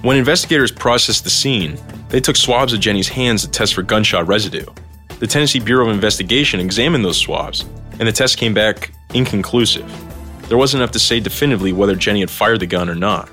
When 0.00 0.16
investigators 0.16 0.72
processed 0.72 1.24
the 1.24 1.28
scene, 1.28 1.78
they 2.08 2.20
took 2.20 2.36
swabs 2.36 2.72
of 2.72 2.80
Jenny's 2.80 3.10
hands 3.10 3.42
to 3.42 3.50
test 3.50 3.74
for 3.74 3.82
gunshot 3.82 4.26
residue. 4.26 4.64
The 5.18 5.26
Tennessee 5.26 5.60
Bureau 5.60 5.88
of 5.88 5.94
Investigation 5.94 6.60
examined 6.60 7.04
those 7.04 7.18
swabs, 7.18 7.66
and 8.00 8.08
the 8.08 8.12
test 8.12 8.36
came 8.36 8.52
back 8.52 8.90
inconclusive 9.14 9.88
there 10.50 10.58
wasn't 10.58 10.80
enough 10.80 10.90
to 10.90 10.98
say 10.98 11.20
definitively 11.20 11.72
whether 11.72 11.94
Jenny 11.94 12.18
had 12.18 12.28
fired 12.28 12.58
the 12.58 12.66
gun 12.66 12.90
or 12.90 12.96
not. 12.96 13.30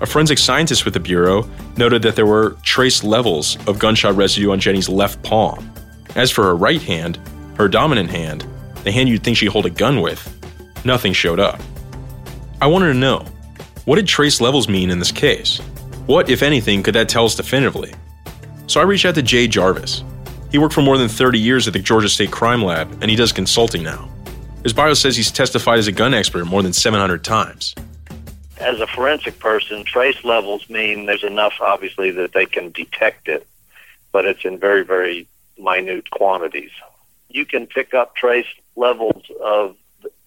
A 0.00 0.06
forensic 0.06 0.38
scientist 0.38 0.86
with 0.86 0.94
the 0.94 1.00
Bureau 1.00 1.46
noted 1.76 2.00
that 2.02 2.16
there 2.16 2.24
were 2.24 2.56
trace 2.62 3.04
levels 3.04 3.58
of 3.68 3.78
gunshot 3.78 4.16
residue 4.16 4.50
on 4.50 4.58
Jenny's 4.58 4.88
left 4.88 5.22
palm. 5.22 5.70
As 6.14 6.30
for 6.30 6.44
her 6.44 6.56
right 6.56 6.80
hand, 6.80 7.18
her 7.58 7.68
dominant 7.68 8.08
hand, 8.08 8.46
the 8.82 8.90
hand 8.90 9.10
you'd 9.10 9.24
think 9.24 9.36
she'd 9.36 9.48
hold 9.48 9.66
a 9.66 9.70
gun 9.70 10.00
with, 10.00 10.26
nothing 10.86 11.12
showed 11.12 11.38
up. 11.38 11.60
I 12.62 12.66
wanted 12.66 12.94
to 12.94 12.98
know 12.98 13.26
what 13.84 13.96
did 13.96 14.08
trace 14.08 14.40
levels 14.40 14.70
mean 14.70 14.88
in 14.88 14.98
this 14.98 15.12
case? 15.12 15.58
What, 16.06 16.30
if 16.30 16.42
anything, 16.42 16.82
could 16.82 16.94
that 16.94 17.10
tell 17.10 17.26
us 17.26 17.34
definitively? 17.34 17.92
So 18.68 18.80
I 18.80 18.84
reached 18.84 19.04
out 19.04 19.16
to 19.16 19.22
Jay 19.22 19.46
Jarvis. 19.46 20.02
He 20.56 20.58
worked 20.58 20.72
for 20.72 20.80
more 20.80 20.96
than 20.96 21.10
30 21.10 21.38
years 21.38 21.66
at 21.66 21.74
the 21.74 21.78
Georgia 21.78 22.08
State 22.08 22.30
Crime 22.30 22.64
Lab, 22.64 22.90
and 23.02 23.10
he 23.10 23.14
does 23.14 23.30
consulting 23.30 23.82
now. 23.82 24.08
His 24.62 24.72
bio 24.72 24.94
says 24.94 25.14
he's 25.14 25.30
testified 25.30 25.78
as 25.78 25.86
a 25.86 25.92
gun 25.92 26.14
expert 26.14 26.46
more 26.46 26.62
than 26.62 26.72
700 26.72 27.22
times. 27.22 27.74
As 28.56 28.80
a 28.80 28.86
forensic 28.86 29.38
person, 29.38 29.84
trace 29.84 30.24
levels 30.24 30.70
mean 30.70 31.04
there's 31.04 31.24
enough, 31.24 31.52
obviously, 31.60 32.10
that 32.12 32.32
they 32.32 32.46
can 32.46 32.70
detect 32.70 33.28
it, 33.28 33.46
but 34.12 34.24
it's 34.24 34.46
in 34.46 34.58
very, 34.58 34.82
very 34.82 35.28
minute 35.58 36.10
quantities. 36.10 36.70
You 37.28 37.44
can 37.44 37.66
pick 37.66 37.92
up 37.92 38.16
trace 38.16 38.46
levels 38.76 39.24
of, 39.44 39.76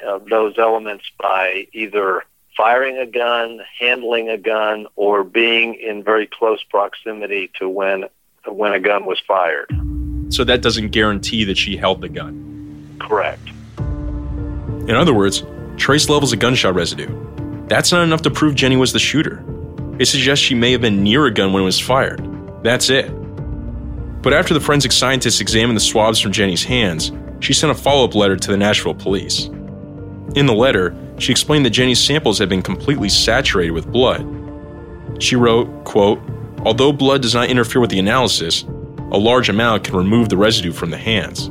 of 0.05 0.29
those 0.29 0.59
elements 0.59 1.05
by 1.19 1.65
either 1.73 2.23
firing 2.55 2.99
a 2.99 3.07
gun, 3.07 3.61
handling 3.79 4.29
a 4.29 4.37
gun, 4.37 4.85
or 4.95 5.23
being 5.23 5.73
in 5.73 6.03
very 6.03 6.27
close 6.27 6.61
proximity 6.61 7.49
to 7.57 7.67
when 7.67 8.05
when 8.45 8.73
a 8.73 8.79
gun 8.79 9.07
was 9.07 9.19
fired. 9.27 9.67
So 10.29 10.43
that 10.43 10.61
doesn't 10.61 10.89
guarantee 10.89 11.43
that 11.45 11.57
she 11.57 11.75
held 11.75 12.01
the 12.01 12.09
gun. 12.09 12.97
Correct. 12.99 13.49
In 13.77 14.91
other 14.95 15.13
words, 15.13 15.43
trace 15.77 16.09
levels 16.09 16.33
of 16.33 16.39
gunshot 16.39 16.73
residue. 16.73 17.09
That's 17.67 17.91
not 17.91 18.03
enough 18.03 18.21
to 18.23 18.31
prove 18.31 18.55
Jenny 18.55 18.77
was 18.77 18.93
the 18.93 18.99
shooter. 18.99 19.43
It 19.99 20.07
suggests 20.07 20.43
she 20.43 20.55
may 20.55 20.71
have 20.71 20.81
been 20.81 21.03
near 21.03 21.25
a 21.25 21.31
gun 21.31 21.53
when 21.53 21.61
it 21.61 21.65
was 21.65 21.79
fired. 21.79 22.25
That's 22.63 22.89
it. 22.89 23.09
But 24.21 24.33
after 24.33 24.53
the 24.53 24.59
forensic 24.59 24.91
scientists 24.91 25.39
examined 25.39 25.77
the 25.77 25.81
swabs 25.81 26.19
from 26.19 26.31
Jenny's 26.31 26.63
hands, 26.63 27.11
she 27.39 27.53
sent 27.53 27.71
a 27.71 27.75
follow 27.75 28.05
up 28.05 28.15
letter 28.15 28.35
to 28.35 28.51
the 28.51 28.57
Nashville 28.57 28.95
police. 28.95 29.45
In 30.35 30.45
the 30.45 30.53
letter, 30.53 30.95
she 31.17 31.31
explained 31.31 31.65
that 31.65 31.71
Jenny's 31.71 32.03
samples 32.03 32.37
had 32.37 32.49
been 32.49 32.61
completely 32.61 33.09
saturated 33.09 33.71
with 33.71 33.91
blood. 33.91 34.25
She 35.19 35.35
wrote, 35.35 35.83
quote, 35.85 36.19
Although 36.65 36.91
blood 36.91 37.21
does 37.21 37.33
not 37.33 37.49
interfere 37.49 37.81
with 37.81 37.89
the 37.89 37.99
analysis, 37.99 38.65
a 39.11 39.17
large 39.17 39.49
amount 39.49 39.83
can 39.83 39.95
remove 39.95 40.29
the 40.29 40.37
residue 40.37 40.71
from 40.71 40.91
the 40.91 40.97
hands. 40.97 41.47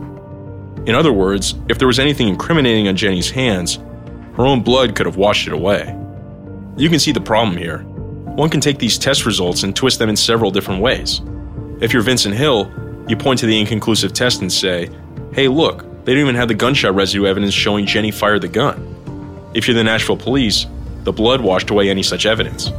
In 0.86 0.94
other 0.94 1.12
words, 1.12 1.54
if 1.68 1.78
there 1.78 1.88
was 1.88 1.98
anything 1.98 2.28
incriminating 2.28 2.88
on 2.88 2.96
Jenny's 2.96 3.30
hands, 3.30 3.78
her 4.36 4.46
own 4.46 4.62
blood 4.62 4.94
could 4.94 5.06
have 5.06 5.16
washed 5.16 5.46
it 5.46 5.52
away. 5.52 5.94
You 6.76 6.88
can 6.88 7.00
see 7.00 7.12
the 7.12 7.20
problem 7.20 7.56
here. 7.56 7.80
One 8.38 8.48
can 8.48 8.60
take 8.60 8.78
these 8.78 8.96
test 8.96 9.26
results 9.26 9.64
and 9.64 9.74
twist 9.74 9.98
them 9.98 10.08
in 10.08 10.16
several 10.16 10.50
different 10.50 10.80
ways. 10.80 11.20
If 11.80 11.92
you're 11.92 12.02
Vincent 12.02 12.36
Hill, 12.36 12.72
you 13.08 13.16
point 13.16 13.40
to 13.40 13.46
the 13.46 13.58
inconclusive 13.58 14.12
test 14.12 14.40
and 14.40 14.52
say, 14.52 14.88
hey, 15.32 15.48
look, 15.48 15.82
they 16.04 16.14
don't 16.14 16.22
even 16.22 16.36
have 16.36 16.48
the 16.48 16.54
gunshot 16.54 16.94
residue 16.94 17.26
evidence 17.26 17.52
showing 17.52 17.84
Jenny 17.84 18.10
fired 18.12 18.42
the 18.42 18.48
gun. 18.48 19.50
If 19.54 19.66
you're 19.66 19.74
the 19.74 19.84
Nashville 19.84 20.16
police, 20.16 20.66
the 21.02 21.12
blood 21.12 21.40
washed 21.40 21.70
away 21.70 21.90
any 21.90 22.02
such 22.02 22.26
evidence. 22.26 22.70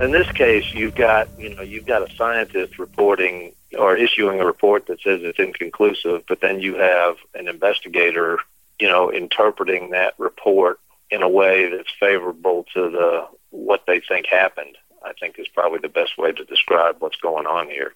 In 0.00 0.12
this 0.12 0.30
case, 0.32 0.72
you've 0.72 0.94
got 0.94 1.28
you 1.38 1.54
know 1.54 1.62
you've 1.62 1.86
got 1.86 2.08
a 2.08 2.14
scientist 2.14 2.78
reporting 2.78 3.52
or 3.78 3.96
issuing 3.96 4.40
a 4.40 4.46
report 4.46 4.86
that 4.86 5.00
says 5.00 5.20
it's 5.22 5.38
inconclusive, 5.38 6.24
but 6.28 6.40
then 6.40 6.60
you 6.60 6.74
have 6.76 7.16
an 7.34 7.48
investigator 7.48 8.38
you 8.80 8.88
know 8.88 9.12
interpreting 9.12 9.90
that 9.90 10.14
report 10.18 10.80
in 11.10 11.22
a 11.22 11.28
way 11.28 11.68
that's 11.70 11.92
favorable 11.98 12.64
to 12.74 12.90
the 12.90 13.26
what 13.50 13.82
they 13.86 14.00
think 14.00 14.26
happened. 14.26 14.76
I 15.04 15.12
think 15.18 15.38
is 15.38 15.48
probably 15.48 15.78
the 15.80 15.88
best 15.88 16.18
way 16.18 16.32
to 16.32 16.44
describe 16.44 16.96
what's 16.98 17.16
going 17.16 17.46
on 17.46 17.68
here. 17.68 17.94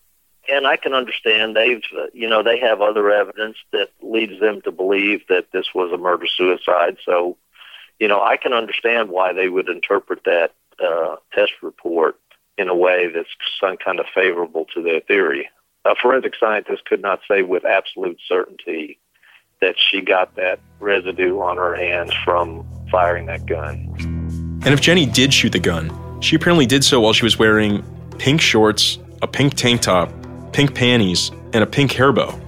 And 0.48 0.66
I 0.66 0.76
can 0.76 0.92
understand 0.92 1.56
they've, 1.56 1.82
you 2.12 2.28
know, 2.28 2.42
they 2.42 2.58
have 2.60 2.80
other 2.80 3.10
evidence 3.10 3.56
that 3.72 3.90
leads 4.02 4.38
them 4.40 4.60
to 4.62 4.72
believe 4.72 5.22
that 5.28 5.46
this 5.52 5.66
was 5.74 5.92
a 5.92 5.98
murder 5.98 6.26
suicide. 6.26 6.98
So, 7.04 7.36
you 7.98 8.08
know, 8.08 8.22
I 8.22 8.36
can 8.36 8.52
understand 8.52 9.10
why 9.10 9.32
they 9.32 9.48
would 9.48 9.68
interpret 9.68 10.24
that 10.24 10.52
uh, 10.82 11.16
test 11.32 11.52
report 11.62 12.18
in 12.58 12.68
a 12.68 12.74
way 12.74 13.10
that's 13.14 13.28
some 13.60 13.76
kind 13.76 14.00
of 14.00 14.06
favorable 14.14 14.66
to 14.74 14.82
their 14.82 15.00
theory. 15.00 15.48
A 15.86 15.94
forensic 16.00 16.34
scientist 16.40 16.86
could 16.86 17.02
not 17.02 17.20
say 17.28 17.42
with 17.42 17.64
absolute 17.64 18.18
certainty 18.26 18.98
that 19.60 19.74
she 19.78 20.00
got 20.00 20.34
that 20.36 20.58
residue 20.80 21.40
on 21.40 21.56
her 21.56 21.74
hands 21.74 22.12
from 22.24 22.66
firing 22.90 23.26
that 23.26 23.44
gun. 23.46 23.94
And 24.64 24.68
if 24.68 24.80
Jenny 24.80 25.04
did 25.04 25.34
shoot 25.34 25.52
the 25.52 25.58
gun, 25.58 25.92
she 26.20 26.36
apparently 26.36 26.64
did 26.64 26.84
so 26.84 27.00
while 27.00 27.12
she 27.12 27.24
was 27.24 27.38
wearing 27.38 27.84
pink 28.18 28.40
shorts, 28.40 28.98
a 29.20 29.26
pink 29.26 29.54
tank 29.54 29.82
top, 29.82 30.10
pink 30.52 30.74
panties, 30.74 31.30
and 31.52 31.62
a 31.62 31.66
pink 31.66 31.92
hair 31.92 32.12
bow. 32.12 32.40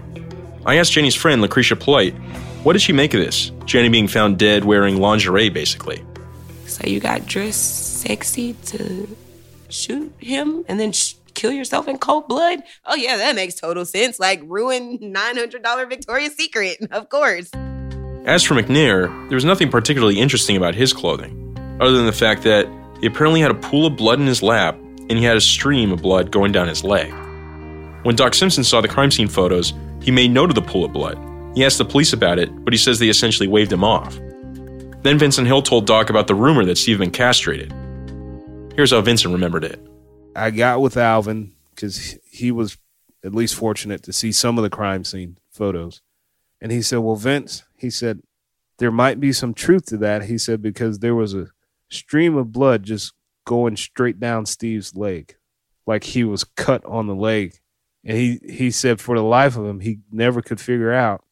I 0.64 0.76
asked 0.76 0.92
Jenny's 0.92 1.14
friend, 1.14 1.42
Lucretia 1.42 1.76
Polite, 1.76 2.14
what 2.64 2.72
did 2.72 2.80
she 2.80 2.92
make 2.92 3.12
of 3.12 3.20
this? 3.20 3.52
Jenny 3.66 3.90
being 3.90 4.08
found 4.08 4.38
dead 4.38 4.64
wearing 4.64 4.96
lingerie, 4.96 5.50
basically. 5.50 6.02
So 6.66 6.86
you 6.86 7.00
got 7.00 7.26
dressed 7.26 8.00
sexy 8.00 8.54
to 8.66 9.14
shoot 9.68 10.12
him 10.18 10.64
and 10.68 10.80
then 10.80 10.92
sh- 10.92 11.15
kill 11.36 11.52
yourself 11.52 11.86
in 11.86 11.98
cold 11.98 12.26
blood? 12.26 12.62
Oh, 12.84 12.96
yeah, 12.96 13.16
that 13.16 13.36
makes 13.36 13.54
total 13.54 13.84
sense. 13.84 14.18
Like 14.18 14.42
ruin 14.44 14.98
$900 14.98 15.88
Victoria's 15.88 16.34
Secret, 16.34 16.78
of 16.90 17.08
course. 17.08 17.50
As 18.24 18.42
for 18.42 18.54
McNair, 18.54 19.06
there 19.28 19.36
was 19.36 19.44
nothing 19.44 19.70
particularly 19.70 20.18
interesting 20.18 20.56
about 20.56 20.74
his 20.74 20.92
clothing, 20.92 21.56
other 21.80 21.92
than 21.92 22.06
the 22.06 22.12
fact 22.12 22.42
that 22.42 22.66
he 23.00 23.06
apparently 23.06 23.40
had 23.40 23.52
a 23.52 23.54
pool 23.54 23.86
of 23.86 23.96
blood 23.96 24.18
in 24.18 24.26
his 24.26 24.42
lap 24.42 24.74
and 25.08 25.12
he 25.12 25.22
had 25.22 25.36
a 25.36 25.40
stream 25.40 25.92
of 25.92 26.02
blood 26.02 26.32
going 26.32 26.50
down 26.50 26.66
his 26.66 26.82
leg. 26.82 27.12
When 28.02 28.16
Doc 28.16 28.34
Simpson 28.34 28.64
saw 28.64 28.80
the 28.80 28.88
crime 28.88 29.12
scene 29.12 29.28
photos, 29.28 29.72
he 30.02 30.10
made 30.10 30.32
note 30.32 30.48
of 30.50 30.56
the 30.56 30.62
pool 30.62 30.84
of 30.84 30.92
blood. 30.92 31.18
He 31.54 31.64
asked 31.64 31.78
the 31.78 31.84
police 31.84 32.12
about 32.12 32.38
it, 32.38 32.50
but 32.64 32.72
he 32.72 32.78
says 32.78 32.98
they 32.98 33.08
essentially 33.08 33.48
waved 33.48 33.72
him 33.72 33.84
off. 33.84 34.18
Then 35.02 35.18
Vincent 35.18 35.46
Hill 35.46 35.62
told 35.62 35.86
Doc 35.86 36.10
about 36.10 36.26
the 36.26 36.34
rumor 36.34 36.64
that 36.64 36.78
Steve 36.78 36.98
had 36.98 37.04
been 37.04 37.10
castrated. 37.12 37.72
Here's 38.74 38.90
how 38.90 39.00
Vincent 39.00 39.32
remembered 39.32 39.64
it. 39.64 39.80
I 40.36 40.50
got 40.50 40.80
with 40.80 40.96
Alvin 40.96 41.54
because 41.70 42.18
he 42.30 42.50
was 42.50 42.78
at 43.24 43.34
least 43.34 43.54
fortunate 43.54 44.02
to 44.04 44.12
see 44.12 44.32
some 44.32 44.58
of 44.58 44.62
the 44.62 44.70
crime 44.70 45.04
scene 45.04 45.38
photos. 45.50 46.02
And 46.60 46.70
he 46.70 46.82
said, 46.82 46.98
Well, 46.98 47.16
Vince, 47.16 47.64
he 47.76 47.90
said, 47.90 48.20
there 48.78 48.90
might 48.90 49.20
be 49.20 49.32
some 49.32 49.54
truth 49.54 49.86
to 49.86 49.96
that. 49.98 50.24
He 50.24 50.38
said, 50.38 50.60
because 50.60 50.98
there 50.98 51.14
was 51.14 51.34
a 51.34 51.48
stream 51.88 52.36
of 52.36 52.52
blood 52.52 52.82
just 52.82 53.14
going 53.44 53.76
straight 53.76 54.20
down 54.20 54.46
Steve's 54.46 54.94
leg, 54.94 55.36
like 55.86 56.04
he 56.04 56.24
was 56.24 56.44
cut 56.44 56.84
on 56.84 57.06
the 57.06 57.14
leg. 57.14 57.58
And 58.04 58.16
he, 58.16 58.38
he 58.44 58.70
said, 58.70 59.00
for 59.00 59.16
the 59.16 59.24
life 59.24 59.56
of 59.56 59.64
him, 59.64 59.80
he 59.80 60.00
never 60.12 60.42
could 60.42 60.60
figure 60.60 60.92
out 60.92 61.24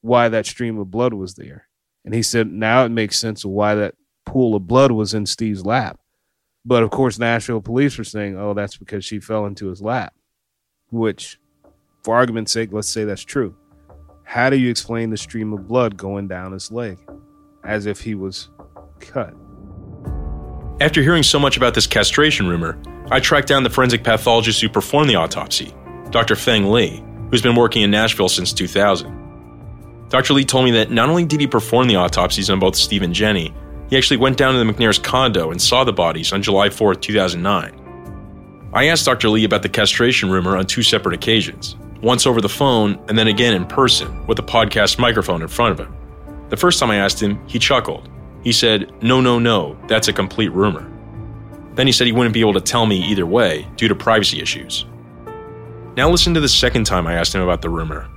why 0.00 0.28
that 0.28 0.46
stream 0.46 0.78
of 0.78 0.90
blood 0.90 1.12
was 1.12 1.34
there. 1.34 1.68
And 2.04 2.14
he 2.14 2.22
said, 2.22 2.50
now 2.50 2.84
it 2.84 2.90
makes 2.90 3.18
sense 3.18 3.44
of 3.44 3.50
why 3.50 3.74
that 3.74 3.94
pool 4.24 4.54
of 4.54 4.66
blood 4.66 4.92
was 4.92 5.14
in 5.14 5.26
Steve's 5.26 5.64
lap. 5.66 6.00
But 6.64 6.82
of 6.82 6.90
course, 6.90 7.18
Nashville 7.18 7.60
police 7.60 7.96
were 7.98 8.04
saying, 8.04 8.36
oh, 8.38 8.54
that's 8.54 8.76
because 8.76 9.04
she 9.04 9.20
fell 9.20 9.46
into 9.46 9.68
his 9.68 9.80
lap, 9.80 10.14
which, 10.90 11.38
for 12.02 12.14
argument's 12.14 12.52
sake, 12.52 12.72
let's 12.72 12.88
say 12.88 13.04
that's 13.04 13.24
true. 13.24 13.56
How 14.24 14.50
do 14.50 14.56
you 14.56 14.70
explain 14.70 15.10
the 15.10 15.16
stream 15.16 15.52
of 15.52 15.66
blood 15.66 15.96
going 15.96 16.28
down 16.28 16.52
his 16.52 16.70
leg 16.70 16.98
as 17.64 17.86
if 17.86 18.00
he 18.00 18.14
was 18.14 18.50
cut? 19.00 19.34
After 20.80 21.02
hearing 21.02 21.22
so 21.22 21.38
much 21.38 21.56
about 21.56 21.74
this 21.74 21.86
castration 21.86 22.46
rumor, 22.46 22.78
I 23.10 23.20
tracked 23.20 23.48
down 23.48 23.62
the 23.62 23.70
forensic 23.70 24.04
pathologist 24.04 24.60
who 24.60 24.68
performed 24.68 25.08
the 25.08 25.16
autopsy, 25.16 25.74
Dr. 26.10 26.36
Feng 26.36 26.70
Li, 26.70 27.02
who's 27.30 27.42
been 27.42 27.56
working 27.56 27.82
in 27.82 27.90
Nashville 27.90 28.28
since 28.28 28.52
2000. 28.52 30.06
Dr. 30.10 30.34
Li 30.34 30.44
told 30.44 30.66
me 30.66 30.70
that 30.72 30.90
not 30.90 31.08
only 31.08 31.24
did 31.24 31.40
he 31.40 31.46
perform 31.46 31.88
the 31.88 31.96
autopsies 31.96 32.48
on 32.50 32.58
both 32.58 32.76
Steve 32.76 33.02
and 33.02 33.14
Jenny, 33.14 33.52
he 33.88 33.96
actually 33.96 34.18
went 34.18 34.36
down 34.36 34.52
to 34.52 34.58
the 34.58 34.70
McNair's 34.70 34.98
condo 34.98 35.50
and 35.50 35.60
saw 35.60 35.84
the 35.84 35.92
bodies 35.92 36.32
on 36.32 36.42
July 36.42 36.68
4, 36.70 36.94
2009. 36.94 38.70
I 38.74 38.86
asked 38.86 39.06
Dr. 39.06 39.30
Li 39.30 39.44
about 39.44 39.62
the 39.62 39.68
castration 39.68 40.30
rumor 40.30 40.56
on 40.56 40.66
two 40.66 40.82
separate 40.82 41.14
occasions, 41.14 41.76
once 42.02 42.26
over 42.26 42.40
the 42.40 42.48
phone 42.48 43.02
and 43.08 43.18
then 43.18 43.28
again 43.28 43.54
in 43.54 43.66
person 43.66 44.26
with 44.26 44.38
a 44.38 44.42
podcast 44.42 44.98
microphone 44.98 45.40
in 45.40 45.48
front 45.48 45.72
of 45.72 45.86
him. 45.86 45.94
The 46.50 46.56
first 46.56 46.78
time 46.78 46.90
I 46.90 46.96
asked 46.96 47.22
him, 47.22 47.46
he 47.48 47.58
chuckled. 47.58 48.10
He 48.44 48.52
said, 48.52 48.92
No, 49.02 49.20
no, 49.20 49.38
no, 49.38 49.78
that's 49.88 50.08
a 50.08 50.12
complete 50.12 50.50
rumor. 50.52 50.90
Then 51.74 51.86
he 51.86 51.92
said 51.92 52.06
he 52.06 52.12
wouldn't 52.12 52.34
be 52.34 52.40
able 52.40 52.54
to 52.54 52.60
tell 52.60 52.86
me 52.86 52.96
either 53.06 53.24
way 53.26 53.66
due 53.76 53.88
to 53.88 53.94
privacy 53.94 54.40
issues. 54.40 54.84
Now 55.96 56.10
listen 56.10 56.34
to 56.34 56.40
the 56.40 56.48
second 56.48 56.84
time 56.84 57.06
I 57.06 57.14
asked 57.14 57.34
him 57.34 57.40
about 57.40 57.62
the 57.62 57.70
rumor. 57.70 58.08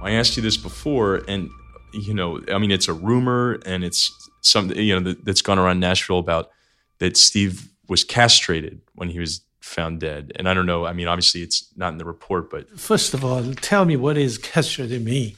I 0.00 0.12
asked 0.12 0.36
you 0.36 0.42
this 0.42 0.56
before, 0.56 1.22
and 1.28 1.50
you 1.92 2.14
know, 2.14 2.40
I 2.52 2.58
mean, 2.58 2.70
it's 2.70 2.88
a 2.88 2.92
rumor, 2.92 3.60
and 3.66 3.84
it's 3.84 4.21
something 4.42 4.76
you 4.76 4.98
know 5.00 5.14
that's 5.22 5.42
gone 5.42 5.58
around 5.58 5.80
Nashville 5.80 6.18
about 6.18 6.50
that 6.98 7.16
Steve 7.16 7.68
was 7.88 8.04
castrated 8.04 8.80
when 8.94 9.08
he 9.08 9.18
was 9.18 9.40
found 9.60 10.00
dead. 10.00 10.32
And 10.36 10.48
I 10.48 10.54
don't 10.54 10.66
know. 10.66 10.84
I 10.86 10.92
mean, 10.92 11.08
obviously, 11.08 11.42
it's 11.42 11.66
not 11.76 11.92
in 11.92 11.98
the 11.98 12.04
report, 12.04 12.50
but 12.50 12.68
first 12.78 13.14
of 13.14 13.24
all, 13.24 13.42
tell 13.54 13.84
me 13.84 13.96
what 13.96 14.16
is 14.18 14.38
castrated 14.38 15.04
mean? 15.04 15.34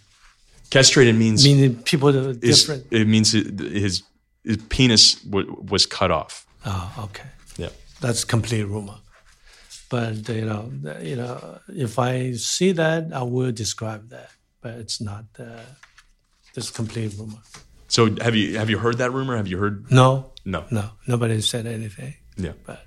Castrated 0.71 1.15
means 1.15 1.45
meaning 1.45 1.77
people 1.83 2.11
that 2.13 2.27
are 2.27 2.31
is- 2.31 2.65
different. 2.65 2.87
it 2.91 3.07
means 3.07 3.33
his, 3.33 4.03
his 4.45 4.57
penis 4.69 5.15
w- 5.23 5.57
was 5.71 5.87
cut 5.87 6.11
off. 6.11 6.47
Oh, 6.67 6.95
okay. 7.05 7.29
Yeah. 7.57 7.69
That's 8.01 8.25
complete 8.25 8.65
rumor. 8.65 8.97
But 9.91 10.29
you 10.29 10.45
know, 10.47 10.73
you 11.01 11.17
know, 11.17 11.59
if 11.69 11.99
I 11.99 12.33
see 12.33 12.73
that, 12.73 13.13
I 13.13 13.23
will 13.23 13.53
describe 13.53 14.09
that. 14.09 14.31
But 14.61 14.75
it's 14.75 15.01
not. 15.01 15.25
Uh, 15.39 15.61
it's 16.57 16.71
complete 16.71 17.13
rumor. 17.19 17.39
So 17.89 18.15
have 18.21 18.35
you 18.35 18.59
have 18.59 18.71
you 18.71 18.79
heard 18.79 18.99
that 18.99 19.13
rumor? 19.13 19.37
Have 19.37 19.47
you 19.47 19.59
heard? 19.59 19.91
No. 19.91 20.33
No. 20.45 20.65
No. 20.71 20.91
Nobody 21.07 21.41
said 21.41 21.67
anything. 21.67 22.15
Yeah. 22.37 22.53
But 22.67 22.85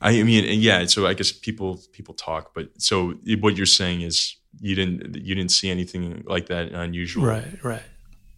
I 0.00 0.22
mean, 0.22 0.60
yeah. 0.60 0.86
So 0.86 1.06
I 1.06 1.14
guess 1.14 1.32
people 1.32 1.80
people 1.92 2.14
talk, 2.14 2.52
but 2.54 2.68
so 2.78 3.14
what 3.40 3.56
you're 3.56 3.66
saying 3.66 4.02
is 4.02 4.36
you 4.60 4.74
didn't 4.74 5.16
you 5.16 5.34
didn't 5.34 5.50
see 5.52 5.70
anything 5.70 6.24
like 6.26 6.46
that 6.46 6.72
unusual, 6.72 7.24
right, 7.24 7.64
right. 7.64 7.82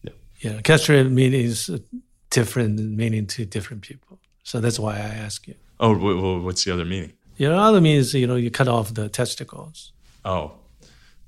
Yeah. 0.03 0.13
Yeah. 0.41 0.61
castrated 0.61 1.07
uh, 1.71 1.79
different 2.31 2.79
meaning 2.81 3.27
to 3.29 3.45
different 3.47 3.83
people. 3.83 4.19
So 4.43 4.61
that's 4.61 4.79
why 4.79 4.95
I 4.97 5.09
ask 5.27 5.47
you. 5.49 5.55
Oh, 5.81 5.95
wh- 5.95 6.45
what's 6.45 6.65
the 6.65 6.73
other 6.73 6.85
meaning? 6.85 7.13
You 7.37 7.49
know, 7.49 7.59
other 7.59 7.81
means 7.81 8.15
you 8.15 8.27
know 8.27 8.37
you 8.37 8.51
cut 8.51 8.69
off 8.69 8.95
the 8.95 9.09
testicles. 9.09 9.93
Oh, 10.25 10.53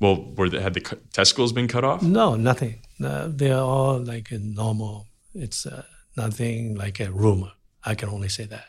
well, 0.00 0.32
were 0.36 0.48
the, 0.48 0.60
had 0.60 0.74
the 0.74 0.80
testicles 1.12 1.52
been 1.52 1.68
cut 1.68 1.84
off? 1.84 2.02
No, 2.02 2.36
nothing. 2.36 2.80
Uh, 3.02 3.28
they 3.28 3.50
are 3.50 3.62
all 3.62 3.98
like 3.98 4.30
a 4.30 4.38
normal. 4.38 5.06
It's 5.34 5.66
uh, 5.66 5.82
nothing 6.16 6.74
like 6.76 6.98
a 7.00 7.10
rumor. 7.10 7.52
I 7.84 7.94
can 7.94 8.08
only 8.08 8.28
say 8.28 8.44
that. 8.46 8.66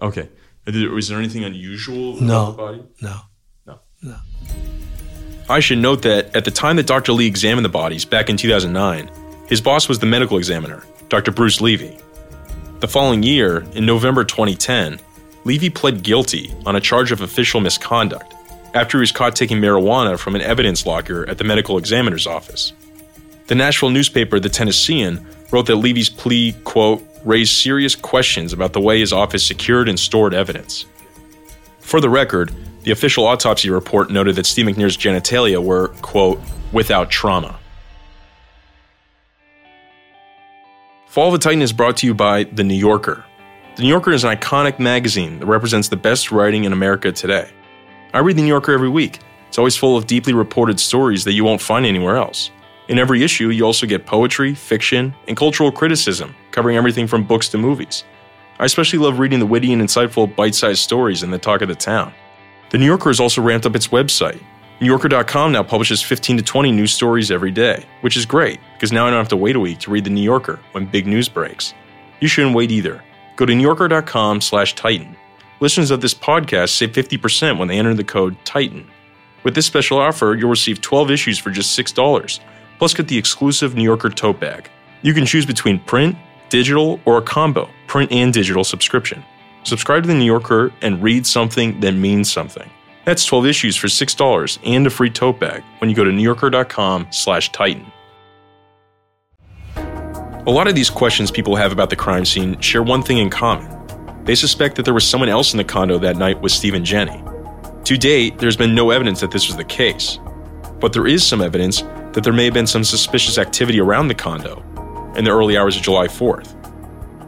Okay. 0.00 0.28
Was 0.66 1.08
there 1.08 1.18
anything 1.18 1.44
unusual 1.44 2.20
No. 2.20 2.48
about 2.50 2.56
the 2.56 2.62
body? 2.62 2.82
No. 3.02 3.16
No. 3.66 3.80
No. 4.02 4.16
I 5.48 5.58
should 5.60 5.78
note 5.78 6.02
that 6.02 6.34
at 6.36 6.44
the 6.44 6.50
time 6.52 6.76
that 6.76 6.86
Dr. 6.86 7.12
Li 7.12 7.26
examined 7.26 7.64
the 7.64 7.68
bodies 7.70 8.04
back 8.04 8.30
in 8.30 8.36
2009, 8.36 9.10
his 9.48 9.60
boss 9.60 9.88
was 9.88 9.98
the 9.98 10.06
medical 10.06 10.38
examiner, 10.38 10.84
Dr. 11.08 11.32
Bruce 11.32 11.60
Levy. 11.60 11.98
The 12.78 12.86
following 12.88 13.22
year, 13.24 13.64
in 13.74 13.84
November 13.84 14.22
2010, 14.24 15.00
Levy 15.44 15.70
pled 15.70 16.02
guilty 16.04 16.54
on 16.66 16.76
a 16.76 16.80
charge 16.80 17.10
of 17.10 17.20
official 17.20 17.60
misconduct 17.60 18.32
after 18.74 18.98
he 18.98 19.00
was 19.00 19.10
caught 19.10 19.34
taking 19.34 19.58
marijuana 19.58 20.16
from 20.18 20.36
an 20.36 20.40
evidence 20.40 20.86
locker 20.86 21.28
at 21.28 21.38
the 21.38 21.44
medical 21.44 21.76
examiner's 21.78 22.26
office. 22.28 22.72
The 23.50 23.56
Nashville 23.56 23.90
newspaper, 23.90 24.38
The 24.38 24.48
Tennessean, 24.48 25.26
wrote 25.50 25.66
that 25.66 25.74
Levy's 25.74 26.08
plea, 26.08 26.52
quote, 26.62 27.04
raised 27.24 27.52
serious 27.52 27.96
questions 27.96 28.52
about 28.52 28.74
the 28.74 28.80
way 28.80 29.00
his 29.00 29.12
office 29.12 29.44
secured 29.44 29.88
and 29.88 29.98
stored 29.98 30.32
evidence. 30.32 30.86
For 31.80 32.00
the 32.00 32.08
record, 32.08 32.54
the 32.84 32.92
official 32.92 33.26
autopsy 33.26 33.68
report 33.68 34.08
noted 34.08 34.36
that 34.36 34.46
Steve 34.46 34.66
McNair's 34.66 34.96
genitalia 34.96 35.60
were, 35.60 35.88
quote, 36.00 36.40
without 36.70 37.10
trauma. 37.10 37.58
Fall 41.08 41.26
of 41.26 41.32
the 41.32 41.38
Titan 41.40 41.60
is 41.60 41.72
brought 41.72 41.96
to 41.96 42.06
you 42.06 42.14
by 42.14 42.44
The 42.44 42.62
New 42.62 42.76
Yorker. 42.76 43.24
The 43.74 43.82
New 43.82 43.88
Yorker 43.88 44.12
is 44.12 44.22
an 44.22 44.30
iconic 44.30 44.78
magazine 44.78 45.40
that 45.40 45.46
represents 45.46 45.88
the 45.88 45.96
best 45.96 46.30
writing 46.30 46.62
in 46.62 46.72
America 46.72 47.10
today. 47.10 47.50
I 48.14 48.20
read 48.20 48.36
The 48.36 48.42
New 48.42 48.48
Yorker 48.48 48.70
every 48.70 48.88
week. 48.88 49.18
It's 49.48 49.58
always 49.58 49.76
full 49.76 49.96
of 49.96 50.06
deeply 50.06 50.34
reported 50.34 50.78
stories 50.78 51.24
that 51.24 51.32
you 51.32 51.42
won't 51.42 51.60
find 51.60 51.84
anywhere 51.84 52.14
else. 52.14 52.52
In 52.90 52.98
every 52.98 53.22
issue, 53.22 53.50
you 53.50 53.64
also 53.64 53.86
get 53.86 54.04
poetry, 54.04 54.52
fiction, 54.52 55.14
and 55.28 55.36
cultural 55.36 55.70
criticism, 55.70 56.34
covering 56.50 56.76
everything 56.76 57.06
from 57.06 57.22
books 57.22 57.48
to 57.50 57.56
movies. 57.56 58.02
I 58.58 58.64
especially 58.64 58.98
love 58.98 59.20
reading 59.20 59.38
the 59.38 59.46
witty 59.46 59.72
and 59.72 59.80
insightful 59.80 60.34
bite 60.34 60.56
sized 60.56 60.80
stories 60.80 61.22
in 61.22 61.30
the 61.30 61.38
talk 61.38 61.62
of 61.62 61.68
the 61.68 61.76
town. 61.76 62.12
The 62.70 62.78
New 62.78 62.86
Yorker 62.86 63.10
has 63.10 63.20
also 63.20 63.42
ramped 63.42 63.64
up 63.64 63.76
its 63.76 63.86
website. 63.88 64.42
NewYorker.com 64.80 65.52
now 65.52 65.62
publishes 65.62 66.02
15 66.02 66.38
to 66.38 66.42
20 66.42 66.72
news 66.72 66.92
stories 66.92 67.30
every 67.30 67.52
day, 67.52 67.86
which 68.00 68.16
is 68.16 68.26
great 68.26 68.58
because 68.74 68.90
now 68.90 69.06
I 69.06 69.10
don't 69.10 69.20
have 69.20 69.28
to 69.28 69.36
wait 69.36 69.54
a 69.54 69.60
week 69.60 69.78
to 69.80 69.90
read 69.92 70.02
The 70.02 70.10
New 70.10 70.20
Yorker 70.20 70.58
when 70.72 70.84
big 70.84 71.06
news 71.06 71.28
breaks. 71.28 71.74
You 72.18 72.26
shouldn't 72.26 72.56
wait 72.56 72.72
either. 72.72 73.04
Go 73.36 73.46
to 73.46 73.52
NewYorker.com 73.52 74.40
slash 74.40 74.74
Titan. 74.74 75.16
Listeners 75.60 75.92
of 75.92 76.00
this 76.00 76.12
podcast 76.14 76.70
save 76.70 76.90
50% 76.90 77.56
when 77.56 77.68
they 77.68 77.78
enter 77.78 77.94
the 77.94 78.02
code 78.02 78.36
TITAN. 78.44 78.84
With 79.44 79.54
this 79.54 79.66
special 79.66 79.98
offer, 79.98 80.34
you'll 80.36 80.50
receive 80.50 80.80
12 80.80 81.12
issues 81.12 81.38
for 81.38 81.50
just 81.50 81.78
$6, 81.78 82.40
plus 82.80 82.94
get 82.94 83.06
the 83.08 83.18
exclusive 83.18 83.74
New 83.74 83.84
Yorker 83.84 84.08
tote 84.08 84.40
bag. 84.40 84.70
You 85.02 85.12
can 85.12 85.26
choose 85.26 85.44
between 85.44 85.80
print, 85.80 86.16
digital, 86.48 86.98
or 87.04 87.18
a 87.18 87.22
combo, 87.22 87.68
print 87.86 88.10
and 88.10 88.32
digital 88.32 88.64
subscription. 88.64 89.22
Subscribe 89.64 90.04
to 90.04 90.06
The 90.06 90.14
New 90.14 90.24
Yorker 90.24 90.72
and 90.80 91.02
read 91.02 91.26
something 91.26 91.78
that 91.80 91.92
means 91.92 92.32
something. 92.32 92.70
That's 93.04 93.26
12 93.26 93.44
issues 93.44 93.76
for 93.76 93.88
$6 93.88 94.58
and 94.64 94.86
a 94.86 94.90
free 94.90 95.10
tote 95.10 95.38
bag 95.38 95.62
when 95.76 95.90
you 95.90 95.96
go 95.96 96.04
to 96.04 96.10
newyorker.com 96.10 97.08
slash 97.10 97.52
titan. 97.52 97.84
A 100.46 100.50
lot 100.50 100.66
of 100.66 100.74
these 100.74 100.88
questions 100.88 101.30
people 101.30 101.56
have 101.56 101.72
about 101.72 101.90
the 101.90 101.96
crime 101.96 102.24
scene 102.24 102.58
share 102.60 102.82
one 102.82 103.02
thing 103.02 103.18
in 103.18 103.28
common. 103.28 103.68
They 104.24 104.34
suspect 104.34 104.76
that 104.76 104.86
there 104.86 104.94
was 104.94 105.06
someone 105.06 105.28
else 105.28 105.52
in 105.52 105.58
the 105.58 105.64
condo 105.64 105.98
that 105.98 106.16
night 106.16 106.40
with 106.40 106.52
Steve 106.52 106.72
and 106.72 106.86
Jenny. 106.86 107.22
To 107.84 107.98
date, 107.98 108.38
there's 108.38 108.56
been 108.56 108.74
no 108.74 108.88
evidence 108.88 109.20
that 109.20 109.32
this 109.32 109.48
was 109.48 109.58
the 109.58 109.64
case. 109.64 110.18
But 110.80 110.94
there 110.94 111.06
is 111.06 111.22
some 111.22 111.42
evidence 111.42 111.82
that 112.12 112.24
there 112.24 112.32
may 112.32 112.44
have 112.44 112.54
been 112.54 112.66
some 112.66 112.84
suspicious 112.84 113.38
activity 113.38 113.80
around 113.80 114.08
the 114.08 114.14
condo 114.14 114.62
in 115.16 115.24
the 115.24 115.30
early 115.30 115.56
hours 115.56 115.76
of 115.76 115.82
July 115.82 116.06
4th. 116.06 116.56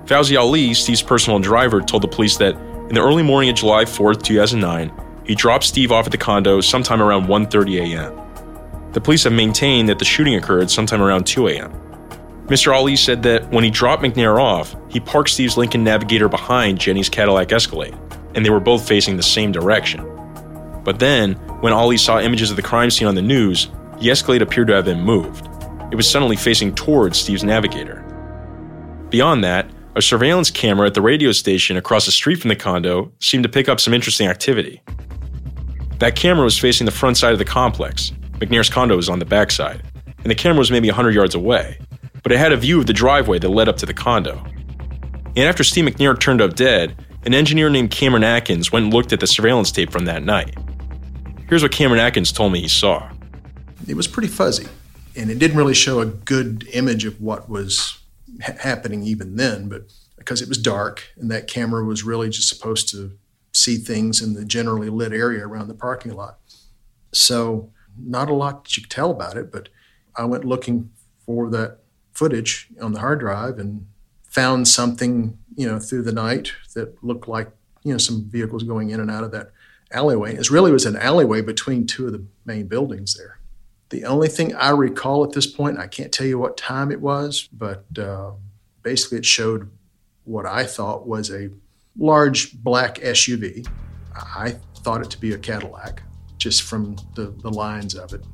Fauzi 0.07 0.39
Ali, 0.39 0.75
Steve's 0.75 1.03
personal 1.03 1.39
driver, 1.39 1.81
told 1.81 2.03
the 2.03 2.09
police 2.09 2.37
that 2.39 2.55
in 2.89 2.95
the 2.95 3.03
early 3.03 3.23
morning 3.23 3.51
of 3.51 3.57
July 3.57 3.85
4th, 3.85 4.23
2009, 4.23 4.93
he 5.25 5.35
dropped 5.35 5.65
Steve 5.65 5.93
off 5.93 6.07
at 6.07 6.13
the 6.13 6.19
condo 6.19 6.61
sometime 6.61 7.01
around 7.01 7.27
1:30 7.27 7.95
a.m. 7.95 8.93
The 8.93 9.01
police 9.01 9.25
have 9.25 9.33
maintained 9.33 9.89
that 9.89 9.99
the 9.99 10.05
shooting 10.05 10.35
occurred 10.35 10.71
sometime 10.71 11.01
around 11.01 11.25
2 11.25 11.49
a.m. 11.49 11.73
Mr. 12.47 12.75
Ali 12.75 12.97
said 12.97 13.23
that 13.23 13.49
when 13.51 13.65
he 13.65 13.71
dropped 13.71 14.03
McNair 14.03 14.39
off, 14.39 14.77
he 14.91 15.01
parked 15.01 15.31
Steve's 15.31 15.57
Lincoln 15.57 15.85
Navigator 15.85 16.29
behind 16.29 16.79
Jenny's 16.79 17.09
Cadillac 17.09 17.53
Escalade, 17.53 17.97
and 18.35 18.45
they 18.45 18.51
were 18.51 18.61
both 18.61 18.87
facing 18.87 19.17
the 19.17 19.23
same 19.23 19.53
direction. 19.53 20.05
But 20.85 20.99
then, 20.99 21.35
when 21.61 21.73
Ali 21.73 21.97
saw 21.97 22.21
images 22.21 22.51
of 22.51 22.57
the 22.57 22.63
crime 22.63 22.91
scene 22.91 23.09
on 23.09 23.15
the 23.15 23.23
news, 23.23 23.69
the 24.03 24.11
Escalade 24.11 24.43
appeared 24.43 24.67
to 24.67 24.75
have 24.75 24.85
been 24.85 25.01
moved. 25.01 25.47
It 25.93 25.95
was 25.95 26.11
suddenly 26.11 26.35
facing 26.35 26.75
towards 26.75 27.19
Steve's 27.19 27.45
Navigator. 27.45 28.01
Beyond 29.11 29.45
that, 29.45 29.71
a 29.95 30.03
surveillance 30.03 30.51
camera 30.51 30.89
at 30.89 30.95
the 30.95 31.01
radio 31.01 31.31
station 31.31 31.77
across 31.77 32.07
the 32.07 32.11
street 32.11 32.41
from 32.41 32.49
the 32.49 32.57
condo 32.57 33.13
seemed 33.21 33.45
to 33.45 33.49
pick 33.49 33.69
up 33.69 33.79
some 33.79 33.95
interesting 33.95 34.27
activity. 34.27 34.83
That 36.01 36.17
camera 36.17 36.45
was 36.45 36.59
facing 36.59 36.85
the 36.85 36.91
front 36.91 37.17
side 37.17 37.33
of 37.33 37.39
the 37.39 37.45
complex. 37.45 38.11
McNair's 38.39 38.69
condo 38.69 38.97
was 38.97 39.09
on 39.09 39.21
the 39.21 39.25
back 39.25 39.53
side, 39.53 39.83
and 40.19 40.27
the 40.27 40.35
camera 40.35 40.59
was 40.59 40.73
maybe 40.73 40.89
100 40.89 41.15
yards 41.15 41.37
away, 41.37 41.79
but 42.25 42.33
it 42.33 42.39
had 42.39 42.53
a 42.53 42.57
view 42.57 42.81
of 42.81 42.87
the 42.87 42.93
driveway 42.93 43.39
that 43.39 43.51
led 43.51 43.69
up 43.69 43.77
to 43.77 43.87
the 43.87 43.95
condo. 43.95 44.43
And 45.37 45.47
after 45.47 45.63
Steve 45.63 45.85
McNair 45.85 46.19
turned 46.19 46.41
up 46.41 46.57
dead, 46.57 47.07
an 47.25 47.35
engineer 47.35 47.71
named 47.71 47.93
Cameron 47.93 48.25
Atkins 48.25 48.73
went 48.73 48.87
and 48.87 48.95
looked 48.95 49.13
at 49.13 49.21
the 49.21 49.29
surveillance 49.29 49.71
tape 49.71 49.93
from 49.93 50.07
that 50.07 50.25
night. 50.25 50.57
Here's 51.49 51.63
what 51.63 51.71
Cameron 51.71 52.01
Atkins 52.01 52.33
told 52.33 52.53
me 52.53 52.63
he 52.63 52.69
saw. 52.69 53.09
It 53.87 53.97
was 53.97 54.07
pretty 54.07 54.29
fuzzy, 54.29 54.69
and 55.17 55.31
it 55.31 55.39
didn't 55.39 55.57
really 55.57 55.75
show 55.75 56.01
a 56.01 56.07
good 56.07 56.69
image 56.73 57.05
of 57.05 57.21
what 57.21 57.49
was 57.49 57.99
ha- 58.43 58.57
happening 58.61 59.03
even 59.03 59.37
then, 59.37 59.69
but 59.69 59.93
because 60.17 60.41
it 60.41 60.49
was 60.49 60.59
dark 60.59 61.11
and 61.17 61.31
that 61.31 61.49
camera 61.49 61.85
was 61.85 62.05
really 62.05 62.31
just 62.31 62.49
supposed 62.49 62.89
to 62.91 63.19
see 63.53 63.77
things 63.77 64.23
in 64.23 64.35
the 64.35 64.45
generally 64.45 64.89
lit 64.89 65.13
area 65.13 65.47
around 65.47 65.69
the 65.69 65.75
parking 65.75 66.15
lot. 66.15 66.39
So, 67.13 67.71
not 67.99 68.31
a 68.31 68.35
lot 68.35 68.65
that 68.65 68.77
you 68.77 68.85
could 68.85 68.91
tell 68.91 69.11
about 69.11 69.37
it, 69.37 69.53
but 69.53 69.69
I 70.17 70.25
went 70.25 70.45
looking 70.45 70.91
for 71.27 71.51
that 71.51 71.79
footage 72.13 72.69
on 72.81 72.93
the 72.93 73.01
hard 73.01 73.21
drive 73.21 73.59
and 73.59 73.87
found 74.25 74.69
something, 74.69 75.39
you 75.55 75.67
know, 75.67 75.79
through 75.79 76.03
the 76.03 76.13
night 76.13 76.53
that 76.75 77.03
looked 77.03 77.29
like, 77.29 77.51
you 77.83 77.93
know, 77.93 77.99
some 77.99 78.25
vehicles 78.31 78.63
going 78.63 78.91
in 78.91 79.01
and 79.01 79.11
out 79.11 79.25
of 79.25 79.33
that 79.33 79.51
alleyway. 79.91 80.35
It 80.35 80.51
really 80.51 80.73
was 80.73 80.87
an 80.87 80.97
alleyway 80.97 81.43
between 81.43 81.87
two 81.87 82.07
of 82.07 82.13
the 82.13 82.25
main 82.47 82.67
buildings 82.67 83.15
there. 83.15 83.39
The 83.93 84.07
only 84.07 84.29
thing 84.29 84.55
I 84.55 84.71
recall 84.71 85.23
at 85.23 85.33
this 85.33 85.47
point, 85.47 85.79
I 85.79 85.87
can't 85.87 86.11
tell 86.11 86.27
you 86.27 86.39
what 86.39 86.57
time 86.57 86.91
it 86.91 86.99
was, 86.99 87.47
but 87.53 87.85
uh, 87.99 88.31
basically 88.83 89.19
it 89.19 89.27
showed 89.27 89.71
what 90.25 90.47
I 90.47 90.65
thought 90.65 91.07
was 91.07 91.31
a 91.31 91.51
large 91.99 92.55
black 92.55 92.95
SUV. 93.01 93.69
I 94.15 94.57
thought 94.77 95.03
it 95.03 95.11
to 95.11 95.21
be 95.21 95.35
a 95.35 95.39
Cadillac 95.39 96.03
just 96.39 96.63
from 96.63 96.97
the, 97.17 97.35
the 97.43 97.51
lines 97.51 97.95
of 97.95 98.15
it. 98.15 98.25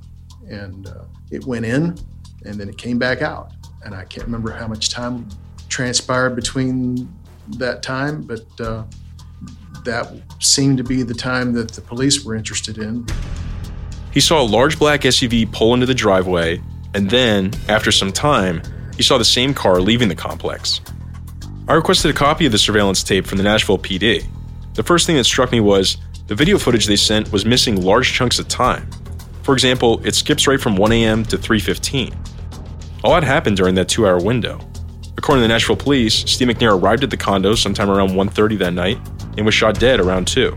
And 0.49 0.87
uh, 0.87 1.07
it 1.33 1.45
went 1.45 1.65
in 1.65 1.99
and 2.45 2.55
then 2.55 2.69
it 2.69 2.79
came 2.79 3.01
back 3.01 3.21
out. 3.21 3.51
And 3.85 3.97
I 3.97 4.05
can't 4.05 4.27
remember 4.27 4.53
how 4.53 4.69
much 4.69 4.91
time 4.91 5.29
transpired 5.69 6.37
between 6.37 7.13
that 7.57 7.83
time, 7.83 8.23
but 8.23 8.61
uh, 8.61 8.85
that 9.85 10.23
seemed 10.39 10.79
to 10.79 10.85
be 10.85 11.03
the 11.03 11.15
time 11.15 11.53
that 11.55 11.73
the 11.73 11.81
police 11.81 12.25
were 12.25 12.37
interested 12.37 12.79
in. 12.79 13.09
He 14.19 14.23
saw 14.23 14.43
a 14.43 14.43
large 14.43 14.81
black 14.81 15.03
SUV 15.03 15.53
pull 15.53 15.75
into 15.75 15.87
the 15.87 15.95
driveway, 15.95 16.61
and 16.93 17.09
then, 17.09 17.53
after 17.69 17.93
some 17.93 18.11
time, 18.11 18.61
he 18.97 19.03
saw 19.05 19.17
the 19.17 19.25
same 19.25 19.55
car 19.55 19.81
leaving 19.81 20.09
the 20.09 20.17
complex. 20.17 20.81
I 21.69 21.75
requested 21.75 22.11
a 22.11 22.15
copy 22.15 22.45
of 22.45 22.51
the 22.51 22.59
surveillance 22.59 23.05
tape 23.05 23.29
from 23.29 23.39
the 23.39 23.45
Nashville 23.45 23.79
PD. 23.79 24.27
The 24.75 24.83
first 24.83 25.07
thing 25.07 25.15
that 25.19 25.23
struck 25.23 25.53
me 25.53 25.61
was 25.61 25.99
the 26.27 26.35
video 26.35 26.59
footage 26.59 26.87
they 26.87 26.97
sent 26.97 27.31
was 27.31 27.47
missing 27.47 27.81
large 27.81 28.13
chunks 28.13 28.41
of 28.41 28.49
time. 28.49 28.91
For 29.45 29.55
example, 29.55 30.05
it 30.05 30.17
skips 30.17 30.49
right 30.49 30.61
from 30.61 30.75
1 30.75 30.91
a.m. 30.91 31.25
to 31.27 31.39
3:15. 31.39 32.13
A 33.05 33.09
lot 33.09 33.23
happened 33.23 33.57
during 33.57 33.77
that 33.77 33.89
two-hour 33.89 34.21
window. 34.21 34.59
According 35.17 35.43
to 35.43 35.47
the 35.47 35.55
Nashville 35.55 35.77
police, 35.77 36.29
Steve 36.29 36.49
McNair 36.49 36.77
arrived 36.77 37.05
at 37.05 37.11
the 37.11 37.17
condo 37.17 37.55
sometime 37.55 37.89
around 37.89 38.17
1:30 38.17 38.59
that 38.59 38.73
night 38.73 38.99
and 39.37 39.47
was 39.47 39.55
shot 39.55 39.79
dead 39.79 40.01
around 40.01 40.27
2. 40.27 40.57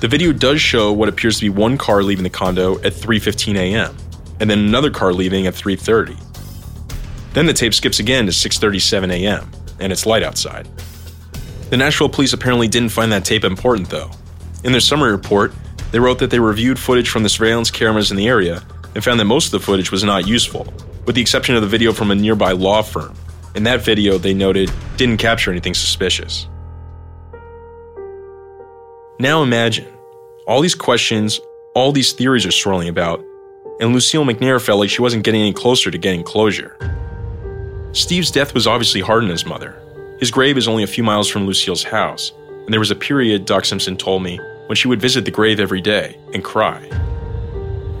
The 0.00 0.08
video 0.08 0.32
does 0.32 0.60
show 0.60 0.92
what 0.92 1.08
appears 1.08 1.38
to 1.38 1.44
be 1.44 1.48
one 1.48 1.78
car 1.78 2.02
leaving 2.02 2.24
the 2.24 2.30
condo 2.30 2.76
at 2.80 2.92
3:15 2.92 3.56
a.m. 3.56 3.96
and 4.40 4.50
then 4.50 4.58
another 4.58 4.90
car 4.90 5.12
leaving 5.12 5.46
at 5.46 5.54
3:30. 5.54 6.16
Then 7.32 7.46
the 7.46 7.52
tape 7.52 7.74
skips 7.74 8.00
again 8.00 8.26
to 8.26 8.32
6:37 8.32 9.10
a.m. 9.12 9.50
and 9.80 9.92
it's 9.92 10.06
light 10.06 10.22
outside. 10.22 10.68
The 11.70 11.76
Nashville 11.76 12.08
police 12.08 12.32
apparently 12.32 12.68
didn't 12.68 12.90
find 12.90 13.10
that 13.12 13.24
tape 13.24 13.44
important 13.44 13.88
though. 13.88 14.10
In 14.62 14.72
their 14.72 14.80
summary 14.80 15.12
report, 15.12 15.52
they 15.90 15.98
wrote 16.00 16.18
that 16.18 16.30
they 16.30 16.40
reviewed 16.40 16.78
footage 16.78 17.08
from 17.08 17.22
the 17.22 17.28
surveillance 17.28 17.70
cameras 17.70 18.10
in 18.10 18.16
the 18.16 18.28
area 18.28 18.62
and 18.94 19.02
found 19.02 19.18
that 19.20 19.24
most 19.24 19.46
of 19.46 19.52
the 19.52 19.60
footage 19.60 19.90
was 19.90 20.04
not 20.04 20.26
useful, 20.26 20.72
with 21.06 21.14
the 21.14 21.22
exception 21.22 21.54
of 21.54 21.62
the 21.62 21.68
video 21.68 21.92
from 21.92 22.10
a 22.10 22.14
nearby 22.14 22.52
law 22.52 22.82
firm. 22.82 23.14
And 23.54 23.66
that 23.66 23.84
video, 23.84 24.18
they 24.18 24.34
noted, 24.34 24.72
didn't 24.96 25.18
capture 25.18 25.50
anything 25.50 25.74
suspicious. 25.74 26.48
Now 29.18 29.44
imagine 29.44 29.86
all 30.46 30.60
these 30.60 30.74
questions, 30.74 31.40
all 31.74 31.92
these 31.92 32.12
theories 32.12 32.44
are 32.46 32.50
swirling 32.50 32.88
about, 32.88 33.24
and 33.80 33.92
Lucille 33.92 34.24
McNair 34.24 34.60
felt 34.60 34.80
like 34.80 34.90
she 34.90 35.02
wasn't 35.02 35.22
getting 35.22 35.40
any 35.40 35.52
closer 35.52 35.90
to 35.90 35.98
getting 35.98 36.24
closure. 36.24 36.76
Steve's 37.92 38.32
death 38.32 38.54
was 38.54 38.66
obviously 38.66 39.00
hard 39.00 39.22
on 39.22 39.30
his 39.30 39.46
mother. 39.46 39.80
His 40.18 40.32
grave 40.32 40.56
is 40.56 40.66
only 40.66 40.82
a 40.82 40.88
few 40.88 41.04
miles 41.04 41.28
from 41.28 41.46
Lucille's 41.46 41.84
house, 41.84 42.32
and 42.48 42.72
there 42.72 42.80
was 42.80 42.90
a 42.90 42.96
period, 42.96 43.44
Doc 43.44 43.64
Simpson 43.64 43.96
told 43.96 44.22
me, 44.22 44.40
when 44.66 44.74
she 44.74 44.88
would 44.88 45.00
visit 45.00 45.24
the 45.24 45.30
grave 45.30 45.60
every 45.60 45.80
day 45.80 46.18
and 46.32 46.42
cry. 46.42 46.80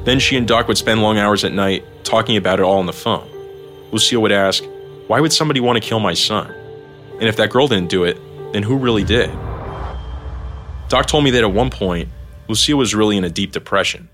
Then 0.02 0.18
she 0.18 0.36
and 0.36 0.48
Doc 0.48 0.66
would 0.66 0.78
spend 0.78 1.00
long 1.00 1.16
hours 1.16 1.44
at 1.44 1.52
night 1.52 1.84
talking 2.02 2.36
about 2.36 2.58
it 2.58 2.64
all 2.64 2.78
on 2.78 2.86
the 2.86 2.92
phone. 2.92 3.28
Lucille 3.92 4.20
would 4.22 4.32
ask, 4.32 4.64
Why 5.06 5.20
would 5.20 5.32
somebody 5.32 5.60
want 5.60 5.80
to 5.80 5.88
kill 5.88 6.00
my 6.00 6.14
son? 6.14 6.50
And 7.20 7.28
if 7.28 7.36
that 7.36 7.50
girl 7.50 7.68
didn't 7.68 7.88
do 7.88 8.02
it, 8.02 8.18
then 8.52 8.64
who 8.64 8.76
really 8.76 9.04
did? 9.04 9.30
Doc 10.94 11.06
told 11.06 11.24
me 11.24 11.30
that 11.32 11.42
at 11.42 11.52
one 11.52 11.70
point, 11.70 12.08
Lucille 12.46 12.78
was 12.78 12.94
really 12.94 13.16
in 13.16 13.24
a 13.24 13.28
deep 13.28 13.50
depression. 13.50 14.08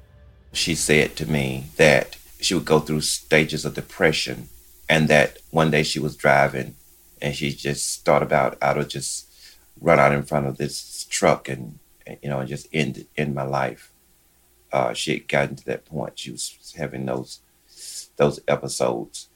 She 0.55 0.75
said 0.75 1.15
to 1.17 1.31
me 1.31 1.67
that 1.77 2.17
she 2.41 2.55
would 2.55 2.65
go 2.65 2.81
through 2.81 3.03
stages 3.03 3.67
of 3.67 3.75
depression 3.75 4.49
and 4.89 5.07
that 5.09 5.37
one 5.51 5.71
day 5.71 5.83
she 5.83 5.99
was 5.99 6.17
driving 6.17 6.77
and 7.21 7.37
she 7.37 7.53
just 7.53 8.03
thought 8.07 8.23
about 8.23 8.57
I 8.63 8.73
would 8.73 8.89
just 8.89 9.31
run 9.79 9.99
out 9.99 10.13
in 10.13 10.23
front 10.23 10.47
of 10.47 10.57
this 10.57 11.05
truck 11.11 11.51
and, 11.51 11.81
and 12.07 12.17
you 12.23 12.31
know 12.31 12.41
and 12.41 12.49
just 12.49 12.67
end 12.73 13.05
end 13.15 13.35
my 13.35 13.43
life. 13.43 13.93
Uh, 14.73 14.95
she 14.95 15.13
had 15.13 15.29
gotten 15.29 15.57
to 15.57 15.65
that 15.67 15.85
point. 15.85 16.19
She 16.19 16.31
was 16.31 16.75
having 16.79 17.05
those 17.05 17.41
those 18.17 18.41
episodes. 18.49 19.29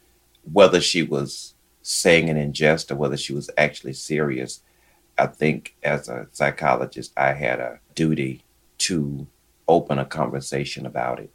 Whether 0.50 0.80
she 0.80 1.02
was 1.02 1.52
saying 1.82 2.28
it 2.28 2.38
in 2.38 2.54
jest 2.54 2.90
or 2.90 2.96
whether 2.96 3.18
she 3.18 3.34
was 3.34 3.50
actually 3.58 3.92
serious, 3.92 4.62
I 5.16 5.26
think 5.26 5.74
as 5.82 6.08
a 6.08 6.26
psychologist, 6.32 7.12
I 7.16 7.32
had 7.32 7.60
a 7.60 7.78
duty 7.94 8.42
to 8.78 9.26
open 9.68 9.98
a 9.98 10.04
conversation 10.04 10.86
about 10.86 11.20
it. 11.20 11.30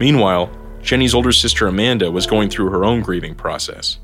Meanwhile, 0.00 0.50
Jenny's 0.80 1.14
older 1.14 1.32
sister 1.32 1.66
Amanda 1.66 2.10
was 2.10 2.26
going 2.26 2.48
through 2.48 2.70
her 2.70 2.84
own 2.84 3.02
grieving 3.02 3.34
process. 3.34 3.98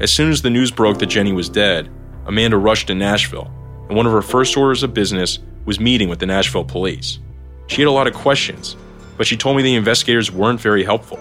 As 0.00 0.12
soon 0.12 0.30
as 0.30 0.42
the 0.42 0.50
news 0.50 0.70
broke 0.70 0.98
that 0.98 1.06
Jenny 1.06 1.32
was 1.32 1.48
dead, 1.48 1.90
Amanda 2.26 2.56
rushed 2.56 2.88
to 2.88 2.94
Nashville, 2.94 3.50
and 3.88 3.96
one 3.96 4.06
of 4.06 4.12
her 4.12 4.22
first 4.22 4.56
orders 4.56 4.82
of 4.82 4.94
business 4.94 5.38
was 5.64 5.80
meeting 5.80 6.08
with 6.08 6.18
the 6.18 6.26
Nashville 6.26 6.64
police. 6.64 7.18
She 7.66 7.80
had 7.80 7.88
a 7.88 7.92
lot 7.92 8.06
of 8.06 8.14
questions, 8.14 8.76
but 9.16 9.26
she 9.26 9.36
told 9.36 9.56
me 9.56 9.62
the 9.62 9.74
investigators 9.74 10.30
weren't 10.30 10.60
very 10.60 10.84
helpful. 10.84 11.18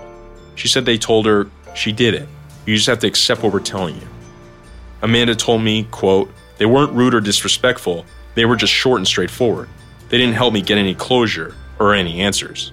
She 0.55 0.67
said 0.67 0.85
they 0.85 0.97
told 0.97 1.25
her, 1.25 1.49
she 1.73 1.91
did 1.91 2.13
it. 2.13 2.27
You 2.65 2.75
just 2.75 2.87
have 2.87 2.99
to 2.99 3.07
accept 3.07 3.43
what 3.43 3.53
we're 3.53 3.59
telling 3.59 3.95
you. 3.95 4.07
Amanda 5.01 5.35
told 5.35 5.61
me, 5.61 5.83
quote, 5.91 6.31
they 6.63 6.67
weren't 6.67 6.93
rude 6.93 7.13
or 7.13 7.19
disrespectful, 7.19 8.05
they 8.35 8.45
were 8.45 8.55
just 8.55 8.71
short 8.71 8.97
and 8.97 9.05
straightforward. 9.05 9.67
They 10.07 10.17
didn't 10.17 10.35
help 10.35 10.53
me 10.53 10.61
get 10.61 10.77
any 10.77 10.95
closure 10.95 11.53
or 11.77 11.93
any 11.93 12.21
answers. 12.21 12.71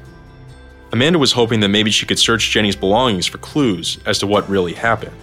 Amanda 0.92 1.18
was 1.18 1.32
hoping 1.32 1.58
that 1.58 1.70
maybe 1.70 1.90
she 1.90 2.06
could 2.06 2.20
search 2.20 2.50
Jenny's 2.50 2.76
belongings 2.76 3.26
for 3.26 3.38
clues 3.38 3.98
as 4.06 4.20
to 4.20 4.28
what 4.28 4.48
really 4.48 4.74
happened. 4.74 5.16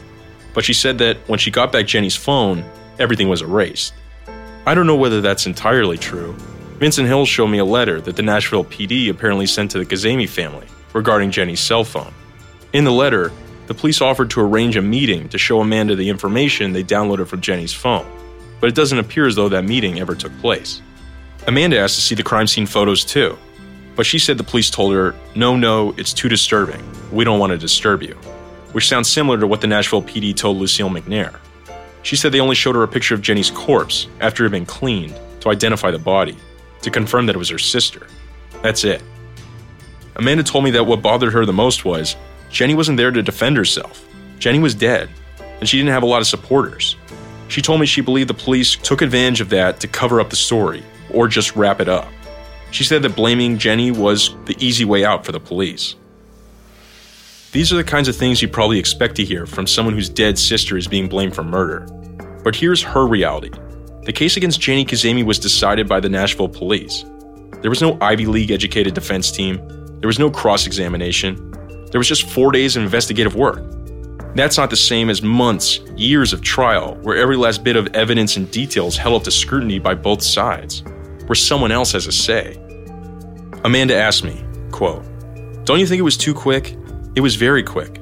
But 0.54 0.66
she 0.66 0.74
said 0.74 0.98
that 0.98 1.16
when 1.30 1.40
she 1.40 1.50
got 1.50 1.72
back 1.72 1.88
Jenny's 1.88 2.18
phone, 2.18 2.66
everything 3.00 3.30
was 3.30 3.42
erased. 3.42 3.94
I 4.66 4.74
don't 4.74 4.86
know 4.86 4.98
whether 4.98 5.22
that's 5.22 5.46
entirely 5.46 5.98
true. 5.98 6.34
Vincent 6.78 7.08
Hill 7.08 7.26
showed 7.26 7.48
me 7.48 7.60
a 7.60 7.64
letter 7.64 8.02
that 8.02 8.18
the 8.18 8.22
Nashville 8.22 8.66
PD 8.66 9.10
apparently 9.10 9.46
sent 9.46 9.72
to 9.72 9.80
the 9.80 9.86
Kazemi 9.86 10.28
family 10.28 10.68
regarding 10.92 11.32
Jenny's 11.32 11.62
cell 11.62 11.86
phone. 11.86 12.14
In 12.74 12.84
the 12.84 12.92
letter, 12.92 13.32
the 13.68 13.74
police 13.74 14.02
offered 14.02 14.30
to 14.32 14.42
arrange 14.42 14.76
a 14.76 14.82
meeting 14.82 15.30
to 15.30 15.38
show 15.38 15.62
Amanda 15.62 15.96
the 15.96 16.10
information 16.10 16.74
they 16.74 16.84
downloaded 16.84 17.28
from 17.28 17.40
Jenny's 17.40 17.74
phone, 17.74 18.06
but 18.60 18.70
it 18.70 18.76
doesn't 18.76 19.00
appear 19.00 19.28
as 19.28 19.36
though 19.36 19.50
that 19.50 19.64
meeting 19.64 20.00
ever 20.00 20.16
took 20.16 20.36
place. 20.40 20.82
Amanda 21.48 21.80
asked 21.80 21.96
to 21.96 22.02
see 22.02 22.16
the 22.16 22.24
crime 22.24 22.48
scene 22.48 22.66
photos 22.66 23.06
too, 23.06 23.38
but 23.96 24.06
she 24.06 24.20
said 24.20 24.38
the 24.38 24.44
police 24.44 24.70
told 24.70 24.94
her, 24.94 25.16
no, 25.36 25.56
no, 25.56 25.94
it's 25.98 26.14
too 26.14 26.30
disturbing. 26.30 26.84
We 27.12 27.24
don't 27.24 27.40
want 27.40 27.52
to 27.52 27.58
disturb 27.58 28.04
you. 28.04 28.16
Which 28.74 28.88
sounds 28.88 29.10
similar 29.10 29.40
to 29.40 29.48
what 29.48 29.62
the 29.62 29.68
Nashville 29.68 30.04
PD 30.04 30.36
told 30.36 30.58
Lucille 30.58 30.90
McNair. 30.90 31.40
She 32.04 32.16
said 32.16 32.32
they 32.32 32.40
only 32.40 32.56
showed 32.56 32.76
her 32.76 32.84
a 32.84 32.88
picture 32.88 33.16
of 33.16 33.22
Jenny's 33.22 33.50
corpse 33.50 34.08
after 34.20 34.44
it 34.44 34.48
had 34.48 34.52
been 34.52 34.66
cleaned 34.66 35.20
to 35.42 35.50
identify 35.50 35.90
the 35.92 36.00
body, 36.00 36.38
to 36.82 36.92
confirm 36.92 37.26
that 37.26 37.36
it 37.36 37.40
was 37.40 37.50
her 37.50 37.58
sister. 37.58 38.08
That's 38.62 38.84
it. 38.84 39.02
Amanda 40.16 40.44
told 40.44 40.64
me 40.64 40.72
that 40.72 40.86
what 40.86 41.02
bothered 41.02 41.34
her 41.34 41.46
the 41.46 41.54
most 41.54 41.86
was 41.86 42.16
Jenny 42.50 42.76
wasn't 42.76 42.98
there 42.98 43.12
to 43.12 43.24
defend 43.24 43.58
herself. 43.58 44.06
Jenny 44.40 44.60
was 44.60 44.76
dead, 44.76 45.10
and 45.60 45.68
she 45.68 45.78
didn't 45.78 45.94
have 45.94 46.04
a 46.04 46.08
lot 46.08 46.22
of 46.22 46.28
supporters. 46.28 46.96
She 47.48 47.62
told 47.62 47.80
me 47.80 47.86
she 47.86 48.02
believed 48.02 48.30
the 48.30 48.34
police 48.34 48.76
took 48.76 49.02
advantage 49.02 49.42
of 49.42 49.50
that 49.50 49.80
to 49.80 49.88
cover 49.88 50.20
up 50.20 50.30
the 50.30 50.36
story 50.36 50.84
or 51.14 51.28
just 51.28 51.56
wrap 51.56 51.80
it 51.80 51.88
up. 51.88 52.08
She 52.72 52.84
said 52.84 53.02
that 53.04 53.16
blaming 53.16 53.58
Jenny 53.58 53.92
was 53.92 54.36
the 54.46 54.56
easy 54.60 54.84
way 54.86 55.06
out 55.06 55.26
for 55.26 55.32
the 55.32 55.40
police. 55.40 55.96
These 57.54 57.72
are 57.72 57.78
the 57.78 57.84
kinds 57.84 58.10
of 58.10 58.16
things 58.16 58.42
you 58.42 58.48
probably 58.48 58.78
expect 58.78 59.16
to 59.16 59.24
hear 59.24 59.46
from 59.46 59.68
someone 59.68 59.96
whose 59.96 60.10
dead 60.10 60.38
sister 60.38 60.78
is 60.78 60.88
being 60.88 61.08
blamed 61.08 61.34
for 61.34 61.44
murder. 61.44 61.88
But 62.44 62.56
here's 62.56 62.82
her 62.84 63.08
reality 63.08 63.52
the 64.04 64.14
case 64.14 64.38
against 64.38 64.62
Jenny 64.62 64.86
Kazemi 64.86 65.26
was 65.26 65.38
decided 65.38 65.88
by 65.88 66.00
the 66.00 66.08
Nashville 66.08 66.48
police. 66.48 67.04
There 67.62 67.70
was 67.70 67.82
no 67.82 67.98
Ivy 68.00 68.26
League 68.26 68.52
educated 68.52 68.94
defense 68.94 69.32
team, 69.32 69.58
there 70.00 70.08
was 70.08 70.20
no 70.20 70.32
cross 70.32 70.66
examination, 70.66 71.36
there 71.92 72.00
was 72.00 72.08
just 72.08 72.30
four 72.30 72.52
days 72.52 72.78
of 72.78 72.84
investigative 72.84 73.36
work. 73.36 73.60
That's 74.36 74.58
not 74.58 74.70
the 74.70 74.76
same 74.76 75.10
as 75.10 75.22
months, 75.22 75.80
years 75.96 76.34
of 76.34 76.42
trial, 76.42 76.96
where 77.02 77.18
every 77.18 77.38
last 77.38 77.64
bit 77.64 77.76
of 77.76 77.88
evidence 77.96 78.38
and 78.38 78.50
details 78.52 78.98
held 78.98 79.22
up 79.22 79.24
to 79.24 79.32
scrutiny 79.32 79.80
by 79.80 79.96
both 79.96 80.22
sides 80.22 80.84
where 81.28 81.36
someone 81.36 81.72
else 81.72 81.92
has 81.92 82.08
a 82.08 82.12
say. 82.12 82.56
Amanda 83.64 83.96
asked 83.96 84.24
me, 84.24 84.44
quote, 84.72 85.04
Don't 85.66 85.80
you 85.80 85.86
think 85.86 86.00
it 86.00 86.04
was 86.04 86.18
too 86.18 86.34
quick? 86.34 86.76
It 87.16 87.22
was 87.22 87.36
very 87.36 87.64
quick. 87.64 88.02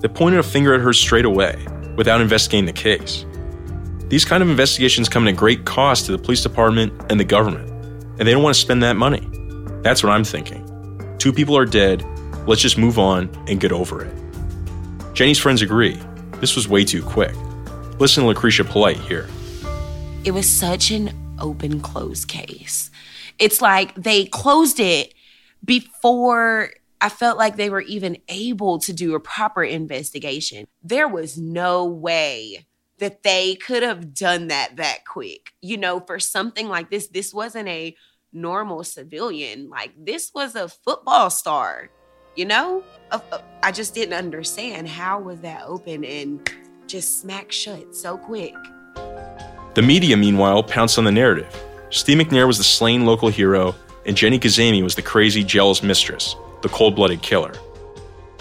They 0.00 0.08
pointed 0.08 0.40
a 0.40 0.42
finger 0.42 0.74
at 0.74 0.80
her 0.80 0.92
straight 0.92 1.24
away, 1.24 1.56
without 1.96 2.20
investigating 2.20 2.66
the 2.66 2.72
case. 2.72 3.24
These 4.08 4.24
kind 4.24 4.42
of 4.42 4.50
investigations 4.50 5.08
come 5.08 5.26
at 5.26 5.32
a 5.32 5.36
great 5.36 5.64
cost 5.64 6.06
to 6.06 6.12
the 6.12 6.18
police 6.18 6.42
department 6.42 6.92
and 7.10 7.18
the 7.18 7.24
government, 7.24 7.70
and 8.18 8.28
they 8.28 8.32
don't 8.32 8.42
want 8.42 8.54
to 8.54 8.60
spend 8.60 8.82
that 8.82 8.96
money. 8.96 9.28
That's 9.82 10.02
what 10.02 10.12
I'm 10.12 10.24
thinking. 10.24 10.62
Two 11.18 11.32
people 11.32 11.56
are 11.56 11.64
dead, 11.64 12.04
let's 12.46 12.60
just 12.60 12.76
move 12.76 12.98
on 12.98 13.30
and 13.48 13.60
get 13.60 13.72
over 13.72 14.04
it. 14.04 14.12
Jenny's 15.14 15.38
friends 15.38 15.62
agree. 15.62 15.96
This 16.40 16.56
was 16.56 16.66
way 16.66 16.84
too 16.84 17.00
quick. 17.00 17.34
Listen 18.00 18.24
to 18.24 18.28
Lucretia 18.28 18.64
Polite 18.64 18.96
here. 18.96 19.28
It 20.24 20.32
was 20.32 20.50
such 20.50 20.90
an 20.90 21.36
open 21.38 21.80
close 21.80 22.24
case. 22.24 22.90
It's 23.38 23.62
like 23.62 23.94
they 23.94 24.24
closed 24.26 24.80
it 24.80 25.14
before 25.64 26.70
I 27.00 27.10
felt 27.10 27.38
like 27.38 27.54
they 27.54 27.70
were 27.70 27.82
even 27.82 28.16
able 28.28 28.80
to 28.80 28.92
do 28.92 29.14
a 29.14 29.20
proper 29.20 29.62
investigation. 29.62 30.66
There 30.82 31.06
was 31.06 31.38
no 31.38 31.84
way 31.84 32.66
that 32.98 33.22
they 33.22 33.54
could 33.54 33.84
have 33.84 34.14
done 34.14 34.48
that 34.48 34.76
that 34.76 35.06
quick. 35.06 35.52
You 35.62 35.76
know, 35.76 36.00
for 36.00 36.18
something 36.18 36.68
like 36.68 36.90
this, 36.90 37.06
this 37.06 37.32
wasn't 37.32 37.68
a 37.68 37.94
normal 38.32 38.82
civilian. 38.82 39.70
Like, 39.70 39.92
this 39.96 40.32
was 40.34 40.56
a 40.56 40.68
football 40.68 41.30
star, 41.30 41.90
you 42.34 42.46
know? 42.46 42.82
I 43.62 43.72
just 43.72 43.94
didn't 43.94 44.14
understand 44.14 44.88
how 44.88 45.20
was 45.20 45.40
that 45.40 45.62
open 45.66 46.04
and 46.04 46.50
just 46.86 47.20
smack 47.20 47.50
shut 47.50 47.94
so 47.94 48.16
quick. 48.16 48.54
The 49.74 49.82
media, 49.82 50.16
meanwhile, 50.16 50.62
pounced 50.62 50.98
on 50.98 51.04
the 51.04 51.12
narrative. 51.12 51.54
Steve 51.90 52.18
McNair 52.18 52.46
was 52.46 52.58
the 52.58 52.64
slain 52.64 53.06
local 53.06 53.28
hero, 53.28 53.74
and 54.06 54.16
Jenny 54.16 54.38
Kazemi 54.38 54.82
was 54.82 54.94
the 54.94 55.02
crazy, 55.02 55.42
jealous 55.42 55.82
mistress, 55.82 56.36
the 56.62 56.68
cold 56.68 56.94
blooded 56.94 57.22
killer. 57.22 57.52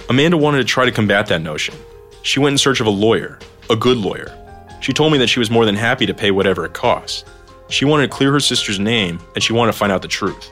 Amanda 0.09 0.37
wanted 0.37 0.57
to 0.57 0.63
try 0.65 0.85
to 0.85 0.91
combat 0.91 1.27
that 1.27 1.41
notion. 1.41 1.75
She 2.21 2.39
went 2.39 2.53
in 2.53 2.57
search 2.57 2.81
of 2.81 2.87
a 2.87 2.91
lawyer, 2.91 3.39
a 3.69 3.75
good 3.75 3.97
lawyer. 3.97 4.37
She 4.81 4.93
told 4.93 5.11
me 5.11 5.17
that 5.19 5.27
she 5.27 5.39
was 5.39 5.49
more 5.49 5.65
than 5.65 5.75
happy 5.75 6.05
to 6.05 6.13
pay 6.13 6.31
whatever 6.31 6.65
it 6.65 6.73
cost. 6.73 7.25
She 7.69 7.85
wanted 7.85 8.11
to 8.11 8.15
clear 8.15 8.31
her 8.31 8.39
sister's 8.39 8.79
name, 8.79 9.19
and 9.33 9.43
she 9.43 9.53
wanted 9.53 9.71
to 9.71 9.77
find 9.77 9.91
out 9.91 10.01
the 10.01 10.07
truth. 10.07 10.51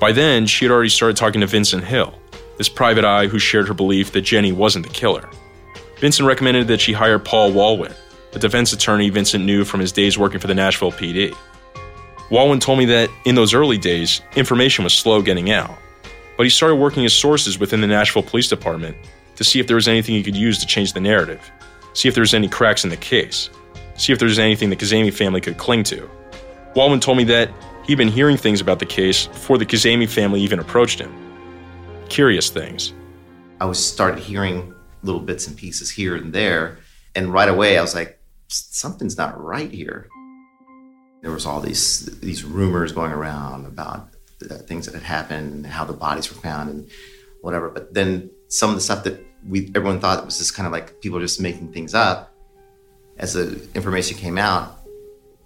By 0.00 0.12
then, 0.12 0.46
she 0.46 0.64
had 0.64 0.72
already 0.72 0.90
started 0.90 1.16
talking 1.16 1.40
to 1.40 1.46
Vincent 1.46 1.84
Hill, 1.84 2.14
this 2.56 2.68
private 2.68 3.04
eye 3.04 3.26
who 3.26 3.38
shared 3.38 3.68
her 3.68 3.74
belief 3.74 4.12
that 4.12 4.22
Jenny 4.22 4.52
wasn't 4.52 4.86
the 4.86 4.92
killer. 4.92 5.28
Vincent 5.98 6.26
recommended 6.26 6.68
that 6.68 6.80
she 6.80 6.92
hire 6.92 7.18
Paul 7.18 7.52
Walwyn, 7.52 7.94
a 8.34 8.38
defense 8.38 8.72
attorney 8.72 9.08
Vincent 9.08 9.44
knew 9.44 9.64
from 9.64 9.80
his 9.80 9.92
days 9.92 10.18
working 10.18 10.40
for 10.40 10.46
the 10.46 10.54
Nashville 10.54 10.92
PD. 10.92 11.34
Walwyn 12.28 12.60
told 12.60 12.78
me 12.78 12.84
that 12.86 13.08
in 13.24 13.34
those 13.34 13.54
early 13.54 13.78
days, 13.78 14.20
information 14.34 14.84
was 14.84 14.92
slow 14.92 15.22
getting 15.22 15.50
out, 15.50 15.74
but 16.36 16.44
he 16.44 16.50
started 16.50 16.76
working 16.76 17.02
his 17.02 17.14
sources 17.14 17.58
within 17.58 17.80
the 17.80 17.86
Nashville 17.86 18.22
Police 18.22 18.48
Department 18.48 18.96
to 19.36 19.44
see 19.44 19.60
if 19.60 19.66
there 19.66 19.76
was 19.76 19.88
anything 19.88 20.14
he 20.14 20.22
could 20.22 20.36
use 20.36 20.58
to 20.58 20.66
change 20.66 20.92
the 20.92 21.00
narrative, 21.00 21.50
see 21.94 22.08
if 22.08 22.14
there 22.14 22.22
was 22.22 22.34
any 22.34 22.48
cracks 22.48 22.84
in 22.84 22.90
the 22.90 22.96
case, 22.96 23.48
see 23.96 24.12
if 24.12 24.18
there 24.18 24.28
was 24.28 24.38
anything 24.38 24.70
the 24.70 24.76
Kazemi 24.76 25.12
family 25.12 25.40
could 25.40 25.56
cling 25.56 25.84
to. 25.84 26.10
Walwyn 26.74 27.00
told 27.00 27.16
me 27.16 27.24
that 27.24 27.50
he'd 27.86 27.94
been 27.96 28.08
hearing 28.08 28.36
things 28.36 28.60
about 28.60 28.80
the 28.80 28.86
case 28.86 29.28
before 29.28 29.56
the 29.56 29.64
Kazemi 29.64 30.08
family 30.08 30.42
even 30.42 30.58
approached 30.58 30.98
him. 30.98 31.25
Curious 32.08 32.50
things. 32.50 32.92
I 33.60 33.64
was 33.64 33.84
started 33.84 34.18
hearing 34.20 34.74
little 35.02 35.20
bits 35.20 35.46
and 35.46 35.56
pieces 35.56 35.90
here 35.90 36.16
and 36.16 36.32
there, 36.32 36.78
and 37.14 37.32
right 37.32 37.48
away 37.48 37.78
I 37.78 37.82
was 37.82 37.94
like, 37.94 38.18
something's 38.48 39.16
not 39.16 39.42
right 39.42 39.70
here. 39.70 40.08
There 41.22 41.32
was 41.32 41.46
all 41.46 41.60
these 41.60 42.06
these 42.20 42.44
rumors 42.44 42.92
going 42.92 43.12
around 43.12 43.66
about 43.66 44.08
things 44.66 44.86
that 44.86 44.94
had 44.94 45.02
happened 45.02 45.52
and 45.52 45.66
how 45.66 45.84
the 45.84 45.92
bodies 45.92 46.32
were 46.32 46.40
found 46.40 46.70
and 46.70 46.90
whatever. 47.40 47.68
But 47.70 47.92
then 47.94 48.30
some 48.48 48.70
of 48.70 48.76
the 48.76 48.82
stuff 48.82 49.04
that 49.04 49.20
we 49.46 49.70
everyone 49.74 50.00
thought 50.00 50.24
was 50.24 50.38
just 50.38 50.54
kind 50.54 50.66
of 50.66 50.72
like 50.72 51.00
people 51.00 51.18
just 51.20 51.40
making 51.40 51.72
things 51.72 51.94
up. 51.94 52.32
As 53.18 53.32
the 53.32 53.66
information 53.74 54.16
came 54.16 54.38
out, 54.38 54.78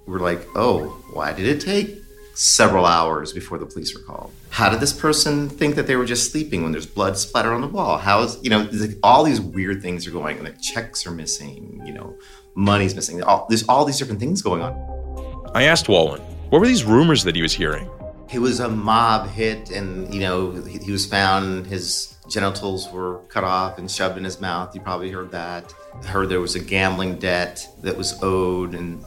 we 0.07 0.13
we're 0.13 0.19
like, 0.19 0.47
oh, 0.57 1.03
why 1.13 1.33
did 1.33 1.47
it 1.47 1.61
take 1.61 2.01
several 2.35 2.87
hours 2.87 3.33
before 3.33 3.59
the 3.59 3.67
police 3.67 3.95
were 3.95 4.03
called. 4.03 4.33
How 4.51 4.69
did 4.69 4.81
this 4.81 4.93
person 4.93 5.49
think 5.49 5.75
that 5.75 5.87
they 5.87 5.97
were 5.97 6.05
just 6.05 6.31
sleeping 6.31 6.63
when 6.63 6.73
there's 6.73 6.87
blood 6.87 7.17
splatter 7.17 7.53
on 7.53 7.61
the 7.61 7.67
wall? 7.67 7.99
How 7.99 8.23
is, 8.23 8.39
you 8.43 8.51
know, 8.51 8.69
like 8.73 8.97
all 9.03 9.25
these 9.25 9.41
weird 9.41 9.83
things 9.83 10.07
are 10.07 10.11
going 10.11 10.39
on. 10.39 10.45
Like 10.45 10.61
checks 10.61 11.07
are 11.07 11.11
missing, 11.11 11.83
you 11.85 11.93
know, 11.93 12.17
money's 12.55 12.95
missing. 12.95 13.23
All, 13.23 13.47
there's 13.49 13.67
all 13.69 13.85
these 13.85 13.99
different 13.99 14.21
things 14.21 14.43
going 14.43 14.63
on. 14.63 15.51
I 15.55 15.65
asked 15.65 15.87
Walwyn, 15.87 16.21
what 16.51 16.61
were 16.61 16.67
these 16.67 16.85
rumors 16.85 17.25
that 17.25 17.37
he 17.37 17.43
was 17.43 17.53
hearing? 17.53 17.89
He 18.29 18.39
was 18.39 18.61
a 18.61 18.69
mob 18.69 19.29
hit, 19.29 19.71
and, 19.71 20.13
you 20.15 20.21
know, 20.21 20.53
he, 20.53 20.79
he 20.79 20.93
was 20.93 21.05
found, 21.05 21.67
his 21.67 22.15
genitals 22.29 22.89
were 22.93 23.19
cut 23.29 23.43
off 23.43 23.79
and 23.79 23.91
shoved 23.91 24.17
in 24.17 24.23
his 24.23 24.41
mouth. 24.41 24.73
You 24.75 24.81
probably 24.81 25.11
heard 25.11 25.33
that. 25.33 25.73
Heard 26.05 26.29
there 26.29 26.41
was 26.41 26.55
a 26.55 26.61
gambling 26.61 27.19
debt 27.19 27.67
that 27.83 27.97
was 27.97 28.17
owed, 28.23 28.75
and 28.75 29.05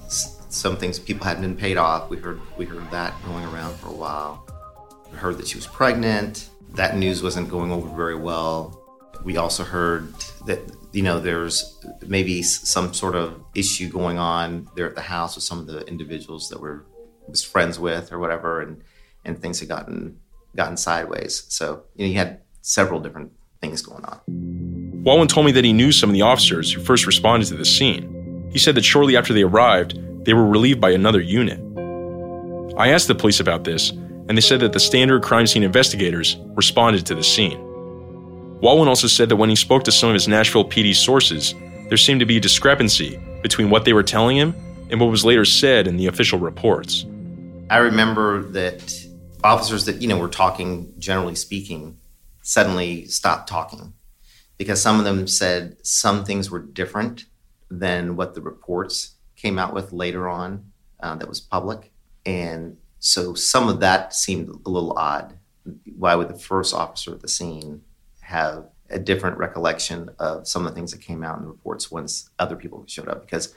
some 0.54 0.78
things 0.78 1.00
people 1.00 1.26
hadn't 1.26 1.42
been 1.42 1.58
paid 1.58 1.78
off. 1.78 2.10
We 2.10 2.18
heard 2.18 2.40
we 2.58 2.66
heard 2.66 2.90
that 2.92 3.14
going 3.26 3.44
around 3.46 3.76
for 3.76 3.88
a 3.88 3.94
while. 3.94 4.48
We 5.12 5.18
heard 5.18 5.38
that 5.40 5.48
she 5.48 5.56
was 5.56 5.66
pregnant. 5.66 6.50
That 6.76 6.96
news 6.96 7.24
wasn't 7.24 7.50
going 7.50 7.72
over 7.72 7.88
very 7.96 8.16
well. 8.16 8.80
We 9.24 9.38
also 9.38 9.64
heard 9.64 10.14
that 10.46 10.60
you 10.92 11.02
know 11.02 11.20
there's 11.20 11.84
maybe 12.06 12.44
some 12.44 12.94
sort 12.94 13.16
of 13.16 13.44
issue 13.56 13.90
going 13.90 14.20
on 14.20 14.70
there 14.76 14.88
at 14.88 14.96
the 14.96 15.02
house 15.02 15.36
with 15.36 15.44
some 15.44 15.60
of 15.60 15.66
the 15.66 15.86
individuals 15.88 16.50
that 16.50 16.62
we 16.62 16.70
were 16.70 16.86
was 17.28 17.44
friends 17.44 17.80
with 17.80 18.12
or 18.12 18.20
whatever, 18.20 18.62
and 18.62 18.84
and 19.26 19.42
things 19.42 19.60
had 19.60 19.70
gotten 19.70 20.20
gotten 20.56 20.78
sideways. 20.78 21.46
So 21.50 21.84
you 21.96 22.06
know 22.06 22.12
you 22.12 22.18
had 22.18 22.42
several 22.62 23.00
different 23.00 23.32
things 23.60 23.82
going 23.82 24.06
on. 24.06 24.20
Walwyn 25.04 25.28
told 25.28 25.48
me 25.48 25.52
that 25.54 25.66
he 25.66 25.74
knew 25.74 25.92
some 25.92 26.12
of 26.12 26.14
the 26.14 26.22
officers 26.22 26.72
who 26.72 26.82
first 26.82 27.08
responded 27.08 27.48
to 27.48 27.56
the 27.56 27.66
scene. 27.66 28.50
He 28.52 28.60
said 28.60 28.76
that 28.76 28.86
shortly 28.86 29.18
after 29.18 29.34
they 29.34 29.42
arrived, 29.42 29.98
they 30.24 30.34
were 30.34 30.46
relieved 30.46 30.82
by 30.82 30.92
another 30.92 31.22
unit. 31.22 31.60
I 32.78 32.90
asked 32.90 33.08
the 33.08 33.16
police 33.16 33.40
about 33.40 33.64
this, 33.64 33.92
and 33.92 34.38
they 34.38 34.42
said 34.42 34.62
that 34.62 34.74
the 34.74 34.80
standard 34.80 35.22
crime 35.22 35.48
scene 35.48 35.64
investigators 35.64 36.38
responded 36.56 37.06
to 37.06 37.16
the 37.16 37.24
scene. 37.24 37.60
Walwyn 38.62 38.88
also 38.88 39.08
said 39.08 39.30
that 39.30 39.36
when 39.36 39.50
he 39.50 39.56
spoke 39.56 39.84
to 39.84 39.92
some 39.92 40.10
of 40.10 40.14
his 40.14 40.28
Nashville 40.28 40.64
PD 40.64 40.96
sources, 40.96 41.54
there 41.90 41.98
seemed 41.98 42.22
to 42.22 42.26
be 42.26 42.38
a 42.38 42.40
discrepancy 42.40 43.20
between 43.42 43.70
what 43.70 43.84
they 43.84 43.94
were 43.94 44.04
telling 44.04 44.38
him 44.38 44.56
and 44.90 45.00
what 45.00 45.12
was 45.12 45.26
later 45.26 45.44
said 45.44 45.88
in 45.88 45.98
the 45.98 46.08
official 46.08 46.40
reports. 46.40 47.06
I 47.70 47.78
remember 47.78 48.44
that 48.52 49.08
officers 49.44 49.86
that, 49.86 50.02
you 50.02 50.08
know, 50.08 50.18
were 50.18 50.30
talking, 50.30 50.94
generally 50.98 51.36
speaking, 51.36 51.98
suddenly 52.42 53.06
stopped 53.08 53.50
talking 53.50 53.94
because 54.58 54.82
some 54.82 54.98
of 54.98 55.06
them 55.06 55.28
said 55.28 55.76
some 55.84 56.24
things 56.24 56.50
were 56.50 56.60
different 56.60 57.26
than 57.70 58.16
what 58.16 58.34
the 58.34 58.42
reports 58.42 59.13
came 59.44 59.60
out 59.60 59.74
with 59.74 59.92
later 59.92 60.28
on 60.30 60.72
uh, 61.02 61.16
that 61.18 61.28
was 61.28 61.42
public. 61.42 61.92
And 62.26 62.78
so 63.00 63.34
some 63.34 63.68
of 63.68 63.82
that 63.82 64.16
seemed 64.16 64.48
a 64.66 64.70
little 64.70 64.98
odd. 64.98 65.38
Why 65.98 66.16
would 66.16 66.30
the 66.30 66.40
first 66.40 66.74
officer 66.74 67.12
at 67.12 67.22
the 67.22 67.28
scene 67.28 67.82
have 68.22 68.70
a 68.90 68.98
different 68.98 69.38
recollection 69.38 70.10
of 70.18 70.48
some 70.48 70.66
of 70.66 70.72
the 70.72 70.76
things 70.76 70.92
that 70.92 71.02
came 71.02 71.24
out 71.24 71.38
in 71.38 71.44
the 71.44 71.50
reports 71.50 71.92
once 71.92 72.30
other 72.40 72.56
people 72.56 72.86
showed 72.88 73.10
up? 73.10 73.22
Because 73.22 73.54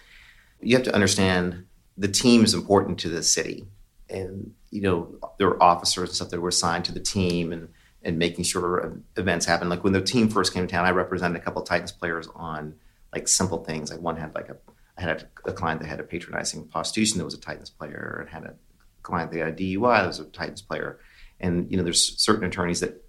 you 0.61 0.77
have 0.77 0.85
to 0.85 0.95
understand 0.95 1.65
the 1.97 2.09
team 2.09 2.43
is 2.45 2.53
important 2.53 2.99
to 2.99 3.09
the 3.09 3.23
city. 3.23 3.65
And, 4.11 4.53
you 4.71 4.83
know, 4.83 5.17
there 5.39 5.49
were 5.49 5.63
officers 5.63 6.09
and 6.09 6.17
stuff 6.17 6.31
that 6.31 6.41
were 6.41 6.49
assigned 6.49 6.85
to 6.87 6.93
the 6.93 7.01
team 7.01 7.53
and, 7.53 7.69
and 8.03 8.19
making 8.19 8.45
sure 8.45 9.01
events 9.17 9.47
happen. 9.47 9.69
Like 9.69 9.85
when 9.85 9.93
the 9.93 10.03
team 10.03 10.29
first 10.29 10.53
came 10.53 10.67
to 10.67 10.73
town, 10.73 10.85
I 10.85 10.91
represented 10.91 11.41
a 11.41 11.45
couple 11.45 11.63
Titans 11.63 11.93
players 11.93 12.29
on 12.35 12.75
like 13.13 13.29
simple 13.29 13.65
things. 13.65 13.91
Like 13.91 14.01
one 14.01 14.17
had 14.17 14.35
like 14.35 14.49
a 14.49 14.57
I 14.99 15.03
had 15.03 15.29
a, 15.45 15.51
a, 15.51 15.53
client 15.53 15.81
that 15.81 15.89
had 15.89 16.01
a 16.01 16.05
patronizing 16.05 16.67
prostitution 16.69 17.19
that 17.19 17.25
was 17.25 17.35
a 17.35 17.41
Titans 17.41 17.71
player, 17.71 18.19
and 18.21 18.31
had 18.31 18.45
a 18.45 18.55
client 19.03 19.31
that 19.33 19.39
had 19.39 19.49
a 19.49 19.53
DUI 19.53 20.01
that 20.01 20.07
was 20.07 20.21
a 20.21 20.25
Titans 20.25 20.63
player. 20.63 20.99
And 21.41 21.71
you 21.71 21.77
know, 21.77 21.83
there's 21.83 22.19
certain 22.19 22.45
attorneys 22.45 22.81
that 22.81 23.05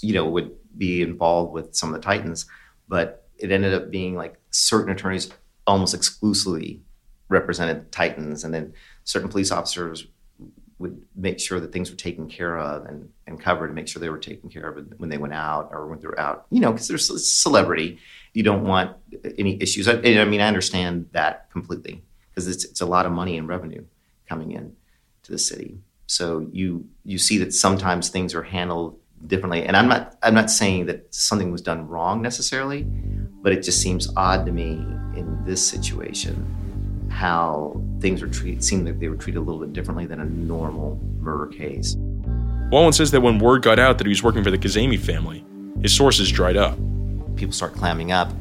you 0.00 0.14
know 0.14 0.26
would 0.28 0.52
be 0.76 1.02
involved 1.02 1.52
with 1.52 1.74
some 1.74 1.88
of 1.88 1.94
the 1.94 2.04
Titans, 2.04 2.46
but 2.88 3.26
it 3.38 3.50
ended 3.50 3.74
up 3.74 3.90
being 3.90 4.14
like 4.14 4.36
certain 4.50 4.92
attorneys 4.92 5.30
almost 5.66 5.94
exclusively 5.94 6.82
represented 7.28 7.90
Titans, 7.90 8.44
and 8.44 8.54
then 8.54 8.72
certain 9.04 9.28
police 9.28 9.50
officers 9.50 10.06
would 10.82 11.00
make 11.14 11.38
sure 11.40 11.60
that 11.60 11.72
things 11.72 11.90
were 11.90 11.96
taken 11.96 12.28
care 12.28 12.58
of 12.58 12.84
and, 12.86 13.08
and 13.26 13.40
covered 13.40 13.66
and 13.66 13.74
make 13.74 13.88
sure 13.88 14.00
they 14.00 14.10
were 14.10 14.18
taken 14.18 14.50
care 14.50 14.68
of 14.68 14.86
when 14.98 15.08
they 15.08 15.16
went 15.16 15.32
out 15.32 15.70
or 15.72 15.86
when 15.86 16.00
they 16.00 16.06
were 16.06 16.18
out, 16.20 16.46
you 16.50 16.60
know, 16.60 16.72
because 16.72 16.88
there's 16.88 17.08
a 17.08 17.18
celebrity 17.18 17.98
you 18.34 18.42
don't 18.42 18.64
want 18.64 18.96
any 19.38 19.60
issues. 19.62 19.88
I, 19.88 19.94
I 19.94 20.24
mean, 20.24 20.40
I 20.40 20.48
understand 20.48 21.08
that 21.12 21.50
completely 21.50 22.02
because 22.30 22.48
it's, 22.48 22.64
it's 22.64 22.80
a 22.80 22.86
lot 22.86 23.06
of 23.06 23.12
money 23.12 23.38
and 23.38 23.46
revenue 23.46 23.84
coming 24.28 24.52
in 24.52 24.74
to 25.22 25.32
the 25.32 25.38
city. 25.38 25.78
So 26.06 26.46
you 26.52 26.86
you 27.04 27.16
see 27.16 27.38
that 27.38 27.54
sometimes 27.54 28.08
things 28.08 28.34
are 28.34 28.42
handled 28.42 28.98
differently, 29.26 29.64
and 29.64 29.76
I'm 29.76 29.88
not 29.88 30.18
I'm 30.22 30.34
not 30.34 30.50
saying 30.50 30.86
that 30.86 31.14
something 31.14 31.52
was 31.52 31.62
done 31.62 31.88
wrong 31.88 32.20
necessarily, 32.20 32.82
but 33.42 33.52
it 33.52 33.62
just 33.62 33.80
seems 33.80 34.08
odd 34.16 34.44
to 34.46 34.52
me 34.52 34.72
in 35.16 35.42
this 35.46 35.64
situation 35.64 36.61
how 37.12 37.80
things 38.00 38.22
were 38.22 38.28
treated 38.28 38.64
seemed 38.64 38.86
like 38.86 38.98
they 38.98 39.08
were 39.08 39.16
treated 39.16 39.38
a 39.38 39.42
little 39.42 39.60
bit 39.60 39.72
differently 39.72 40.06
than 40.06 40.20
a 40.20 40.24
normal 40.24 40.98
murder 41.18 41.46
case. 41.46 41.94
Walwyn 42.72 42.94
says 42.94 43.10
that 43.10 43.20
when 43.20 43.38
word 43.38 43.62
got 43.62 43.78
out 43.78 43.98
that 43.98 44.06
he 44.06 44.08
was 44.08 44.22
working 44.22 44.42
for 44.42 44.50
the 44.50 44.58
Kazemi 44.58 44.98
family, 44.98 45.44
his 45.82 45.94
sources 45.94 46.30
dried 46.30 46.56
up 46.56 46.78
people 47.36 47.52
start 47.52 47.74
clamming 47.74 48.12
up 48.12 48.32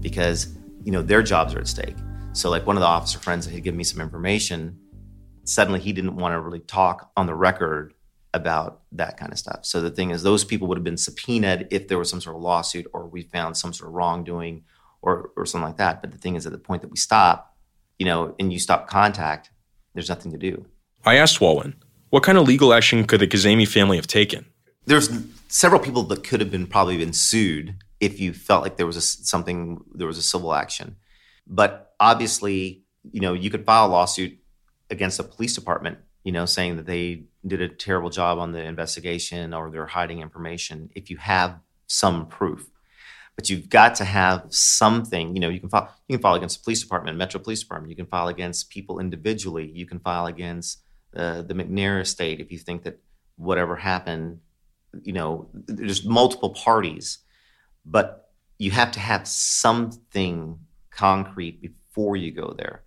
because 0.00 0.54
you 0.84 0.92
know 0.92 1.02
their 1.02 1.22
jobs 1.22 1.54
are 1.54 1.60
at 1.60 1.68
stake. 1.68 1.96
So 2.32 2.50
like 2.50 2.66
one 2.66 2.76
of 2.76 2.80
the 2.80 2.86
officer 2.86 3.18
friends 3.18 3.46
that 3.46 3.52
had 3.52 3.62
given 3.62 3.78
me 3.78 3.84
some 3.84 4.00
information, 4.00 4.78
suddenly 5.44 5.80
he 5.80 5.92
didn't 5.92 6.16
want 6.16 6.32
to 6.32 6.40
really 6.40 6.60
talk 6.60 7.10
on 7.16 7.26
the 7.26 7.34
record 7.34 7.94
about 8.34 8.82
that 8.92 9.16
kind 9.16 9.32
of 9.32 9.38
stuff. 9.38 9.60
So 9.64 9.80
the 9.80 9.90
thing 9.90 10.10
is, 10.10 10.22
those 10.22 10.44
people 10.44 10.68
would 10.68 10.76
have 10.76 10.84
been 10.84 10.98
subpoenaed 10.98 11.68
if 11.70 11.88
there 11.88 11.98
was 11.98 12.10
some 12.10 12.20
sort 12.20 12.36
of 12.36 12.42
lawsuit 12.42 12.86
or 12.92 13.06
we 13.06 13.22
found 13.22 13.56
some 13.56 13.72
sort 13.72 13.88
of 13.88 13.94
wrongdoing 13.94 14.64
or 15.02 15.30
or 15.36 15.46
something 15.46 15.66
like 15.66 15.78
that. 15.78 16.00
But 16.00 16.12
the 16.12 16.18
thing 16.18 16.36
is, 16.36 16.46
at 16.46 16.52
the 16.52 16.58
point 16.58 16.82
that 16.82 16.90
we 16.90 16.96
stop, 16.96 17.56
you 17.98 18.06
know, 18.06 18.34
and 18.38 18.52
you 18.52 18.58
stop 18.58 18.88
contact, 18.88 19.50
there's 19.94 20.08
nothing 20.08 20.32
to 20.32 20.38
do. 20.38 20.66
I 21.04 21.16
asked 21.16 21.40
Walwyn, 21.40 21.74
what 22.10 22.22
kind 22.22 22.38
of 22.38 22.46
legal 22.46 22.72
action 22.72 23.04
could 23.04 23.20
the 23.20 23.26
Kazemi 23.26 23.66
family 23.66 23.96
have 23.96 24.06
taken? 24.06 24.46
There's 24.86 25.10
several 25.48 25.80
people 25.80 26.02
that 26.04 26.24
could 26.24 26.40
have 26.40 26.50
been 26.50 26.66
probably 26.66 26.98
been 26.98 27.12
sued 27.12 27.76
if 28.00 28.20
you 28.20 28.32
felt 28.32 28.62
like 28.62 28.76
there 28.76 28.86
was 28.86 28.96
a, 28.96 29.00
something 29.00 29.82
there 29.94 30.06
was 30.06 30.18
a 30.18 30.22
civil 30.22 30.54
action 30.54 30.96
but 31.46 31.94
obviously 31.98 32.84
you 33.10 33.20
know 33.20 33.32
you 33.32 33.50
could 33.50 33.64
file 33.64 33.86
a 33.86 33.88
lawsuit 33.88 34.38
against 34.90 35.18
a 35.18 35.24
police 35.24 35.54
department 35.54 35.98
you 36.22 36.32
know 36.32 36.44
saying 36.44 36.76
that 36.76 36.86
they 36.86 37.24
did 37.46 37.60
a 37.60 37.68
terrible 37.68 38.10
job 38.10 38.38
on 38.38 38.52
the 38.52 38.62
investigation 38.62 39.54
or 39.54 39.70
they're 39.70 39.86
hiding 39.86 40.20
information 40.20 40.90
if 40.94 41.10
you 41.10 41.16
have 41.16 41.58
some 41.86 42.26
proof 42.26 42.68
but 43.38 43.48
you've 43.48 43.68
got 43.68 43.94
to 43.94 44.04
have 44.04 44.46
something 44.50 45.32
you 45.32 45.40
know 45.40 45.48
you 45.48 45.60
can 45.60 45.68
file 45.68 45.94
you 46.08 46.16
can 46.16 46.20
file 46.20 46.34
against 46.34 46.58
the 46.58 46.64
police 46.64 46.82
department 46.82 47.16
metro 47.16 47.40
police 47.40 47.60
department. 47.60 47.88
You 47.88 47.94
can 47.94 48.06
file 48.06 48.26
against 48.26 48.68
people 48.68 48.98
individually. 48.98 49.70
You 49.72 49.86
can 49.86 50.00
file 50.00 50.26
against 50.26 50.82
uh, 51.16 51.42
the 51.42 51.54
mcnair 51.54 52.00
estate 52.00 52.40
if 52.40 52.50
you 52.50 52.58
think 52.58 52.82
that 52.82 52.98
whatever 53.36 53.76
happened 53.76 54.40
you 55.04 55.12
know 55.12 55.48
there's 55.52 56.04
multiple 56.04 56.50
parties. 56.50 57.18
But 57.86 58.28
you 58.58 58.72
have 58.72 58.90
to 58.92 59.00
have 59.00 59.28
something 59.28 60.58
concrete 60.90 61.62
before 61.62 62.16
you 62.16 62.32
go 62.32 62.54
there. 62.58 62.82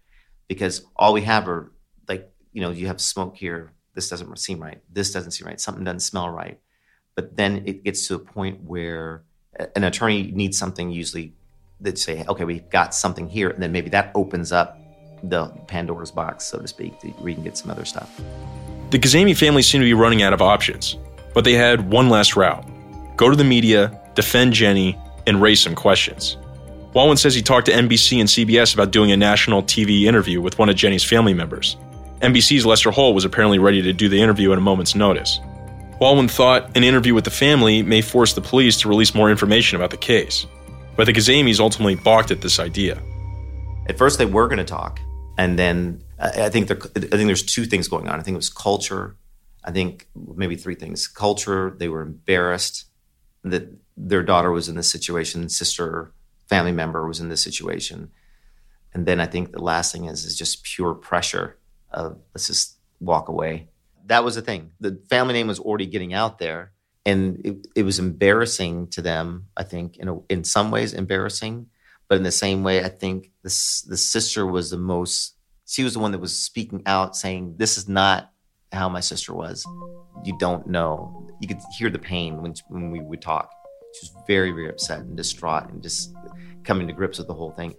Because 0.50 0.86
all 0.98 1.14
we 1.14 1.22
have 1.22 1.48
are 1.48 1.72
like 2.10 2.30
you 2.52 2.62
know 2.62 2.72
you 2.72 2.88
have 2.88 3.00
smoke 3.00 3.38
here. 3.38 3.72
This 3.94 4.10
doesn't 4.10 4.38
seem 4.38 4.62
right. 4.62 4.82
This 4.92 5.14
doesn't 5.14 5.32
seem 5.32 5.48
right. 5.48 5.62
Something 5.62 5.86
doesn't 5.86 6.02
smell 6.02 6.30
right. 6.30 6.60
But 7.16 7.38
then 7.38 7.64
it 7.66 7.86
gets 7.86 8.06
to 8.10 8.16
a 8.16 8.20
point 8.20 8.62
where 8.64 9.24
an 9.76 9.84
attorney 9.84 10.32
needs 10.34 10.58
something 10.58 10.92
usually 10.92 11.34
that 11.80 11.98
say 11.98 12.26
okay 12.28 12.46
we've 12.46 12.70
got 12.70 12.94
something 12.94 13.28
here 13.28 13.50
and 13.50 13.62
then 13.62 13.72
maybe 13.72 13.90
that 13.90 14.12
opens 14.16 14.52
up 14.52 14.78
the 15.24 15.48
pandora's 15.68 16.12
box 16.12 16.46
so 16.46 16.60
to 16.60 16.68
speak 16.68 16.94
where 17.04 17.30
you 17.30 17.36
can 17.36 17.44
get 17.44 17.58
some 17.58 17.70
other 17.70 17.86
stuff 17.86 18.20
the 18.90 19.00
Kazemi 19.00 19.38
family 19.38 19.62
seemed 19.62 19.82
to 19.82 19.86
be 19.86 19.94
running 19.94 20.22
out 20.22 20.34
of 20.34 20.42
options 20.42 20.98
but 21.34 21.44
they 21.44 21.54
had 21.54 21.92
one 21.92 22.10
last 22.10 22.36
route 22.36 22.66
go 23.18 23.30
to 23.30 23.36
the 23.36 23.44
media 23.44 24.02
defend 24.16 24.54
Jenny, 24.54 24.98
and 25.28 25.42
raise 25.42 25.62
some 25.62 25.76
questions. 25.76 26.38
Walwyn 26.94 27.18
says 27.18 27.34
he 27.34 27.42
talked 27.42 27.68
to 27.68 27.72
NBC 27.72 28.20
and 28.20 28.28
CBS 28.28 28.74
about 28.74 28.92
doing 28.92 29.12
a 29.12 29.18
national 29.18 29.64
TV 29.64 30.04
interview 30.04 30.42
with 30.42 30.60
one 30.60 30.68
of 30.68 30.76
Jenny's 30.76 31.04
family 31.04 31.34
members. 31.34 31.78
NBC's 32.20 32.66
Lester 32.66 32.92
Holt 32.92 33.16
was 33.16 33.24
apparently 33.24 33.60
ready 33.60 33.82
to 33.82 33.94
do 33.94 34.10
the 34.10 34.22
interview 34.22 34.52
at 34.52 34.58
a 34.58 34.62
moment's 34.62 34.96
notice. 34.96 35.40
Walwyn 36.02 36.32
thought 36.32 36.76
an 36.76 36.84
interview 36.84 37.14
with 37.14 37.26
the 37.26 37.30
family 37.30 37.84
may 37.84 38.02
force 38.02 38.34
the 38.34 38.42
police 38.42 38.76
to 38.78 38.90
release 38.90 39.14
more 39.14 39.30
information 39.30 39.76
about 39.76 39.92
the 39.92 39.98
case, 39.98 40.48
but 40.96 41.06
the 41.06 41.14
Kazemis 41.14 41.60
ultimately 41.60 41.94
balked 41.94 42.32
at 42.32 42.42
this 42.42 42.60
idea. 42.60 43.00
At 43.88 44.00
first, 44.00 44.18
they 44.18 44.26
were 44.26 44.48
going 44.48 44.58
to 44.58 44.64
talk, 44.64 45.00
and 45.38 45.60
then 45.60 46.02
I 46.18 46.50
think 46.50 46.72
I 46.72 46.76
think 46.88 47.12
there's 47.12 47.44
two 47.44 47.66
things 47.66 47.88
going 47.88 48.08
on. 48.08 48.20
I 48.20 48.24
think 48.24 48.34
it 48.34 48.38
was 48.38 48.50
culture. 48.50 49.16
I 49.64 49.70
think 49.70 50.08
maybe 50.16 50.56
three 50.56 50.74
things: 50.74 51.08
culture. 51.08 51.76
They 51.78 51.88
were 51.88 52.02
embarrassed 52.02 52.86
that 53.44 53.72
their 53.96 54.24
daughter 54.24 54.50
was 54.50 54.68
in 54.70 54.76
this 54.76 54.90
situation, 54.90 55.50
sister, 55.50 56.14
family 56.50 56.72
member 56.72 57.08
was 57.08 57.20
in 57.20 57.30
this 57.30 57.44
situation. 57.44 58.10
And 58.92 59.06
then 59.06 59.20
I 59.20 59.28
think 59.28 59.52
the 59.52 59.62
last 59.62 59.92
thing 59.92 60.06
is 60.06 60.26
is 60.26 60.36
just 60.36 60.64
pure 60.64 60.96
pressure 60.96 61.60
of 61.92 62.18
let's 62.34 62.48
just 62.48 62.78
walk 63.00 63.30
away. 63.30 63.68
That 64.08 64.24
was 64.24 64.36
the 64.36 64.42
thing. 64.42 64.72
The 64.80 65.02
family 65.10 65.34
name 65.34 65.48
was 65.48 65.60
already 65.60 65.86
getting 65.86 66.14
out 66.14 66.38
there, 66.40 66.72
and 67.06 67.42
it, 67.46 67.68
it 67.76 67.84
was 67.84 68.00
embarrassing 68.00 68.88
to 68.90 69.02
them. 69.02 69.48
I 69.56 69.64
think 69.64 69.98
in 69.98 70.08
a, 70.08 70.20
in 70.30 70.44
some 70.44 70.72
ways 70.72 70.94
embarrassing, 70.94 71.68
but 72.08 72.18
in 72.18 72.24
the 72.24 72.32
same 72.32 72.64
way, 72.64 72.84
I 72.84 72.90
think 72.90 73.32
this 73.44 73.82
the 73.82 73.98
sister 73.98 74.46
was 74.46 74.70
the 74.70 74.78
most. 74.78 75.36
She 75.66 75.84
was 75.84 75.94
the 75.94 76.00
one 76.00 76.12
that 76.12 76.20
was 76.20 76.38
speaking 76.38 76.84
out, 76.86 77.16
saying, 77.16 77.56
"This 77.58 77.78
is 77.78 77.88
not 77.88 78.32
how 78.72 78.90
my 78.90 79.00
sister 79.00 79.34
was. 79.34 79.66
You 80.24 80.38
don't 80.40 80.68
know. 80.68 81.28
You 81.42 81.48
could 81.48 81.60
hear 81.78 81.90
the 81.90 82.00
pain 82.00 82.42
when 82.42 82.54
when 82.70 82.92
we 82.92 83.00
would 83.02 83.22
talk. 83.22 83.50
She 83.94 84.08
was 84.08 84.24
very 84.28 84.52
very 84.52 84.70
upset 84.70 85.00
and 85.00 85.16
distraught 85.18 85.70
and 85.70 85.82
just 85.82 86.14
coming 86.64 86.88
to 86.88 86.94
grips 86.94 87.18
with 87.18 87.28
the 87.28 87.34
whole 87.34 87.52
thing." 87.52 87.76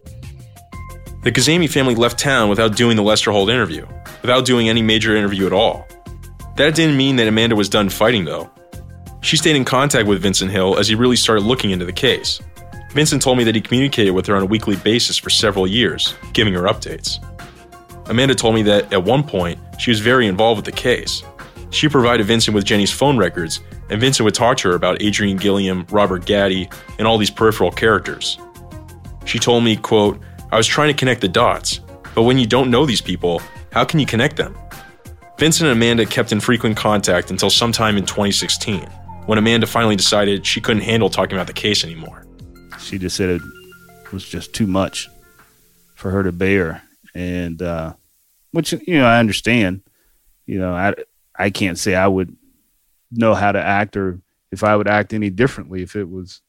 The 1.23 1.31
Kazemi 1.31 1.71
family 1.71 1.95
left 1.95 2.19
town 2.19 2.49
without 2.49 2.77
doing 2.77 2.97
the 2.97 3.03
Lester 3.03 3.31
Holt 3.31 3.49
interview, 3.49 3.87
without 4.23 4.45
doing 4.45 4.69
any 4.69 4.83
major 4.83 5.15
interview 5.15 5.47
at 5.47 5.53
all. 5.53 5.87
That 6.57 6.75
didn't 6.75 6.97
mean 6.97 7.17
that 7.17 7.29
Amanda 7.29 7.57
was 7.57 7.69
done 7.69 7.89
fighting, 7.89 8.25
though. 8.25 8.51
She 9.23 9.37
stayed 9.37 9.57
in 9.57 9.65
contact 9.65 10.07
with 10.07 10.21
Vincent 10.21 10.51
Hill 10.51 10.79
as 10.79 10.89
he 10.89 10.95
really 10.95 11.17
started 11.17 11.43
looking 11.43 11.71
into 11.71 11.87
the 11.87 11.93
case. 11.93 12.41
Vincent 12.91 13.23
told 13.23 13.39
me 13.39 13.45
that 13.45 13.55
he 13.55 13.61
communicated 13.61 14.11
with 14.11 14.27
her 14.27 14.37
on 14.37 14.43
a 14.43 14.47
weekly 14.47 14.77
basis 14.77 15.17
for 15.17 15.31
several 15.31 15.67
years, 15.67 16.15
giving 16.35 16.53
her 16.53 16.65
updates. 16.65 17.19
Amanda 18.11 18.35
told 18.35 18.55
me 18.55 18.63
that 18.63 18.93
at 18.93 19.03
one 19.03 19.23
point, 19.23 19.59
she 19.79 19.91
was 19.91 20.01
very 20.01 20.27
involved 20.27 20.59
with 20.59 20.67
the 20.67 20.81
case. 20.81 21.23
She 21.71 21.89
provided 21.89 22.27
Vincent 22.27 22.55
with 22.55 22.67
Jenny's 22.67 22.91
phone 22.91 23.17
records, 23.17 23.61
and 23.89 23.99
Vincent 23.99 24.25
would 24.25 24.35
talk 24.35 24.59
to 24.59 24.69
her 24.69 24.75
about 24.75 25.01
Adrienne 25.03 25.39
Gilliam, 25.39 25.87
Robert 25.91 26.27
Gaddy, 26.27 26.69
and 26.99 27.07
all 27.07 27.17
these 27.17 27.31
peripheral 27.31 27.71
characters. 27.71 28.39
She 29.25 29.39
told 29.39 29.65
me, 29.65 29.77
quote, 29.77 30.21
I 30.51 30.57
was 30.59 30.67
trying 30.67 30.89
to 30.89 30.99
connect 30.99 31.23
the 31.23 31.29
dots, 31.29 31.81
but 32.15 32.25
when 32.25 32.37
you 32.37 32.47
don't 32.47 32.71
know 32.71 32.85
these 32.85 33.01
people, 33.01 33.41
how 33.73 33.85
can 33.85 34.01
you 34.01 34.07
connect 34.07 34.37
them? 34.37 34.55
Vincent 35.39 35.69
and 35.69 35.77
Amanda 35.77 36.07
kept 36.07 36.33
in 36.33 36.41
frequent 36.41 36.77
contact 36.77 37.31
until 37.31 37.51
sometime 37.51 37.97
in 37.97 38.07
2016, 38.07 38.81
when 39.27 39.39
Amanda 39.39 39.67
finally 39.67 39.97
decided 39.97 40.47
she 40.47 40.61
couldn't 40.61 40.83
handle 40.83 41.11
talking 41.11 41.37
about 41.37 41.47
the 41.47 41.53
case 41.53 41.85
anymore. 41.85 42.27
She 42.79 42.99
just 42.99 43.17
said 43.17 43.31
it 43.31 43.43
was 44.13 44.29
just 44.29 44.55
too 44.55 44.67
much 44.67 45.09
for 45.95 46.11
her 46.11 46.23
to 46.23 46.33
bear, 46.33 46.83
and 47.15 47.61
uh, 47.63 47.95
which 48.51 48.73
you 48.73 48.99
know 48.99 49.07
I 49.07 49.19
understand. 49.19 49.83
You 50.47 50.59
know, 50.59 50.75
I 50.75 50.95
I 51.37 51.51
can't 51.51 51.79
say 51.79 51.95
I 51.95 52.07
would 52.07 52.37
know 53.11 53.35
how 53.35 53.53
to 53.53 53.63
act 53.63 53.97
or 53.97 54.21
if 54.51 54.63
I 54.63 54.77
would 54.77 54.89
act 54.89 55.15
any 55.15 55.31
differently 55.31 55.83
if 55.83 55.97
it 55.97 56.09
was, 56.09 56.43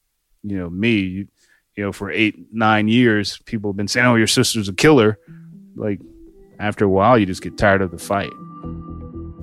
you 0.44 0.58
know, 0.58 0.70
me. 0.70 1.00
You, 1.00 1.28
you 1.76 1.84
know, 1.84 1.92
for 1.92 2.12
eight, 2.12 2.54
nine 2.54 2.88
years, 2.88 3.40
people 3.46 3.72
have 3.72 3.78
been 3.78 3.88
saying, 3.88 4.06
"Oh, 4.06 4.16
your 4.16 4.28
sister's 4.28 4.70
a 4.70 4.74
killer." 4.74 5.18
Like 5.76 6.00
after 6.60 6.86
a 6.86 6.90
while, 6.90 7.18
you 7.18 7.26
just 7.26 7.42
get 7.42 7.58
tired 7.58 7.82
of 7.82 7.92
the 7.92 7.98
fight. 7.98 8.32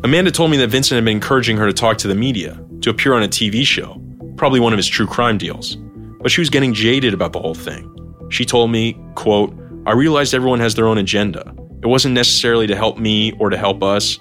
Amanda 0.03 0.31
told 0.31 0.51
me 0.51 0.57
that 0.57 0.69
Vincent 0.69 0.97
had 0.97 1.05
been 1.05 1.17
encouraging 1.17 1.59
her 1.59 1.67
to 1.67 1.75
talk 1.75 1.99
to 1.99 2.09
the 2.09 2.15
media, 2.15 2.59
to 2.81 2.89
appear 2.89 3.13
on 3.13 3.23
a 3.23 3.29
TV 3.29 3.67
show, 3.67 4.01
probably 4.39 4.59
one 4.59 4.73
of 4.73 4.79
his 4.79 4.89
true 4.89 5.07
crime 5.07 5.37
deals. 5.37 5.77
But 6.23 6.31
she 6.31 6.41
was 6.41 6.49
getting 6.49 6.73
jaded 6.73 7.13
about 7.13 7.35
the 7.35 7.39
whole 7.39 7.55
thing. 7.55 7.87
She 8.31 8.47
told 8.47 8.71
me, 8.71 8.99
quote, 9.15 9.55
I 9.85 9.93
realized 9.93 10.33
everyone 10.33 10.61
has 10.61 10.75
their 10.75 10.87
own 10.87 10.97
agenda. 10.97 11.55
It 11.83 11.87
wasn't 11.87 12.15
necessarily 12.15 12.67
to 12.69 12.77
help 12.77 12.97
me 12.97 13.33
or 13.33 13.51
to 13.51 13.59
help 13.59 13.83
us. 13.83 14.19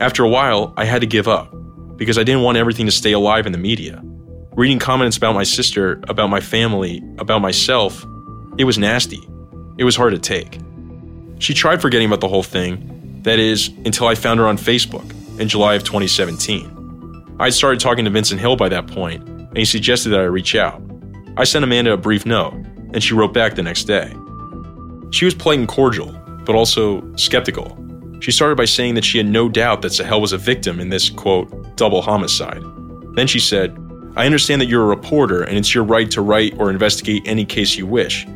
After 0.00 0.22
a 0.22 0.28
while, 0.28 0.74
I 0.76 0.84
had 0.84 1.00
to 1.00 1.06
give 1.06 1.28
up 1.28 1.54
because 1.96 2.18
I 2.18 2.24
didn't 2.24 2.42
want 2.42 2.58
everything 2.58 2.84
to 2.84 2.92
stay 2.92 3.12
alive 3.12 3.46
in 3.46 3.52
the 3.52 3.58
media. 3.58 4.02
Reading 4.52 4.78
comments 4.78 5.16
about 5.16 5.34
my 5.34 5.44
sister, 5.44 6.02
about 6.08 6.28
my 6.28 6.40
family, 6.40 7.02
about 7.16 7.40
myself, 7.40 8.04
it 8.58 8.64
was 8.64 8.76
nasty. 8.76 9.26
It 9.78 9.84
was 9.84 9.96
hard 9.96 10.12
to 10.12 10.18
take. 10.18 10.58
She 11.38 11.54
tried 11.54 11.80
forgetting 11.80 12.08
about 12.08 12.20
the 12.20 12.28
whole 12.28 12.42
thing, 12.42 13.20
that 13.22 13.38
is, 13.38 13.68
until 13.86 14.08
I 14.08 14.14
found 14.14 14.38
her 14.38 14.46
on 14.46 14.58
Facebook 14.58 15.10
in 15.42 15.48
July 15.48 15.74
of 15.74 15.82
2017. 15.82 17.36
I 17.40 17.44
had 17.46 17.54
started 17.54 17.80
talking 17.80 18.04
to 18.04 18.10
Vincent 18.10 18.40
Hill 18.40 18.56
by 18.56 18.68
that 18.68 18.86
point, 18.86 19.28
and 19.28 19.58
he 19.58 19.64
suggested 19.64 20.10
that 20.10 20.20
I 20.20 20.24
reach 20.24 20.54
out. 20.54 20.80
I 21.36 21.44
sent 21.44 21.64
Amanda 21.64 21.92
a 21.92 21.96
brief 21.96 22.24
note, 22.24 22.54
and 22.94 23.02
she 23.02 23.12
wrote 23.12 23.34
back 23.34 23.56
the 23.56 23.62
next 23.62 23.84
day. 23.84 24.14
She 25.10 25.24
was 25.24 25.34
and 25.46 25.68
cordial, 25.68 26.12
but 26.46 26.54
also 26.54 27.02
skeptical. 27.16 27.76
She 28.20 28.30
started 28.30 28.56
by 28.56 28.66
saying 28.66 28.94
that 28.94 29.04
she 29.04 29.18
had 29.18 29.26
no 29.26 29.48
doubt 29.48 29.82
that 29.82 29.92
Sahel 29.92 30.20
was 30.20 30.32
a 30.32 30.38
victim 30.38 30.78
in 30.78 30.90
this, 30.90 31.10
quote, 31.10 31.76
double 31.76 32.02
homicide. 32.02 32.62
Then 33.14 33.26
she 33.26 33.40
said, 33.40 33.76
I 34.14 34.26
understand 34.26 34.60
that 34.60 34.66
you're 34.66 34.84
a 34.84 34.96
reporter 34.96 35.42
and 35.42 35.58
it's 35.58 35.74
your 35.74 35.84
right 35.84 36.10
to 36.12 36.22
write 36.22 36.56
or 36.58 36.70
investigate 36.70 37.22
any 37.26 37.44
case 37.44 37.76
you 37.76 37.86
wish, 37.86 38.26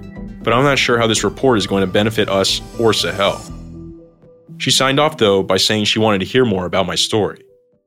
but 0.42 0.52
I'm 0.52 0.64
not 0.64 0.78
sure 0.78 0.98
how 0.98 1.06
this 1.06 1.22
report 1.22 1.58
is 1.58 1.68
going 1.68 1.82
to 1.82 1.86
benefit 1.86 2.28
us 2.28 2.60
or 2.80 2.92
Sahel. 2.92 3.40
She 4.58 4.70
signed 4.70 4.98
off, 4.98 5.18
though, 5.18 5.42
by 5.42 5.56
saying 5.56 5.84
she 5.84 5.98
wanted 5.98 6.18
to 6.20 6.24
hear 6.24 6.44
more 6.44 6.66
about 6.66 6.86
my 6.86 6.94
story. 6.94 7.42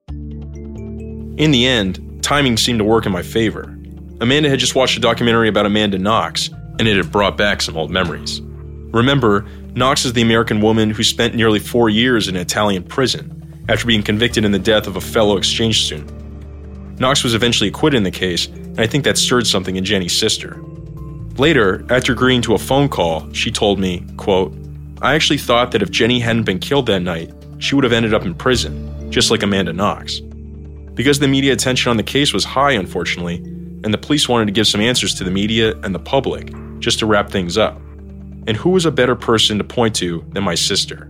In 0.10 1.52
the 1.52 1.66
end, 1.66 2.20
timing 2.22 2.58
seemed 2.58 2.80
to 2.80 2.86
work 2.86 3.06
in 3.06 3.12
my 3.12 3.22
favor. 3.22 3.76
Amanda 4.22 4.50
had 4.50 4.60
just 4.60 4.76
watched 4.76 4.98
a 4.98 5.00
documentary 5.00 5.48
about 5.48 5.66
Amanda 5.66 5.98
Knox, 5.98 6.50
and 6.78 6.88
it 6.88 6.98
had 6.98 7.12
brought 7.12 7.38
back 7.38 7.62
some 7.62 7.78
old 7.78 7.92
memories. 7.92 8.42
Remember, 8.92 9.46
Knox 9.76 10.04
is 10.04 10.14
the 10.14 10.22
American 10.22 10.62
woman 10.62 10.90
who 10.90 11.04
spent 11.04 11.36
nearly 11.36 11.60
four 11.60 11.90
years 11.90 12.28
in 12.28 12.36
an 12.36 12.42
Italian 12.42 12.84
prison 12.84 13.64
after 13.70 13.86
being 13.86 14.04
convicted 14.04 14.44
in 14.44 14.52
the 14.52 14.60
death 14.60 14.88
of 14.88 14.96
a 14.96 15.02
fellow 15.02 15.38
exchange 15.38 15.86
student. 15.86 16.12
Knox 17.00 17.24
was 17.24 17.34
eventually 17.34 17.70
acquitted 17.70 17.98
in 17.98 18.04
the 18.04 18.12
case, 18.12 18.48
and 18.48 18.80
I 18.82 18.88
think 18.88 19.04
that 19.06 19.18
stirred 19.18 19.48
something 19.48 19.76
in 19.78 19.86
Jenny's 19.86 20.18
sister. 20.18 20.62
Later, 21.38 21.86
after 21.90 22.12
agreeing 22.12 22.42
to 22.42 22.56
a 22.56 22.58
phone 22.58 22.90
call, 22.90 23.32
she 23.32 23.52
told 23.52 23.80
me, 23.80 24.06
quote, 24.18 24.54
I 25.02 25.16
actually 25.16 25.38
thought 25.38 25.72
that 25.72 25.82
if 25.82 25.92
Jenny 25.92 26.20
hadn't 26.20 26.44
been 26.44 26.60
killed 26.60 26.88
that 26.88 27.00
night, 27.00 27.34
she 27.58 27.74
would 27.74 27.86
have 27.86 27.94
ended 27.94 28.14
up 28.14 28.26
in 28.26 28.36
prison, 28.36 29.10
just 29.10 29.32
like 29.32 29.44
Amanda 29.44 29.72
Knox. 29.72 30.20
Because 30.20 31.20
the 31.20 31.28
media 31.28 31.54
attention 31.54 31.90
on 31.90 31.96
the 31.96 32.04
case 32.04 32.34
was 32.34 32.44
high, 32.44 32.72
unfortunately, 32.72 33.38
and 33.38 33.94
the 33.94 33.98
police 33.98 34.28
wanted 34.28 34.48
to 34.48 34.52
give 34.52 34.68
some 34.68 34.82
answers 34.82 35.16
to 35.16 35.24
the 35.24 35.32
media 35.32 35.78
and 35.84 35.96
the 35.96 36.00
public, 36.00 36.54
just 36.80 37.00
to 37.00 37.06
wrap 37.06 37.30
things 37.30 37.58
up. 37.58 37.78
And 38.46 38.58
who 38.58 38.72
was 38.72 38.86
a 38.86 38.92
better 38.92 39.16
person 39.16 39.58
to 39.58 39.64
point 39.64 39.96
to 39.98 40.26
than 40.34 40.44
my 40.44 40.56
sister? 40.56 41.06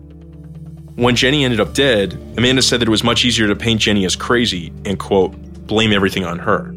When 0.96 1.16
Jenny 1.16 1.44
ended 1.44 1.60
up 1.60 1.74
dead, 1.74 2.14
Amanda 2.38 2.62
said 2.62 2.82
that 2.82 2.88
it 2.88 2.92
was 2.92 3.04
much 3.04 3.26
easier 3.26 3.48
to 3.48 3.56
paint 3.56 3.82
Jenny 3.82 4.06
as 4.06 4.16
crazy 4.16 4.72
and, 4.86 5.00
quote, 5.00 5.32
blame 5.66 5.94
everything 5.94 6.26
on 6.26 6.38
her. 6.38 6.76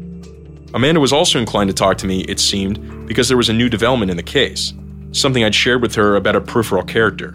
Amanda 0.73 0.99
was 0.99 1.13
also 1.13 1.37
inclined 1.37 1.69
to 1.69 1.75
talk 1.75 1.97
to 1.99 2.07
me, 2.07 2.21
it 2.21 2.39
seemed, 2.39 3.05
because 3.05 3.27
there 3.27 3.37
was 3.37 3.49
a 3.49 3.53
new 3.53 3.69
development 3.69 4.09
in 4.09 4.17
the 4.17 4.23
case, 4.23 4.73
something 5.13 5.43
I'd 5.43 5.55
shared 5.55 5.81
with 5.81 5.95
her 5.95 6.15
about 6.15 6.35
a 6.35 6.41
peripheral 6.41 6.83
character. 6.83 7.33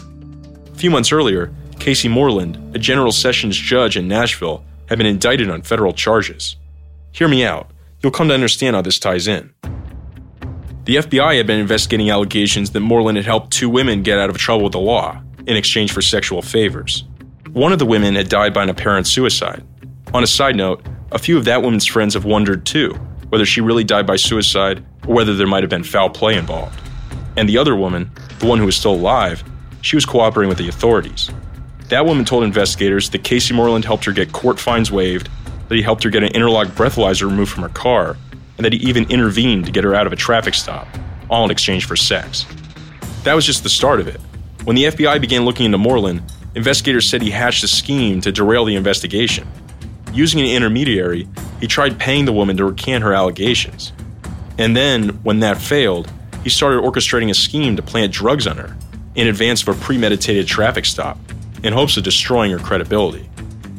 A 0.72 0.76
few 0.76 0.90
months 0.90 1.12
earlier, 1.12 1.52
Casey 1.78 2.08
Moreland, 2.08 2.74
a 2.74 2.78
General 2.78 3.12
Sessions 3.12 3.56
judge 3.56 3.96
in 3.96 4.08
Nashville, 4.08 4.64
had 4.88 4.98
been 4.98 5.06
indicted 5.06 5.48
on 5.48 5.62
federal 5.62 5.92
charges. 5.92 6.56
Hear 7.12 7.28
me 7.28 7.44
out. 7.44 7.70
You'll 8.02 8.12
come 8.12 8.28
to 8.28 8.34
understand 8.34 8.76
how 8.76 8.82
this 8.82 8.98
ties 8.98 9.26
in. 9.26 9.52
The 10.84 10.96
FBI 10.96 11.36
had 11.36 11.46
been 11.46 11.60
investigating 11.60 12.10
allegations 12.10 12.70
that 12.70 12.80
Moreland 12.80 13.16
had 13.16 13.26
helped 13.26 13.52
two 13.52 13.68
women 13.68 14.02
get 14.02 14.18
out 14.18 14.30
of 14.30 14.38
trouble 14.38 14.64
with 14.64 14.72
the 14.72 14.78
law 14.78 15.20
in 15.46 15.56
exchange 15.56 15.92
for 15.92 16.02
sexual 16.02 16.42
favors. 16.42 17.04
One 17.52 17.72
of 17.72 17.78
the 17.78 17.86
women 17.86 18.14
had 18.14 18.28
died 18.28 18.54
by 18.54 18.62
an 18.62 18.70
apparent 18.70 19.06
suicide. 19.06 19.64
On 20.14 20.22
a 20.22 20.26
side 20.26 20.56
note, 20.56 20.82
a 21.12 21.18
few 21.18 21.36
of 21.36 21.44
that 21.44 21.62
woman's 21.62 21.86
friends 21.86 22.14
have 22.14 22.24
wondered 22.24 22.64
too 22.66 22.98
whether 23.28 23.44
she 23.44 23.60
really 23.60 23.84
died 23.84 24.06
by 24.06 24.16
suicide 24.16 24.84
or 25.06 25.14
whether 25.14 25.34
there 25.34 25.46
might 25.46 25.62
have 25.62 25.70
been 25.70 25.84
foul 25.84 26.08
play 26.08 26.36
involved. 26.36 26.80
And 27.38 27.48
the 27.48 27.56
other 27.56 27.76
woman, 27.76 28.10
the 28.40 28.46
one 28.46 28.58
who 28.58 28.64
was 28.66 28.74
still 28.74 28.94
alive, 28.94 29.44
she 29.80 29.94
was 29.94 30.04
cooperating 30.04 30.48
with 30.48 30.58
the 30.58 30.68
authorities. 30.68 31.30
That 31.88 32.04
woman 32.04 32.24
told 32.24 32.42
investigators 32.42 33.10
that 33.10 33.22
Casey 33.22 33.54
Moreland 33.54 33.84
helped 33.84 34.06
her 34.06 34.12
get 34.12 34.32
court 34.32 34.58
fines 34.58 34.90
waived, 34.90 35.28
that 35.68 35.76
he 35.76 35.80
helped 35.80 36.02
her 36.02 36.10
get 36.10 36.24
an 36.24 36.32
interlock 36.34 36.66
breathalyzer 36.68 37.30
removed 37.30 37.52
from 37.52 37.62
her 37.62 37.68
car, 37.68 38.16
and 38.56 38.64
that 38.64 38.72
he 38.72 38.80
even 38.80 39.08
intervened 39.08 39.66
to 39.66 39.70
get 39.70 39.84
her 39.84 39.94
out 39.94 40.04
of 40.04 40.12
a 40.12 40.16
traffic 40.16 40.52
stop, 40.52 40.88
all 41.30 41.44
in 41.44 41.52
exchange 41.52 41.84
for 41.84 41.94
sex. 41.94 42.44
That 43.22 43.34
was 43.34 43.46
just 43.46 43.62
the 43.62 43.68
start 43.68 44.00
of 44.00 44.08
it. 44.08 44.20
When 44.64 44.74
the 44.74 44.86
FBI 44.86 45.20
began 45.20 45.44
looking 45.44 45.66
into 45.66 45.78
Moreland, 45.78 46.22
investigators 46.56 47.08
said 47.08 47.22
he 47.22 47.30
hatched 47.30 47.62
a 47.62 47.68
scheme 47.68 48.20
to 48.22 48.32
derail 48.32 48.64
the 48.64 48.74
investigation. 48.74 49.46
Using 50.12 50.40
an 50.40 50.46
intermediary, 50.46 51.28
he 51.60 51.68
tried 51.68 52.00
paying 52.00 52.24
the 52.24 52.32
woman 52.32 52.56
to 52.56 52.64
recant 52.64 53.04
her 53.04 53.14
allegations. 53.14 53.92
And 54.58 54.76
then, 54.76 55.10
when 55.22 55.38
that 55.38 55.58
failed, 55.58 56.10
he 56.42 56.50
started 56.50 56.82
orchestrating 56.82 57.30
a 57.30 57.34
scheme 57.34 57.76
to 57.76 57.82
plant 57.82 58.12
drugs 58.12 58.46
on 58.46 58.56
her 58.56 58.76
in 59.14 59.26
advance 59.26 59.62
of 59.62 59.68
a 59.68 59.84
premeditated 59.84 60.46
traffic 60.46 60.84
stop 60.84 61.18
in 61.62 61.72
hopes 61.72 61.96
of 61.96 62.04
destroying 62.04 62.50
her 62.52 62.58
credibility. 62.58 63.28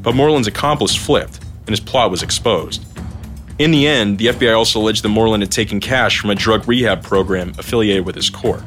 But 0.02 0.16
Moreland's 0.16 0.48
accomplice 0.48 0.96
flipped, 0.96 1.40
and 1.62 1.70
his 1.70 1.80
plot 1.80 2.12
was 2.12 2.24
exposed. 2.24 2.84
In 3.58 3.72
the 3.72 3.88
end, 3.88 4.18
the 4.18 4.28
FBI 4.28 4.56
also 4.56 4.80
alleged 4.80 5.04
that 5.04 5.10
Moreland 5.10 5.44
had 5.44 5.52
taken 5.52 5.80
cash 5.80 6.20
from 6.20 6.30
a 6.30 6.36
drug 6.36 6.68
rehab 6.68 7.04
program 7.04 7.54
affiliated 7.58 8.06
with 8.06 8.16
his 8.16 8.30
court. 8.30 8.64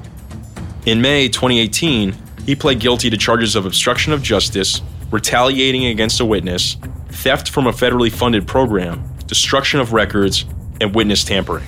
In 0.85 1.01
May 1.01 1.29
2018, 1.29 2.15
he 2.45 2.57
pled 2.57 2.81
guilty 2.81 3.09
to 3.09 3.17
charges 3.17 3.57
of 3.57 3.65
obstruction 3.65 4.13
of 4.13 4.23
justice, 4.23 4.83
retaliating 5.11 5.87
against 5.87 6.21
a 6.21 6.25
witness, 6.25 6.77
theft 7.09 7.49
from 7.49 7.67
a 7.67 7.73
federally 7.73 8.11
funded 8.11 8.47
program, 8.47 9.03
destruction 9.27 9.81
of 9.81 9.93
records, 9.93 10.45
and 10.81 10.95
witness 10.95 11.25
tampering. 11.25 11.65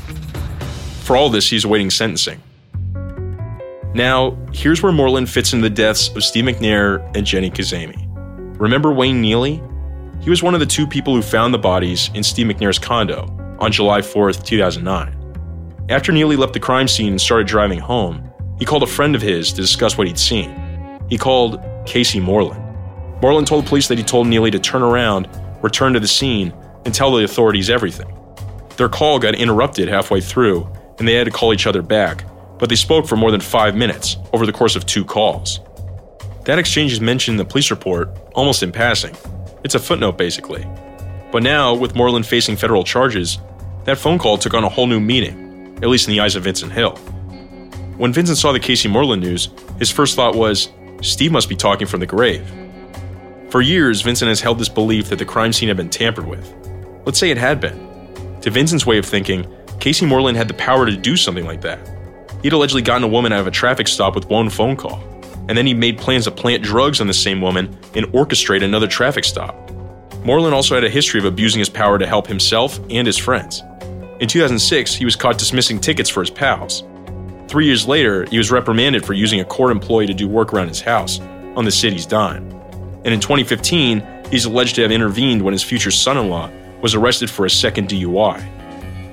For 1.05 1.19
all 1.19 1.29
this, 1.29 1.51
he's 1.51 1.67
awaiting 1.67 1.91
sentencing. 1.91 2.43
Now, 3.93 4.39
here's 4.55 4.83
where 4.83 4.91
Moreland 4.91 5.29
fits 5.29 5.53
into 5.53 5.69
the 5.69 5.75
deaths 5.75 6.09
of 6.09 6.25
Steve 6.25 6.45
McNair 6.45 7.15
and 7.15 7.27
Jenny 7.27 7.51
Kazemi. 7.51 8.09
Remember 8.59 8.91
Wayne 8.91 9.21
Neely? 9.21 9.63
He 10.23 10.31
was 10.31 10.43
one 10.43 10.55
of 10.55 10.61
the 10.61 10.67
two 10.67 10.87
people 10.87 11.15
who 11.15 11.21
found 11.21 11.53
the 11.53 11.59
bodies 11.59 12.11
in 12.15 12.23
Steve 12.23 12.47
McNair's 12.47 12.79
condo 12.79 13.27
on 13.61 13.71
July 13.71 14.01
4th, 14.01 14.47
2009. 14.47 15.87
After 15.91 16.11
Neely 16.11 16.37
left 16.37 16.55
the 16.55 16.61
crime 16.61 16.89
scene 16.89 17.11
and 17.11 17.21
started 17.21 17.47
driving 17.47 17.81
home, 17.81 18.27
he 18.59 18.65
called 18.65 18.83
a 18.83 18.87
friend 18.87 19.15
of 19.15 19.21
his 19.21 19.53
to 19.53 19.61
discuss 19.61 19.99
what 19.99 20.07
he'd 20.07 20.19
seen. 20.19 20.59
He 21.11 21.19
called 21.19 21.61
Casey 21.85 22.19
Moreland. 22.19 22.63
Moreland 23.21 23.47
told 23.47 23.67
police 23.67 23.89
that 23.89 23.99
he 23.99 24.05
told 24.05 24.27
Neely 24.27 24.51
to 24.51 24.59
turn 24.59 24.81
around, 24.81 25.29
return 25.63 25.93
to 25.93 26.01
the 26.01 26.09
scene, 26.09 26.55
and 26.87 26.95
tell 26.95 27.15
the 27.15 27.25
authorities 27.25 27.69
everything. 27.69 28.11
Their 28.79 28.89
call 28.89 29.19
got 29.19 29.35
interrupted 29.35 29.89
halfway 29.89 30.23
through, 30.23 30.67
and 30.99 31.09
they 31.09 31.15
had 31.15 31.25
to 31.25 31.31
call 31.31 31.53
each 31.53 31.67
other 31.67 31.83
back, 31.83 32.25
but 32.59 32.69
they 32.69 32.77
spoke 32.77 33.07
for 33.07 33.17
more 33.17 33.31
than 33.31 33.41
five 33.41 33.75
minutes 33.75 34.17
over 34.33 34.47
the 34.47 34.53
course 34.53 34.77
of 34.77 34.87
two 34.87 35.05
calls. 35.05 35.61
That 36.45 36.59
exchange 36.59 36.93
is 36.93 37.01
mentioned 37.01 37.35
in 37.35 37.39
the 37.39 37.51
police 37.51 37.71
report, 37.71 38.11
almost 38.35 38.63
in 38.63 38.71
passing. 38.71 39.17
It's 39.65 39.75
a 39.75 39.79
footnote, 39.79 40.19
basically. 40.19 40.67
But 41.33 41.43
now, 41.43 41.75
with 41.75 41.95
Moreland 41.95 42.27
facing 42.27 42.57
federal 42.57 42.85
charges, 42.85 43.39
that 43.85 43.99
phone 43.99 44.19
call 44.19 44.39
took 44.39 44.55
on 44.55 44.63
a 44.63 44.69
whole 44.69 44.87
new 44.87 45.01
meaning, 45.01 45.79
at 45.83 45.89
least 45.89 46.07
in 46.07 46.15
the 46.15 46.21
eyes 46.21 46.37
of 46.37 46.45
Vincent 46.45 46.73
Hill. 46.73 46.97
When 47.97 48.13
Vincent 48.13 48.39
saw 48.39 48.53
the 48.53 48.61
Casey 48.61 48.89
Moreland 48.89 49.23
news, 49.23 49.49
his 49.79 49.91
first 49.91 50.17
thought 50.17 50.35
was, 50.35 50.69
Steve 51.01 51.33
must 51.33 51.49
be 51.49 51.57
talking 51.57 51.87
from 51.87 52.01
the 52.01 52.07
grave. 52.07 52.51
For 53.51 53.63
years, 53.63 54.03
Vincent 54.03 54.29
has 54.29 54.41
held 54.41 54.59
this 54.59 54.69
belief 54.69 55.09
that 55.11 55.19
the 55.19 55.25
crime 55.25 55.53
scene 55.53 55.69
had 55.69 55.77
been 55.77 55.91
tampered 55.91 56.27
with. 56.27 56.53
Let's 57.05 57.19
say 57.19 57.31
it 57.31 57.39
had 57.39 57.61
been. 57.61 58.39
To 58.41 58.51
Vincent's 58.51 58.85
way 58.85 58.99
of 58.99 59.07
thinking, 59.07 59.47
Casey 59.81 60.07
Moreland 60.07 60.37
had 60.37 60.49
the 60.49 60.55
power 60.55 60.87
to 60.87 60.97
do 60.97 61.17
something 61.17 61.45
like 61.45 61.61
that. 61.63 61.79
He'd 62.43 62.53
allegedly 62.53 62.83
gotten 62.83 63.05
a 63.05 63.09
woman 63.09 63.33
out 63.33 63.41
of 63.41 63.47
a 63.47 63.51
traffic 63.51 63.89
stop 63.89 64.15
with 64.15 64.29
one 64.29 64.51
phone 64.51 64.77
call, 64.77 65.03
and 65.49 65.57
then 65.57 65.67
he 65.67 65.75
made 65.75 65.99
plans 65.99 66.25
to 66.25 66.31
plant 66.31 66.63
drugs 66.63 67.01
on 67.01 67.07
the 67.07 67.15
same 67.15 67.41
woman 67.41 67.77
and 67.95 68.07
orchestrate 68.07 68.63
another 68.63 68.87
traffic 68.87 69.25
stop. 69.25 69.71
Moreland 70.25 70.55
also 70.55 70.75
had 70.75 70.85
a 70.85 70.91
history 70.91 71.21
of 71.21 71.27
abusing 71.27 71.59
his 71.59 71.69
power 71.69 71.99
to 71.99 72.07
help 72.07 72.27
himself 72.27 72.81
and 72.89 73.07
his 73.07 73.19
friends. 73.19 73.63
In 74.21 74.29
2006, 74.29 74.95
he 74.95 75.05
was 75.05 75.17
caught 75.17 75.39
dismissing 75.39 75.81
tickets 75.81 76.09
for 76.09 76.21
his 76.21 76.31
pals. 76.31 76.85
Three 77.49 77.67
years 77.67 77.87
later, 77.87 78.25
he 78.27 78.39
was 78.39 78.51
reprimanded 78.51 79.05
for 79.05 79.13
using 79.13 79.41
a 79.41 79.45
court 79.45 79.71
employee 79.71 80.07
to 80.07 80.15
do 80.15 80.27
work 80.27 80.55
around 80.55 80.69
his 80.69 80.81
house 80.81 81.21
on 81.57 81.65
the 81.65 81.71
city's 81.71 82.07
dime. 82.07 82.51
And 83.05 83.13
in 83.13 83.21
2015, 83.21 84.03
he's 84.31 84.47
alleged 84.47 84.77
to 84.77 84.83
have 84.83 84.93
intervened 84.93 85.43
when 85.43 85.53
his 85.53 85.63
future 85.63 85.91
son 85.91 86.17
in 86.17 86.31
law 86.31 86.51
was 86.81 86.95
arrested 86.95 87.29
for 87.29 87.45
a 87.45 87.51
second 87.51 87.89
DUI. 87.89 88.64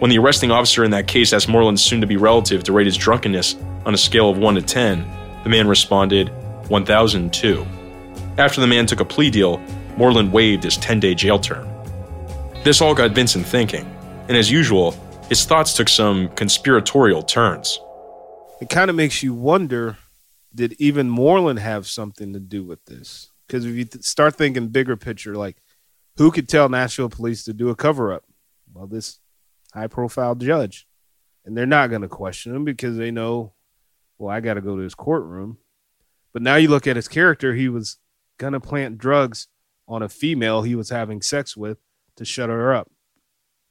When 0.02 0.10
the 0.10 0.18
arresting 0.18 0.50
officer 0.50 0.84
in 0.84 0.90
that 0.90 1.08
case 1.08 1.32
asked 1.32 1.48
Moreland's 1.48 1.84
soon 1.84 2.02
to 2.02 2.08
be 2.08 2.18
relative 2.18 2.64
to 2.64 2.74
rate 2.74 2.88
his 2.88 2.98
drunkenness 2.98 3.56
on 3.86 3.94
a 3.94 3.98
scale 3.98 4.32
of 4.32 4.40
1 4.40 4.56
to 4.56 4.62
10, 4.64 5.06
the 5.44 5.50
man 5.50 5.68
responded, 5.68 6.30
1002. 6.70 7.64
After 8.40 8.62
the 8.62 8.66
man 8.66 8.88
took 8.88 9.00
a 9.00 9.06
plea 9.06 9.30
deal, 9.30 9.60
Moreland 9.98 10.34
waived 10.34 10.64
his 10.64 10.76
10 10.78 11.00
day 11.02 11.14
jail 11.14 11.38
term. 11.38 11.70
This 12.64 12.82
all 12.82 12.96
got 12.96 13.12
Vincent 13.12 13.46
thinking, 13.46 13.86
and 14.28 14.36
as 14.36 14.50
usual, 14.50 14.96
his 15.30 15.46
thoughts 15.46 15.76
took 15.76 15.88
some 15.88 16.30
conspiratorial 16.30 17.22
turns. 17.22 17.80
It 18.60 18.72
kind 18.72 18.90
of 18.90 18.96
makes 18.96 19.22
you 19.22 19.36
wonder 19.36 20.00
did 20.56 20.74
even 20.80 21.12
Moreland 21.12 21.60
have 21.60 21.86
something 21.86 22.34
to 22.34 22.40
do 22.40 22.64
with 22.64 22.84
this? 22.86 23.30
Because 23.46 23.68
if 23.68 23.76
you 23.76 23.86
th- 23.86 24.04
start 24.04 24.36
thinking 24.36 24.70
bigger 24.70 24.98
picture, 24.98 25.36
like 25.36 25.58
who 26.18 26.32
could 26.32 26.50
tell 26.50 26.70
Nashville 26.70 27.08
police 27.08 27.44
to 27.44 27.54
do 27.54 27.70
a 27.70 27.76
cover 27.76 28.12
up? 28.12 28.24
Well, 28.74 28.88
this 28.88 29.20
high 29.74 29.88
profile 29.88 30.36
judge. 30.36 30.88
And 31.46 31.58
they're 31.58 31.66
not 31.66 31.90
going 31.90 32.04
to 32.04 32.08
question 32.08 32.56
him 32.56 32.66
because 32.66 32.98
they 32.98 33.12
know, 33.12 33.54
well, 34.18 34.30
I 34.30 34.40
got 34.40 34.54
to 34.56 34.62
go 34.62 34.76
to 34.76 34.84
his 34.84 34.96
courtroom. 34.96 35.58
But 36.34 36.44
now 36.44 36.56
you 36.56 36.70
look 36.70 36.88
at 36.88 36.96
his 36.96 37.08
character, 37.08 37.56
he 37.56 37.68
was 37.68 37.98
going 38.38 38.54
to 38.54 38.60
plant 38.60 38.98
drugs 38.98 39.48
on 39.88 40.02
a 40.02 40.10
female 40.10 40.62
he 40.62 40.76
was 40.76 40.90
having 40.90 41.22
sex 41.22 41.58
with 41.58 41.78
to 42.16 42.24
shut 42.24 42.50
her 42.50 42.74
up, 42.74 42.90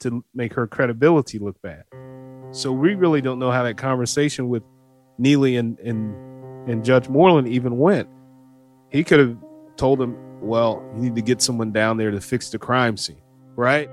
to 0.00 0.24
make 0.34 0.54
her 0.54 0.66
credibility 0.66 1.38
look 1.38 1.60
bad. 1.62 1.84
So 2.52 2.72
we 2.72 2.94
really 2.94 3.20
don't 3.20 3.38
know 3.38 3.50
how 3.50 3.62
that 3.62 3.76
conversation 3.76 4.48
with 4.48 4.62
Neely 5.18 5.56
and 5.56 5.78
and, 5.80 6.14
and 6.68 6.84
Judge 6.84 7.08
Moreland 7.08 7.48
even 7.48 7.78
went. 7.78 8.08
He 8.90 9.04
could 9.04 9.20
have 9.20 9.36
told 9.76 10.00
him, 10.00 10.16
"Well, 10.40 10.82
you 10.94 11.02
need 11.02 11.14
to 11.14 11.22
get 11.22 11.42
someone 11.42 11.72
down 11.72 11.96
there 11.96 12.10
to 12.10 12.20
fix 12.20 12.50
the 12.50 12.58
crime 12.58 12.96
scene." 12.96 13.22
Right? 13.54 13.88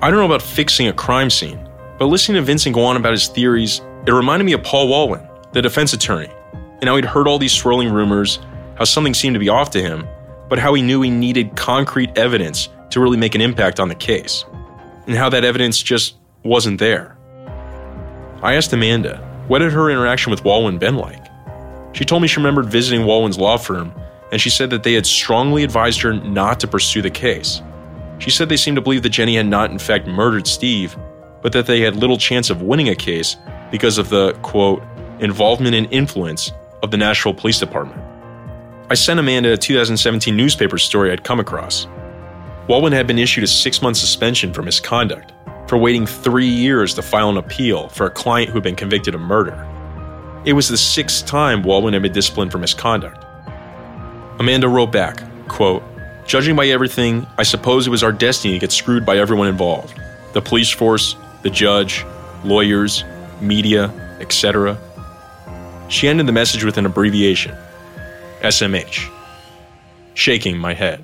I 0.00 0.10
don't 0.10 0.20
know 0.20 0.26
about 0.26 0.42
fixing 0.42 0.86
a 0.86 0.92
crime 0.92 1.28
scene, 1.28 1.68
but 1.98 2.06
listening 2.06 2.36
to 2.36 2.42
Vincent 2.42 2.72
go 2.72 2.84
on 2.84 2.96
about 2.96 3.10
his 3.10 3.26
theories, 3.26 3.80
it 4.06 4.12
reminded 4.12 4.44
me 4.44 4.52
of 4.52 4.62
Paul 4.62 4.86
Walwyn, 4.88 5.28
the 5.52 5.60
defense 5.60 5.92
attorney, 5.92 6.30
and 6.52 6.84
how 6.84 6.94
he'd 6.94 7.04
heard 7.04 7.26
all 7.26 7.36
these 7.36 7.52
swirling 7.52 7.92
rumors, 7.92 8.38
how 8.76 8.84
something 8.84 9.12
seemed 9.12 9.34
to 9.34 9.40
be 9.40 9.48
off 9.48 9.70
to 9.70 9.82
him, 9.82 10.06
but 10.48 10.60
how 10.60 10.72
he 10.74 10.82
knew 10.82 11.02
he 11.02 11.10
needed 11.10 11.56
concrete 11.56 12.16
evidence 12.16 12.68
to 12.90 13.00
really 13.00 13.16
make 13.16 13.34
an 13.34 13.40
impact 13.40 13.80
on 13.80 13.88
the 13.88 13.94
case, 13.96 14.44
and 15.08 15.16
how 15.16 15.28
that 15.30 15.44
evidence 15.44 15.82
just 15.82 16.14
wasn't 16.44 16.78
there. 16.78 17.18
I 18.40 18.54
asked 18.54 18.72
Amanda, 18.72 19.16
what 19.48 19.62
had 19.62 19.72
her 19.72 19.90
interaction 19.90 20.30
with 20.30 20.44
Walwyn 20.44 20.78
been 20.78 20.96
like? 20.96 21.26
She 21.92 22.04
told 22.04 22.22
me 22.22 22.28
she 22.28 22.36
remembered 22.36 22.66
visiting 22.66 23.04
Walwyn's 23.04 23.36
law 23.36 23.56
firm, 23.56 23.92
and 24.30 24.40
she 24.40 24.48
said 24.48 24.70
that 24.70 24.84
they 24.84 24.94
had 24.94 25.06
strongly 25.06 25.64
advised 25.64 26.00
her 26.02 26.12
not 26.12 26.60
to 26.60 26.68
pursue 26.68 27.02
the 27.02 27.10
case. 27.10 27.62
She 28.18 28.30
said 28.30 28.48
they 28.48 28.56
seemed 28.56 28.76
to 28.76 28.80
believe 28.80 29.02
that 29.02 29.10
Jenny 29.10 29.36
had 29.36 29.46
not, 29.46 29.70
in 29.70 29.78
fact, 29.78 30.06
murdered 30.06 30.46
Steve, 30.46 30.96
but 31.42 31.52
that 31.52 31.66
they 31.66 31.80
had 31.80 31.96
little 31.96 32.18
chance 32.18 32.50
of 32.50 32.62
winning 32.62 32.88
a 32.88 32.94
case 32.94 33.36
because 33.70 33.98
of 33.98 34.08
the, 34.08 34.32
quote, 34.42 34.82
involvement 35.20 35.74
and 35.74 35.90
influence 35.92 36.52
of 36.82 36.90
the 36.90 36.96
Nashville 36.96 37.34
Police 37.34 37.58
Department. 37.58 38.00
I 38.90 38.94
sent 38.94 39.20
Amanda 39.20 39.52
a 39.52 39.56
2017 39.56 40.36
newspaper 40.36 40.78
story 40.78 41.12
I'd 41.12 41.24
come 41.24 41.40
across. 41.40 41.86
Walwyn 42.68 42.92
had 42.92 43.06
been 43.06 43.18
issued 43.18 43.44
a 43.44 43.46
six 43.46 43.82
month 43.82 43.96
suspension 43.96 44.52
for 44.52 44.62
misconduct 44.62 45.32
for 45.68 45.76
waiting 45.76 46.06
three 46.06 46.48
years 46.48 46.94
to 46.94 47.02
file 47.02 47.28
an 47.28 47.36
appeal 47.36 47.88
for 47.88 48.06
a 48.06 48.10
client 48.10 48.48
who 48.48 48.54
had 48.54 48.62
been 48.62 48.76
convicted 48.76 49.14
of 49.14 49.20
murder. 49.20 49.66
It 50.44 50.54
was 50.54 50.68
the 50.68 50.78
sixth 50.78 51.26
time 51.26 51.62
Walwyn 51.62 51.92
had 51.92 52.02
been 52.02 52.12
disciplined 52.12 52.50
for 52.50 52.58
misconduct. 52.58 53.24
Amanda 54.38 54.68
wrote 54.68 54.92
back, 54.92 55.22
quote, 55.48 55.82
Judging 56.28 56.54
by 56.54 56.66
everything, 56.66 57.26
I 57.38 57.42
suppose 57.42 57.86
it 57.86 57.90
was 57.90 58.02
our 58.02 58.12
destiny 58.12 58.52
to 58.52 58.60
get 58.60 58.70
screwed 58.70 59.06
by 59.06 59.16
everyone 59.16 59.48
involved 59.48 59.98
the 60.34 60.42
police 60.42 60.68
force, 60.68 61.16
the 61.42 61.48
judge, 61.48 62.04
lawyers, 62.44 63.02
media, 63.40 63.88
etc. 64.20 64.78
She 65.88 66.06
ended 66.06 66.26
the 66.26 66.32
message 66.32 66.64
with 66.64 66.76
an 66.76 66.84
abbreviation 66.84 67.56
SMH. 68.42 69.10
Shaking 70.12 70.58
my 70.58 70.74
head. 70.74 71.02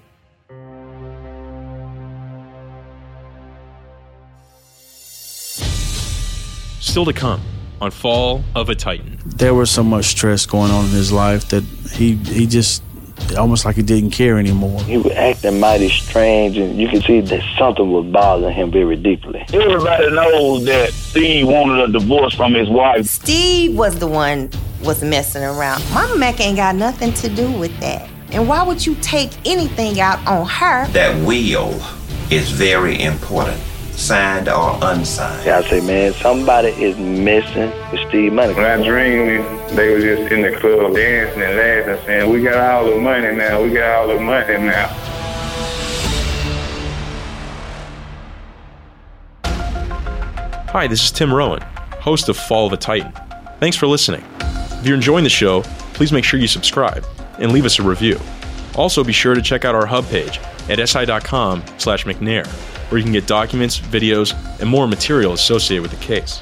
Still 6.81 7.07
to 7.07 7.15
come 7.15 7.41
on 7.81 7.91
Fall 7.91 8.45
of 8.55 8.69
a 8.69 8.75
Titan. 8.75 9.19
There 9.25 9.55
was 9.55 9.71
so 9.71 9.83
much 9.83 10.05
stress 10.05 10.45
going 10.45 10.71
on 10.71 10.85
in 10.85 10.91
his 10.91 11.11
life 11.11 11.49
that 11.49 11.65
he 11.95 12.17
he 12.17 12.47
just 12.47 12.83
almost 13.39 13.65
like 13.65 13.77
he 13.77 13.83
didn't 13.83 14.11
care 14.11 14.39
anymore. 14.39 14.81
He 14.83 14.99
was 14.99 15.13
acting 15.13 15.61
mighty 15.61 15.89
strange, 15.89 16.57
and 16.57 16.77
you 16.77 16.89
could 16.89 17.05
see 17.05 17.21
that 17.21 17.43
something 17.59 17.91
was 17.91 18.07
bothering 18.07 18.55
him 18.55 18.71
very 18.71 18.97
deeply. 18.97 19.45
Everybody 19.53 20.11
knows 20.11 20.65
that 20.67 20.93
Steve 20.93 21.47
wanted 21.47 21.89
a 21.89 21.93
divorce 21.93 22.35
from 22.35 22.55
his 22.55 22.69
wife. 22.69 23.07
Steve 23.07 23.77
was 23.77 23.99
the 23.99 24.07
one 24.07 24.51
was 24.83 25.03
messing 25.03 25.43
around. 25.43 25.83
Mama 25.93 26.17
Mac 26.17 26.41
ain't 26.41 26.57
got 26.57 26.75
nothing 26.75 27.13
to 27.15 27.29
do 27.29 27.51
with 27.53 27.77
that. 27.81 28.09
And 28.33 28.49
why 28.49 28.63
would 28.63 28.85
you 28.85 28.97
take 28.97 29.31
anything 29.47 30.01
out 30.01 30.25
on 30.27 30.47
her? 30.47 30.87
That 30.89 31.15
will 31.27 31.81
is 32.31 32.51
very 32.51 33.01
important, 33.01 33.61
signed 33.97 34.49
or 34.49 34.79
unsigned. 34.83 35.47
Yeah, 35.47 35.59
I 35.59 35.63
say, 35.69 35.81
man, 35.81 36.13
somebody 36.15 36.69
is 36.69 36.99
missing 36.99 37.71
with 37.91 38.09
Steve 38.09 38.33
money. 38.33 38.55
When 38.55 38.65
I 38.65 38.77
dreamed, 38.85 39.45
they 39.71 39.93
were 39.93 40.01
just 40.01 40.33
in 40.33 40.43
the 40.43 40.53
club 40.59 40.95
dancing 40.95 41.43
and 41.43 41.57
laughing, 41.57 42.07
saying, 42.07 42.31
"We 42.33 42.43
got 42.43 42.57
all 42.57 42.91
the 42.91 42.97
money 43.01 43.35
now. 43.35 43.63
We 43.63 43.71
got 43.71 43.99
all 44.01 44.09
the 44.09 44.21
money 44.21 44.59
now." 44.59 44.89
Hi, 50.73 50.89
this 50.89 51.05
is 51.05 51.13
Tim 51.13 51.33
Rohan, 51.33 51.61
host 52.01 52.29
of 52.29 52.37
Fall 52.37 52.67
of 52.67 52.73
a 52.73 52.77
Titan. 52.77 53.13
Thanks 53.61 53.77
for 53.77 53.87
listening. 53.87 54.25
If 54.41 54.85
you're 54.85 54.97
enjoying 54.97 55.23
the 55.23 55.31
show, 55.31 55.63
please 55.95 56.13
make 56.13 56.25
sure 56.25 56.41
you 56.41 56.49
subscribe 56.49 57.07
and 57.39 57.53
leave 57.53 57.65
us 57.65 57.79
a 57.79 57.83
review. 57.83 58.19
Also, 58.75 59.05
be 59.05 59.13
sure 59.13 59.35
to 59.35 59.41
check 59.41 59.65
out 59.65 59.77
our 59.77 59.87
hub 59.87 60.05
page 60.09 60.41
at 60.69 60.87
si.com 60.89 61.63
slash 61.79 62.05
McNair, 62.05 62.45
where 62.95 63.01
you 63.01 63.05
can 63.05 63.13
get 63.13 63.27
documents, 63.27 63.81
videos, 63.81 64.37
and 64.61 64.71
more 64.71 64.87
material 64.87 65.33
associated 65.33 65.83
with 65.83 65.91
the 65.91 65.97
case. 65.97 66.41